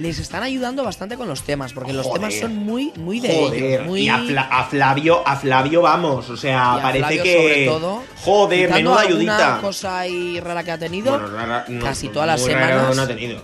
les 0.02 0.18
están 0.20 0.42
ayudando 0.44 0.84
bastante 0.84 1.16
con 1.16 1.28
los 1.28 1.44
temas, 1.44 1.74
porque 1.74 1.94
los 1.94 2.12
temas 2.12 2.34
son 2.34 2.56
muy, 2.56 2.92
muy 2.96 3.20
de 3.20 3.34
Joder, 3.34 3.64
ellos. 3.64 3.86
Muy... 3.86 4.02
y 4.02 4.10
a, 4.10 4.18
Fla- 4.18 4.48
a 4.50 4.64
Flavio, 4.66 5.22
a 5.28 5.36
Flavio 5.36 5.82
vamos, 5.84 6.30
o 6.30 6.36
sea, 6.38 6.74
y 6.76 6.80
a 6.80 6.82
parece 6.82 7.00
Flavio 7.00 7.24
que... 7.24 7.36
sobre 7.36 7.66
todo, 7.68 8.04
Joder, 8.24 8.72
menuda 8.72 9.02
alguna 9.02 9.36
ayudita. 9.38 9.60
cosa 9.62 10.00
ahí 10.00 10.40
rara 10.40 10.64
que 10.64 10.72
ha 10.72 10.78
tenido, 10.78 11.12
Bueno, 11.12 11.28
rara- 11.38 11.66
no, 11.68 11.86
casi 11.86 12.10
todas 12.10 12.28
las 12.28 12.42
semanas, 12.42 12.96
no 12.96 13.02
ha 13.04 13.08
tenido. 13.08 13.40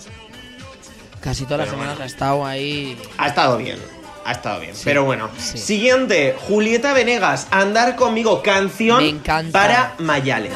casi 1.21 1.43
todas 1.43 1.59
las 1.59 1.69
semanas 1.69 1.93
bueno. 1.95 2.03
ha 2.03 2.07
estado 2.07 2.45
ahí. 2.45 2.97
Ha 3.17 3.27
estado 3.27 3.57
bien. 3.57 3.77
Ha 4.25 4.31
estado 4.33 4.59
bien. 4.59 4.75
Sí, 4.75 4.81
Pero 4.83 5.05
bueno. 5.05 5.29
sí. 5.37 5.57
Siguiente, 5.57 6.35
Julieta 6.47 6.91
Venegas, 6.93 7.47
Andar 7.51 7.95
conmigo, 7.95 8.41
canción 8.43 9.21
Me 9.23 9.51
para 9.51 9.93
Mayales. 9.99 10.51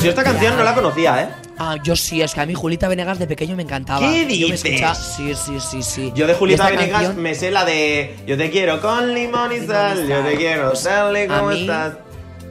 Pues 0.00 0.04
yo 0.06 0.10
esta 0.18 0.24
canción 0.24 0.56
no 0.56 0.64
la 0.64 0.74
conocía, 0.74 1.22
¿eh? 1.22 1.28
Ah, 1.58 1.76
yo 1.84 1.94
sí, 1.94 2.22
es 2.22 2.32
que 2.32 2.40
a 2.40 2.46
mí 2.46 2.54
Julita 2.54 2.88
Venegas 2.88 3.18
de 3.18 3.26
pequeño 3.26 3.54
me 3.54 3.64
encantaba. 3.64 4.00
¿Qué 4.00 4.20
Yo 4.20 4.48
me 4.48 4.54
dices? 4.54 4.64
escuchaba- 4.64 4.94
Sí, 4.94 5.34
sí, 5.34 5.60
sí, 5.60 5.82
sí. 5.82 6.12
Yo 6.14 6.26
de 6.26 6.32
Y 6.32 6.52
esta 6.54 6.70
Venegas 6.70 6.90
canción- 7.02 7.22
me 7.22 7.34
sé 7.34 7.50
la 7.50 7.66
de 7.66 8.16
Yo 8.26 8.38
te 8.38 8.50
quiero 8.50 8.80
con 8.80 9.12
limón 9.12 9.52
y 9.52 9.56
Limón 9.60 9.64
y 9.64 9.66
sal, 9.66 10.08
yo 10.08 10.16
sal. 10.22 10.24
te 10.30 10.36
quiero, 10.38 10.70
Pues, 10.70 10.84
dale, 10.84 11.24
a 11.24 11.38
¿cómo 11.40 11.50
mí- 11.50 11.60
estás? 11.60 11.92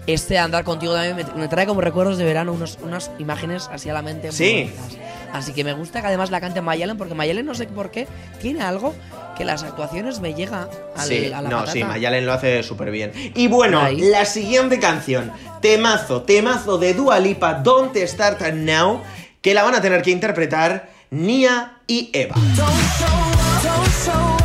Este 0.05 0.37
andar 0.37 0.63
contigo 0.63 0.93
también 0.93 1.15
me, 1.15 1.41
me 1.41 1.47
trae 1.47 1.65
como 1.65 1.81
recuerdos 1.81 2.19
de 2.19 2.25
verano 2.25 2.53
unos- 2.53 2.77
unas 2.83 3.09
imágenes 3.17 3.67
así 3.73 3.89
a 3.89 3.93
la 3.93 4.03
mente. 4.03 4.27
muy 4.27 4.35
Sí. 4.35 4.71
bonitas. 4.77 4.97
Así 5.33 5.53
que 5.53 5.63
me 5.63 5.73
gusta 5.73 6.01
que 6.01 6.07
además 6.07 6.31
la 6.31 6.41
cante 6.41 6.61
Mayalen, 6.61 6.97
porque 6.97 7.13
Mayalen 7.13 7.45
no 7.45 7.53
sé 7.55 7.67
por 7.67 7.91
qué 7.91 8.07
tiene 8.41 8.61
algo 8.61 8.93
que 9.37 9.45
las 9.45 9.63
actuaciones 9.63 10.19
me 10.19 10.33
llega 10.33 10.67
al, 10.97 11.07
Sí, 11.07 11.27
a 11.31 11.41
la 11.41 11.49
no, 11.49 11.57
patata. 11.59 11.71
sí, 11.71 11.83
Mayalen 11.83 12.25
lo 12.25 12.33
hace 12.33 12.61
súper 12.63 12.91
bien. 12.91 13.11
Y 13.35 13.47
bueno, 13.47 13.79
Ahí. 13.81 14.01
la 14.01 14.25
siguiente 14.25 14.79
canción, 14.79 15.31
temazo, 15.61 16.23
temazo 16.23 16.77
de 16.77 16.93
Dua 16.93 17.19
Lipa, 17.19 17.53
Don't 17.55 17.95
Start 17.95 18.41
Now, 18.53 19.01
que 19.41 19.53
la 19.53 19.63
van 19.63 19.75
a 19.75 19.81
tener 19.81 20.01
que 20.01 20.11
interpretar 20.11 20.89
Nia 21.11 21.77
y 21.87 22.09
Eva. 22.13 22.35
Don't 22.35 22.57
show 22.57 23.07
up, 23.07 23.63
don't 23.63 23.93
show 24.05 24.38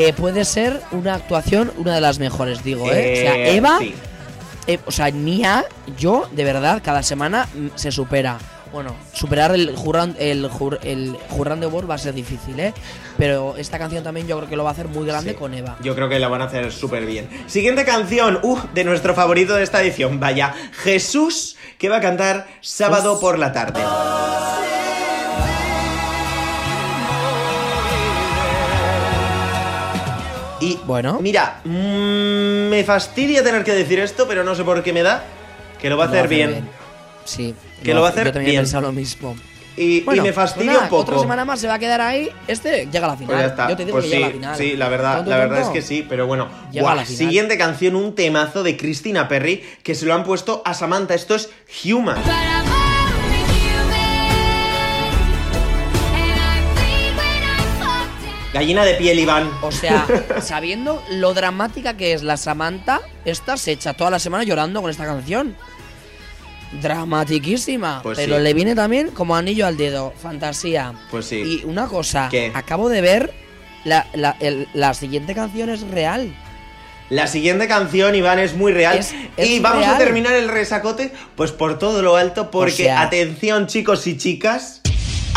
Eh, 0.00 0.12
puede 0.12 0.44
ser 0.44 0.80
una 0.92 1.14
actuación, 1.14 1.72
una 1.76 1.94
de 1.94 2.00
las 2.00 2.18
mejores, 2.20 2.62
digo, 2.62 2.86
¿eh? 2.92 3.12
o 3.12 3.16
sea, 3.16 3.36
Eh, 3.36 3.56
Eva, 3.56 3.78
sí. 3.80 3.94
eh, 4.68 4.78
o 4.86 4.92
sea, 4.92 5.10
Nia, 5.10 5.64
yo, 5.98 6.28
de 6.32 6.44
verdad, 6.44 6.80
cada 6.84 7.02
semana 7.02 7.48
se 7.74 7.90
supera. 7.90 8.38
Bueno, 8.72 8.94
superar 9.14 9.52
el 9.54 9.74
Jurran, 9.74 10.14
el, 10.18 10.48
Jur- 10.50 10.78
el 10.82 11.16
Jurran 11.30 11.58
de 11.58 11.66
World 11.66 11.90
va 11.90 11.94
a 11.94 11.98
ser 11.98 12.12
difícil, 12.12 12.60
¿eh? 12.60 12.74
Pero 13.16 13.56
esta 13.56 13.78
canción 13.78 14.04
también 14.04 14.28
yo 14.28 14.36
creo 14.36 14.48
que 14.48 14.56
lo 14.56 14.62
va 14.62 14.70
a 14.70 14.72
hacer 14.74 14.88
muy 14.88 15.06
grande 15.06 15.30
Sí. 15.30 15.36
con 15.36 15.54
Eva. 15.54 15.78
Yo 15.82 15.94
creo 15.94 16.08
que 16.10 16.18
la 16.18 16.28
van 16.28 16.42
a 16.42 16.44
hacer 16.44 16.70
súper 16.70 17.06
bien. 17.06 17.28
Siguiente 17.46 17.86
canción, 17.86 18.38
uh, 18.42 18.58
de 18.74 18.84
nuestro 18.84 19.14
favorito 19.14 19.54
de 19.54 19.62
esta 19.64 19.80
edición, 19.82 20.20
vaya, 20.20 20.54
Jesús, 20.84 21.56
que 21.78 21.88
va 21.88 21.96
a 21.96 22.00
cantar 22.02 22.46
sábado 22.60 23.18
por 23.18 23.38
la 23.38 23.52
tarde. 23.52 23.80
Y 30.60 30.78
Bueno. 30.86 31.18
mira, 31.20 31.60
mm, 31.64 32.68
me 32.68 32.84
fastidia 32.84 33.42
tener 33.44 33.64
que 33.64 33.72
decir 33.72 33.98
esto, 34.00 34.26
pero 34.26 34.44
no 34.44 34.54
sé 34.54 34.64
por 34.64 34.82
qué 34.82 34.92
me 34.92 35.02
da 35.02 35.22
que 35.80 35.88
lo 35.88 35.96
va 35.96 36.04
a 36.04 36.08
hacer 36.08 36.28
bien. 36.28 36.68
Sí. 37.24 37.54
Que 37.82 37.94
lo 37.94 38.00
va 38.00 38.08
a 38.08 38.10
hacer 38.10 38.26
Yo 38.26 38.32
también 38.32 38.50
bien. 38.52 38.60
he 38.60 38.62
pensado 38.64 38.82
lo 38.82 38.92
mismo. 38.92 39.36
Y, 39.76 39.98
y 40.12 40.20
me 40.20 40.32
fastidia 40.32 40.64
pues 40.72 40.74
nada, 40.74 40.82
un 40.84 40.88
poco. 40.88 41.02
Otra 41.02 41.18
semana 41.20 41.44
más 41.44 41.60
se 41.60 41.68
va 41.68 41.74
a 41.74 41.78
quedar 41.78 42.00
ahí. 42.00 42.28
Este 42.48 42.88
llega 42.90 43.06
a 43.06 43.10
la 43.10 43.16
final. 43.16 43.26
Pues 43.28 43.38
ya 43.38 43.46
está. 43.46 43.68
Yo 43.68 43.76
te 43.76 43.84
digo 43.84 43.96
pues 43.98 44.06
que 44.06 44.10
sí, 44.10 44.16
llega 44.16 44.26
a 44.26 44.28
la 44.30 44.34
final. 44.34 44.56
sí, 44.56 44.76
la 44.76 44.88
verdad, 44.88 45.26
la 45.26 45.36
verdad 45.36 45.60
es 45.60 45.68
que 45.68 45.82
sí, 45.82 46.04
pero 46.08 46.26
bueno. 46.26 46.48
Llega 46.72 46.90
a 46.90 46.96
la 46.96 47.04
final. 47.04 47.16
siguiente 47.18 47.56
canción, 47.56 47.94
un 47.94 48.16
temazo 48.16 48.64
de 48.64 48.76
Christina 48.76 49.28
Perry 49.28 49.62
que 49.84 49.94
se 49.94 50.04
lo 50.06 50.14
han 50.14 50.24
puesto 50.24 50.62
a 50.64 50.74
Samantha. 50.74 51.14
Esto 51.14 51.36
es 51.36 51.50
Human. 51.84 52.16
Gallina 58.52 58.84
de 58.84 58.94
piel, 58.94 59.18
Iván. 59.18 59.50
O 59.62 59.70
sea, 59.70 60.06
sabiendo 60.40 61.02
lo 61.10 61.34
dramática 61.34 61.96
que 61.96 62.12
es 62.14 62.22
la 62.22 62.36
Samantha, 62.36 63.00
esta 63.24 63.56
se 63.56 63.72
echa 63.72 63.92
toda 63.94 64.10
la 64.10 64.18
semana 64.18 64.44
llorando 64.44 64.80
con 64.80 64.90
esta 64.90 65.04
canción. 65.04 65.54
Dramatiquísima. 66.82 68.00
Pues 68.02 68.18
pero 68.18 68.36
sí. 68.36 68.42
le 68.42 68.54
viene 68.54 68.74
también 68.74 69.08
como 69.10 69.36
anillo 69.36 69.66
al 69.66 69.76
dedo. 69.76 70.12
Fantasía. 70.22 70.92
Pues 71.10 71.26
sí. 71.26 71.36
Y 71.62 71.64
una 71.66 71.86
cosa, 71.86 72.28
¿Qué? 72.30 72.52
acabo 72.54 72.88
de 72.88 73.00
ver 73.00 73.32
la, 73.84 74.06
la- 74.14 74.36
el- 74.40 74.68
la 74.74 74.94
siguiente 74.94 75.34
canción 75.34 75.70
es 75.70 75.82
real. 75.82 76.34
La 77.10 77.26
siguiente 77.26 77.66
canción, 77.68 78.14
Iván, 78.14 78.38
es 78.38 78.54
muy 78.54 78.70
real. 78.72 78.98
Es- 78.98 79.14
es 79.38 79.48
y 79.48 79.60
vamos 79.60 79.86
a 79.86 79.96
terminar 79.96 80.34
el 80.34 80.48
resacote, 80.48 81.10
pues 81.36 81.52
por 81.52 81.78
todo 81.78 82.02
lo 82.02 82.16
alto, 82.16 82.50
porque, 82.50 82.72
sea- 82.72 83.00
atención, 83.00 83.66
chicos 83.66 84.06
y 84.06 84.18
chicas, 84.18 84.77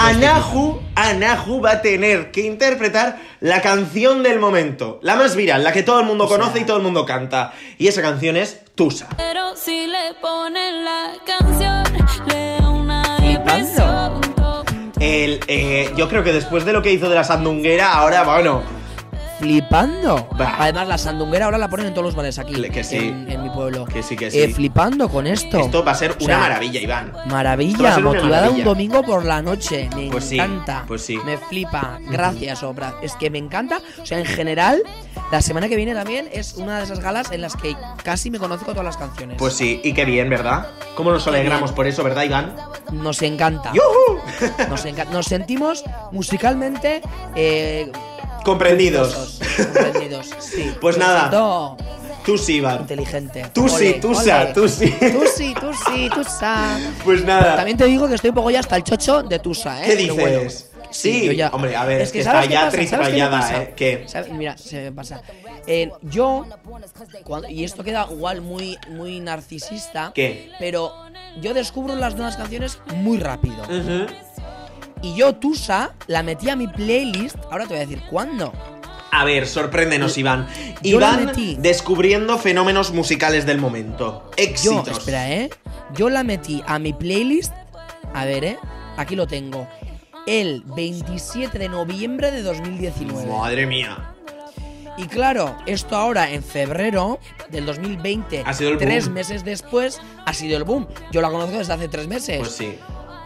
Anahu, 0.03 0.81
Anahu 0.95 1.61
va 1.61 1.73
a 1.73 1.81
tener 1.83 2.31
que 2.31 2.41
interpretar 2.41 3.19
la 3.39 3.61
canción 3.61 4.23
del 4.23 4.39
momento, 4.39 4.99
la 5.03 5.15
más 5.15 5.35
viral, 5.35 5.63
la 5.63 5.71
que 5.71 5.83
todo 5.83 5.99
el 5.99 6.07
mundo 6.07 6.27
conoce 6.27 6.61
y 6.61 6.63
todo 6.65 6.77
el 6.77 6.83
mundo 6.83 7.05
canta. 7.05 7.53
Y 7.77 7.87
esa 7.87 8.01
canción 8.01 8.35
es 8.35 8.61
Tusa. 8.73 9.09
Pero 9.17 9.55
si 9.55 9.85
le 9.85 10.15
ponen 10.19 10.83
la 10.85 11.13
canción, 11.23 11.83
le 12.27 12.57
da 12.59 12.69
una 12.69 13.19
depresión. 13.19 14.21
El, 14.99 15.39
eh, 15.47 15.91
yo 15.95 16.09
creo 16.09 16.23
que 16.23 16.33
después 16.33 16.65
de 16.65 16.73
lo 16.73 16.81
que 16.81 16.91
hizo 16.91 17.07
de 17.07 17.15
la 17.15 17.23
sandunguera, 17.23 17.93
ahora, 17.93 18.23
bueno, 18.23 18.63
Flipando. 19.41 20.27
Bah. 20.37 20.55
Además, 20.59 20.87
la 20.87 20.97
sandunguera 20.99 21.45
ahora 21.45 21.57
la 21.57 21.67
ponen 21.67 21.87
en 21.87 21.93
todos 21.95 22.05
los 22.05 22.15
bares 22.15 22.37
aquí. 22.37 22.53
Que 22.69 22.83
sí. 22.83 22.97
En, 22.97 23.29
en 23.31 23.41
mi 23.43 23.49
pueblo. 23.49 23.85
que 23.85 24.03
sí, 24.03 24.15
que 24.15 24.27
Eh, 24.27 24.31
sí. 24.31 24.53
flipando 24.53 25.09
con 25.09 25.25
esto. 25.25 25.57
Esto 25.59 25.83
va 25.83 25.93
a 25.93 25.95
ser 25.95 26.11
O 26.11 26.15
una 26.23 26.25
sea, 26.35 26.37
maravilla, 26.37 26.79
Iván. 26.79 27.11
Maravilla, 27.25 27.97
motivada 27.99 28.29
maravilla. 28.29 28.49
un 28.59 28.63
domingo 28.63 29.01
por 29.01 29.25
la 29.25 29.41
noche. 29.41 29.89
Me 29.95 30.11
Pues 30.11 30.31
encanta. 30.31 30.83
pues 30.87 31.01
sí. 31.01 31.17
Me 31.25 31.37
flipa. 31.39 31.97
Gracias, 32.09 32.61
Obra. 32.61 32.93
Es 33.01 33.15
que 33.15 33.31
me 33.31 33.39
encanta. 33.39 33.81
O 34.01 34.05
sea, 34.05 34.19
en 34.19 34.25
general, 34.27 34.83
la 35.31 35.41
semana 35.41 35.67
que 35.67 35.75
viene 35.75 35.95
también 35.95 36.29
es 36.31 36.53
una 36.53 36.77
de 36.77 36.83
esas 36.83 36.99
galas 36.99 37.31
en 37.31 37.41
las 37.41 37.55
que 37.55 37.75
casi 38.03 38.29
me 38.29 38.37
conozco 38.37 38.71
todas 38.71 38.85
las 38.85 38.97
canciones. 38.97 39.37
Pues 39.39 39.53
sí, 39.55 39.81
y 39.83 39.93
qué 39.93 40.05
bien, 40.05 40.29
¿verdad? 40.29 40.67
¿Cómo 40.95 41.11
nos 41.11 41.25
alegramos 41.27 41.71
por 41.71 41.87
eso, 41.87 42.03
verdad, 42.03 42.23
Iván? 42.23 42.55
Nos 42.91 43.21
encanta. 43.23 43.71
¡Yujú! 43.73 44.19
Nos, 44.69 44.85
enca- 44.85 45.07
nos 45.09 45.25
sentimos 45.25 45.83
musicalmente 46.11 47.01
eh, 47.35 47.91
Comprendidos. 48.43 49.39
comprendidos. 49.57 50.29
Sí. 50.39 50.73
Pues 50.81 50.97
nada. 50.97 51.21
siento 51.21 51.77
Tú 52.25 52.37
sí, 52.37 52.57
Iván. 52.57 52.81
inteligente. 52.81 53.45
Tú 53.51 53.67
sí, 53.67 53.97
tú 53.99 54.13
sa, 54.13 54.41
ole. 54.43 54.53
tú 54.53 54.69
sí. 54.69 54.91
Tusi, 55.11 55.53
tusi, 55.55 56.09
tusa. 56.13 56.77
Pues 57.03 57.25
nada. 57.25 57.55
También 57.55 57.77
te 57.77 57.85
digo 57.85 58.07
que 58.07 58.13
estoy 58.15 58.29
un 58.29 58.35
poco 58.35 58.51
ya 58.51 58.59
hasta 58.59 58.75
el 58.75 58.83
chocho 58.83 59.23
de 59.23 59.39
Tusa, 59.39 59.81
¿eh? 59.83 59.85
¿Qué 59.87 59.95
dices? 59.95 60.15
bueno. 60.15 60.41
Sí, 60.91 61.25
yo 61.25 61.31
ya- 61.31 61.49
hombre, 61.49 61.73
a 61.75 61.85
ver, 61.85 62.01
es 62.01 62.11
que 62.11 62.21
¿sabes 62.21 62.43
está 62.43 62.55
ya 62.55 62.61
pasa? 63.31 63.63
¿eh? 63.63 63.73
¿Qué? 63.77 64.03
¿Sabes? 64.07 64.29
Mira, 64.33 64.57
se 64.57 64.81
me 64.81 64.91
pasa. 64.91 65.21
Eh, 65.65 65.89
yo, 66.03 66.45
cuando- 67.23 67.47
y 67.47 67.63
esto 67.63 67.81
queda 67.83 68.05
igual 68.11 68.41
muy, 68.41 68.77
muy 68.89 69.19
narcisista, 69.21 70.11
¿Qué? 70.13 70.51
pero 70.59 70.93
yo 71.41 71.53
descubro 71.53 71.95
las 71.95 72.15
nuevas 72.15 72.35
canciones 72.35 72.77
muy 72.93 73.19
rápido. 73.19 73.63
Ujú. 73.63 74.05
Y 75.01 75.15
yo, 75.15 75.35
Tusa, 75.35 75.93
la 76.07 76.21
metí 76.23 76.49
a 76.49 76.55
mi 76.55 76.67
playlist, 76.67 77.35
ahora 77.51 77.63
te 77.65 77.73
voy 77.73 77.77
a 77.83 77.87
decir 77.87 78.03
cuándo. 78.09 78.53
A 79.11 79.25
ver, 79.25 79.45
sorpréndenos, 79.47 80.17
Iván. 80.17 80.47
Yo 80.81 80.97
Iván 80.97 81.25
metí. 81.25 81.57
descubriendo 81.59 82.37
fenómenos 82.37 82.91
musicales 82.93 83.45
del 83.45 83.57
momento. 83.57 84.29
Yo, 84.37 84.43
Éxitos. 84.43 84.87
espera, 84.89 85.29
¿eh? 85.31 85.49
Yo 85.95 86.09
la 86.09 86.23
metí 86.23 86.63
a 86.65 86.79
mi 86.79 86.93
playlist. 86.93 87.51
A 88.13 88.25
ver, 88.25 88.43
¿eh? 88.45 88.57
Aquí 88.97 89.15
lo 89.15 89.27
tengo. 89.27 89.67
El 90.27 90.63
27 90.75 91.57
de 91.57 91.67
noviembre 91.67 92.31
de 92.31 92.41
2019. 92.43 93.25
Madre 93.27 93.65
mía. 93.65 93.97
Y 94.97 95.05
claro, 95.05 95.57
esto 95.65 95.95
ahora 95.97 96.29
en 96.31 96.43
febrero 96.43 97.19
del 97.49 97.65
2020, 97.65 98.43
Ha 98.45 98.53
sido 98.53 98.71
el 98.71 98.77
tres 98.77 99.05
boom. 99.05 99.13
meses 99.15 99.43
después, 99.43 99.99
ha 100.25 100.33
sido 100.33 100.57
el 100.57 100.63
boom. 100.63 100.87
Yo 101.11 101.21
la 101.21 101.29
conozco 101.31 101.57
desde 101.57 101.73
hace 101.73 101.87
tres 101.87 102.07
meses. 102.07 102.39
Pues 102.39 102.51
sí. 102.51 102.75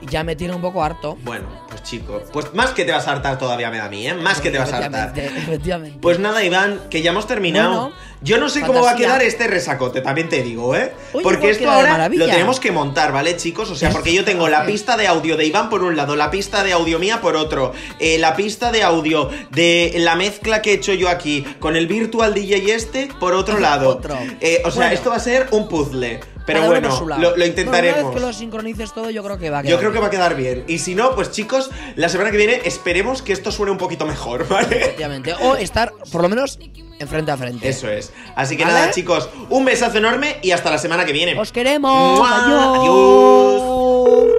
Ya 0.09 0.23
me 0.23 0.35
tiene 0.35 0.53
un 0.55 0.61
poco 0.61 0.83
harto. 0.83 1.17
Bueno, 1.23 1.47
pues 1.69 1.83
chico. 1.83 2.21
Pues 2.31 2.53
más 2.53 2.71
que 2.71 2.85
te 2.85 2.91
vas 2.91 3.07
a 3.07 3.11
hartar 3.13 3.37
todavía 3.37 3.69
me 3.71 3.77
da 3.77 3.85
a 3.85 3.89
mí, 3.89 4.07
¿eh? 4.07 4.13
Más 4.13 4.41
que 4.41 4.51
te 4.51 4.57
vas 4.57 4.71
a 4.73 4.77
hartar. 4.77 5.17
Efectivamente. 5.17 5.99
Pues 6.01 6.19
nada, 6.19 6.43
Iván, 6.43 6.79
que 6.89 7.01
ya 7.01 7.11
hemos 7.11 7.27
terminado. 7.27 7.81
Bueno, 7.81 7.95
Yo 8.21 8.37
no 8.39 8.49
sé 8.49 8.61
cómo 8.61 8.81
va 8.81 8.91
a 8.91 8.95
quedar 8.95 9.21
este 9.21 9.47
resacote, 9.47 10.01
también 10.01 10.29
te 10.29 10.41
digo, 10.41 10.75
¿eh? 10.75 10.93
Oye, 11.13 11.23
porque 11.23 11.51
esto 11.51 11.69
ahora 11.69 12.09
lo 12.09 12.25
tenemos 12.25 12.59
que 12.59 12.71
montar, 12.71 13.11
¿vale, 13.11 13.37
chicos? 13.37 13.69
O 13.69 13.75
sea, 13.75 13.91
porque 13.91 14.13
yo 14.13 14.23
tengo 14.25 14.47
la 14.47 14.65
pista 14.67 14.97
de 14.97 15.05
audio 15.07 15.37
de 15.37 15.45
Iván 15.45 15.69
por 15.69 15.83
un 15.83 15.95
lado, 15.95 16.15
la 16.15 16.31
pista 16.31 16.63
de 16.63 16.73
audio 16.73 16.97
mía 16.97 17.21
por 17.21 17.35
otro, 17.35 17.73
eh, 17.99 18.17
la 18.17 18.35
pista 18.35 18.71
de 18.71 18.81
audio 18.83 19.29
de 19.51 19.93
la 19.97 20.15
mezcla 20.15 20.61
que 20.61 20.71
he 20.71 20.73
hecho 20.75 20.93
yo 20.93 21.09
aquí 21.09 21.43
con 21.59 21.75
el 21.75 21.85
virtual 21.87 22.33
DJ 22.33 22.73
este 22.73 23.09
por 23.19 23.33
otro 23.33 23.59
lado. 23.59 23.89
Otro. 23.89 24.17
Eh, 24.41 24.61
o 24.65 24.71
sea, 24.71 24.81
Bueno. 24.83 24.95
esto 24.95 25.09
va 25.11 25.17
a 25.17 25.19
ser 25.19 25.47
un 25.51 25.67
puzzle. 25.67 26.19
Pero 26.45 26.59
Cada 26.59 26.69
bueno, 26.71 26.89
lo, 26.89 27.05
lo 27.17 27.29
Bueno, 27.31 27.45
intentaremos. 27.45 27.99
una 27.99 28.07
vez 28.09 28.15
que 28.15 28.21
lo 28.27 28.33
sincronices 28.33 28.93
todo, 28.93 29.09
yo 29.09 29.23
creo 29.23 29.37
que 29.39 29.49
va 29.49 29.59
a 29.59 29.61
Yo 29.63 29.67
quedar 29.69 29.79
creo 29.79 29.91
que 29.91 29.97
bien. 29.97 30.03
va 30.03 30.07
a 30.07 30.11
quedar 30.11 30.35
bien. 30.35 30.63
Y 30.67 30.77
si 30.77 30.93
no, 30.93 31.15
pues 31.15 31.31
chicos, 31.31 31.71
la 31.95 32.07
semana 32.09 32.29
que 32.31 32.37
viene 32.37 32.61
esperemos 32.65 33.21
que 33.23 33.33
esto 33.33 33.51
suene 33.51 33.71
un 33.71 33.77
poquito 33.79 34.05
mejor, 34.05 34.47
¿vale? 34.49 34.77
Efectivamente. 34.77 35.33
O 35.41 35.55
estar, 35.55 35.91
por 36.11 36.21
lo 36.21 36.29
menos, 36.29 36.59
en 36.99 37.07
frente 37.07 37.31
a 37.31 37.37
frente. 37.37 37.67
Eso 37.67 37.89
es. 37.89 38.13
Así 38.35 38.57
que 38.57 38.63
¿Vale? 38.63 38.75
nada, 38.75 38.91
chicos, 38.91 39.29
un 39.49 39.65
besazo 39.65 39.97
enorme 39.97 40.37
y 40.43 40.51
hasta 40.51 40.69
la 40.69 40.77
semana 40.77 41.03
que 41.05 41.13
viene. 41.13 41.37
¡Os 41.39 41.51
queremos! 41.51 42.19
¡Mua! 42.19 42.45
¡Adiós! 42.45 42.79
Adiós. 42.79 44.35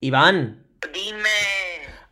Iván. 0.00 0.66
Dime. 0.92 1.28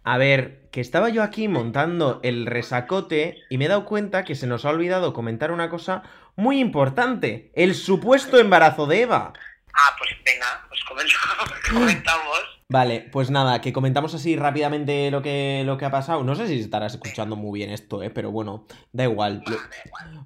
A 0.05 0.17
ver, 0.19 0.69
que 0.71 0.81
estaba 0.81 1.09
yo 1.11 1.23
aquí 1.23 1.49
montando 1.49 2.21
el 2.23 2.47
resacote 2.47 3.39
y 3.51 3.59
me 3.59 3.65
he 3.67 3.69
dado 3.69 3.85
cuenta 3.85 4.25
que 4.25 4.35
se 4.35 4.47
nos 4.47 4.65
ha 4.65 4.71
olvidado 4.71 5.13
comentar 5.13 5.51
una 5.51 5.69
cosa 5.69 6.03
muy 6.37 6.61
importante. 6.61 7.51
El 7.55 7.75
supuesto 7.75 8.39
embarazo 8.39 8.87
de 8.87 9.03
Eva. 9.03 9.33
Ah, 9.73 9.97
pues 9.99 10.11
venga, 10.25 10.67
pues 10.69 10.81
comentamos. 11.73 12.61
Vale, 12.69 13.09
pues 13.11 13.31
nada, 13.31 13.61
que 13.61 13.73
comentamos 13.73 14.15
así 14.15 14.37
rápidamente 14.37 15.11
lo 15.11 15.23
que, 15.23 15.63
lo 15.67 15.77
que 15.77 15.87
ha 15.87 15.91
pasado. 15.91 16.23
No 16.23 16.37
sé 16.37 16.47
si 16.47 16.61
estarás 16.61 16.95
escuchando 16.95 17.35
muy 17.35 17.59
bien 17.59 17.71
esto, 17.71 18.01
¿eh? 18.03 18.11
Pero 18.11 18.31
bueno, 18.31 18.67
da 18.93 19.05
igual. 19.05 19.43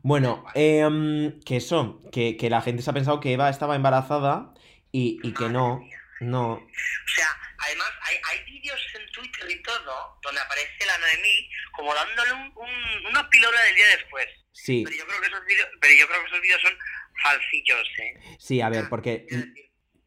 Bueno, 0.02 0.44
em, 0.55 1.40
que 1.40 1.57
eso, 1.57 2.00
que, 2.12 2.36
que 2.36 2.50
la 2.50 2.61
gente 2.61 2.82
se 2.82 2.90
ha 2.90 2.92
pensado 2.92 3.20
que 3.20 3.32
Eva 3.32 3.48
estaba 3.48 3.76
embarazada 3.76 4.52
y, 4.92 5.20
y 5.22 5.32
que 5.32 5.48
no, 5.48 5.80
no. 6.20 6.52
O 6.52 6.61
sea, 7.07 7.28
además 7.67 7.91
hay, 8.03 8.17
hay 8.31 8.45
vídeos 8.53 8.81
en 8.99 9.07
Twitter 9.12 9.51
y 9.51 9.62
todo 9.62 10.19
donde 10.23 10.41
aparece 10.41 10.87
la 10.87 10.99
Noemí 10.99 11.51
como 11.73 11.95
dándole 11.95 12.33
un, 12.33 12.53
un- 12.57 13.07
una 13.11 13.29
píldora 13.31 13.61
del 13.62 13.75
día 13.75 13.87
después. 13.97 14.27
Sí, 14.53 14.83
Pero 14.85 14.97
yo 14.97 15.07
creo 15.07 15.21
que 15.21 15.27
esos 15.27 15.45
vídeos, 15.47 15.69
pero 15.81 15.95
yo 15.99 16.07
creo 16.09 16.21
que 16.21 16.27
esos 16.29 16.41
vídeos 16.41 16.61
son 16.62 16.79
falsillos, 17.23 17.89
¿eh? 17.99 18.37
sí, 18.39 18.61
a 18.61 18.69
ver, 18.69 18.89
porque, 18.89 19.27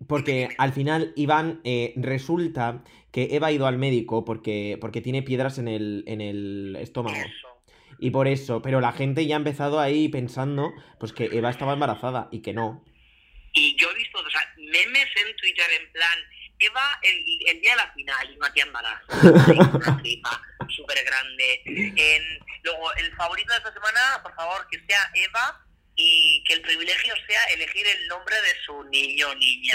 porque 0.08 0.49
al 0.58 0.74
final 0.74 1.14
Iván 1.16 1.62
eh, 1.64 1.93
resulta 1.97 2.84
que 3.12 3.30
Eva 3.36 3.47
ha 3.47 3.51
ido 3.51 3.68
al 3.68 3.78
médico 3.78 4.24
porque, 4.26 4.78
porque 4.80 5.01
tiene 5.01 5.24
piedras 5.24 5.58
en 5.58 5.68
el, 5.68 6.03
en 6.08 6.22
el 6.22 6.78
estómago. 6.80 7.18
Eso. 7.18 7.47
Y 7.99 8.12
por 8.12 8.28
eso, 8.28 8.62
pero 8.62 8.80
la 8.80 8.91
gente 8.91 9.26
ya 9.26 9.36
ha 9.36 9.39
empezado 9.39 9.80
ahí 9.80 10.08
pensando 10.08 10.72
pues 10.99 11.14
que 11.14 11.26
Eva 11.26 11.49
estaba 11.49 11.74
embarazada 11.74 12.30
y 12.32 12.41
que 12.41 12.53
no. 12.53 12.86
Y 13.53 13.76
yo 13.76 13.89
he 13.89 13.95
visto, 13.95 14.20
o 14.20 14.30
sea, 14.30 14.41
memes 14.58 15.08
en 15.26 15.36
Twitter 15.36 15.66
en 15.82 15.91
plan, 15.91 16.20
Eva 16.60 16.99
el, 17.01 17.24
el 17.47 17.62
día 17.62 17.72
de 17.72 17.78
la 17.78 17.91
final 17.93 18.34
y 18.34 18.38
Matías. 18.38 18.68
Una 18.70 19.99
flipa 20.01 20.41
súper 20.70 21.03
grande. 21.05 21.62
En- 21.66 22.39
luego, 22.64 22.93
el 22.95 23.16
favorito 23.16 23.51
de 23.53 23.58
esta 23.60 23.74
semana, 23.74 24.20
por 24.24 24.34
favor, 24.36 24.68
que 24.70 24.80
sea 24.88 25.10
Eva 25.14 25.64
y 25.95 26.43
que 26.45 26.53
el 26.53 26.62
privilegio 26.62 27.14
sea 27.28 27.43
elegir 27.45 27.86
el 27.88 28.08
nombre 28.08 28.36
de 28.36 28.55
su 28.66 28.84
niño 28.86 29.30
o 29.30 29.36
niña. 29.36 29.74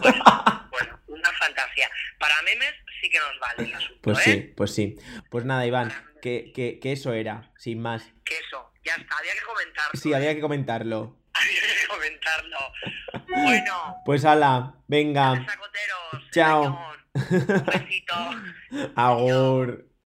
Bueno, 0.00 0.24
bueno, 0.70 1.00
una 1.08 1.32
fantasía. 1.32 1.88
Para 2.18 2.40
memes 2.42 2.74
sí 3.00 3.08
que 3.10 3.18
nos 3.18 3.38
vale 3.38 3.64
el 3.68 3.74
asunto, 3.74 4.00
Pues 4.02 4.18
¿eh? 4.20 4.22
sí, 4.24 4.40
pues 4.56 4.74
sí. 4.74 4.96
Pues 5.30 5.44
nada, 5.44 5.66
Iván, 5.66 5.92
que, 6.22 6.52
que, 6.54 6.78
que 6.80 6.92
eso 6.92 7.12
era, 7.12 7.52
sin 7.58 7.80
más. 7.82 8.02
Que 8.24 8.36
eso, 8.38 8.72
ya 8.84 8.94
está, 8.94 9.18
había 9.18 9.34
que 9.34 9.42
comentarlo. 9.42 10.00
Sí, 10.00 10.12
¿eh? 10.12 10.16
había 10.16 10.34
que 10.34 10.40
comentarlo. 10.40 11.16
Había 11.34 11.60
que 11.80 11.88
comentarlo. 11.88 12.58
Bueno, 13.28 13.96
Pues 14.04 14.24
ala, 14.24 14.74
venga, 14.86 15.44
sacoteros. 15.46 16.30
Chao. 16.30 16.78
Un 17.14 17.66
besito. 17.66 18.14
agur. 18.96 19.86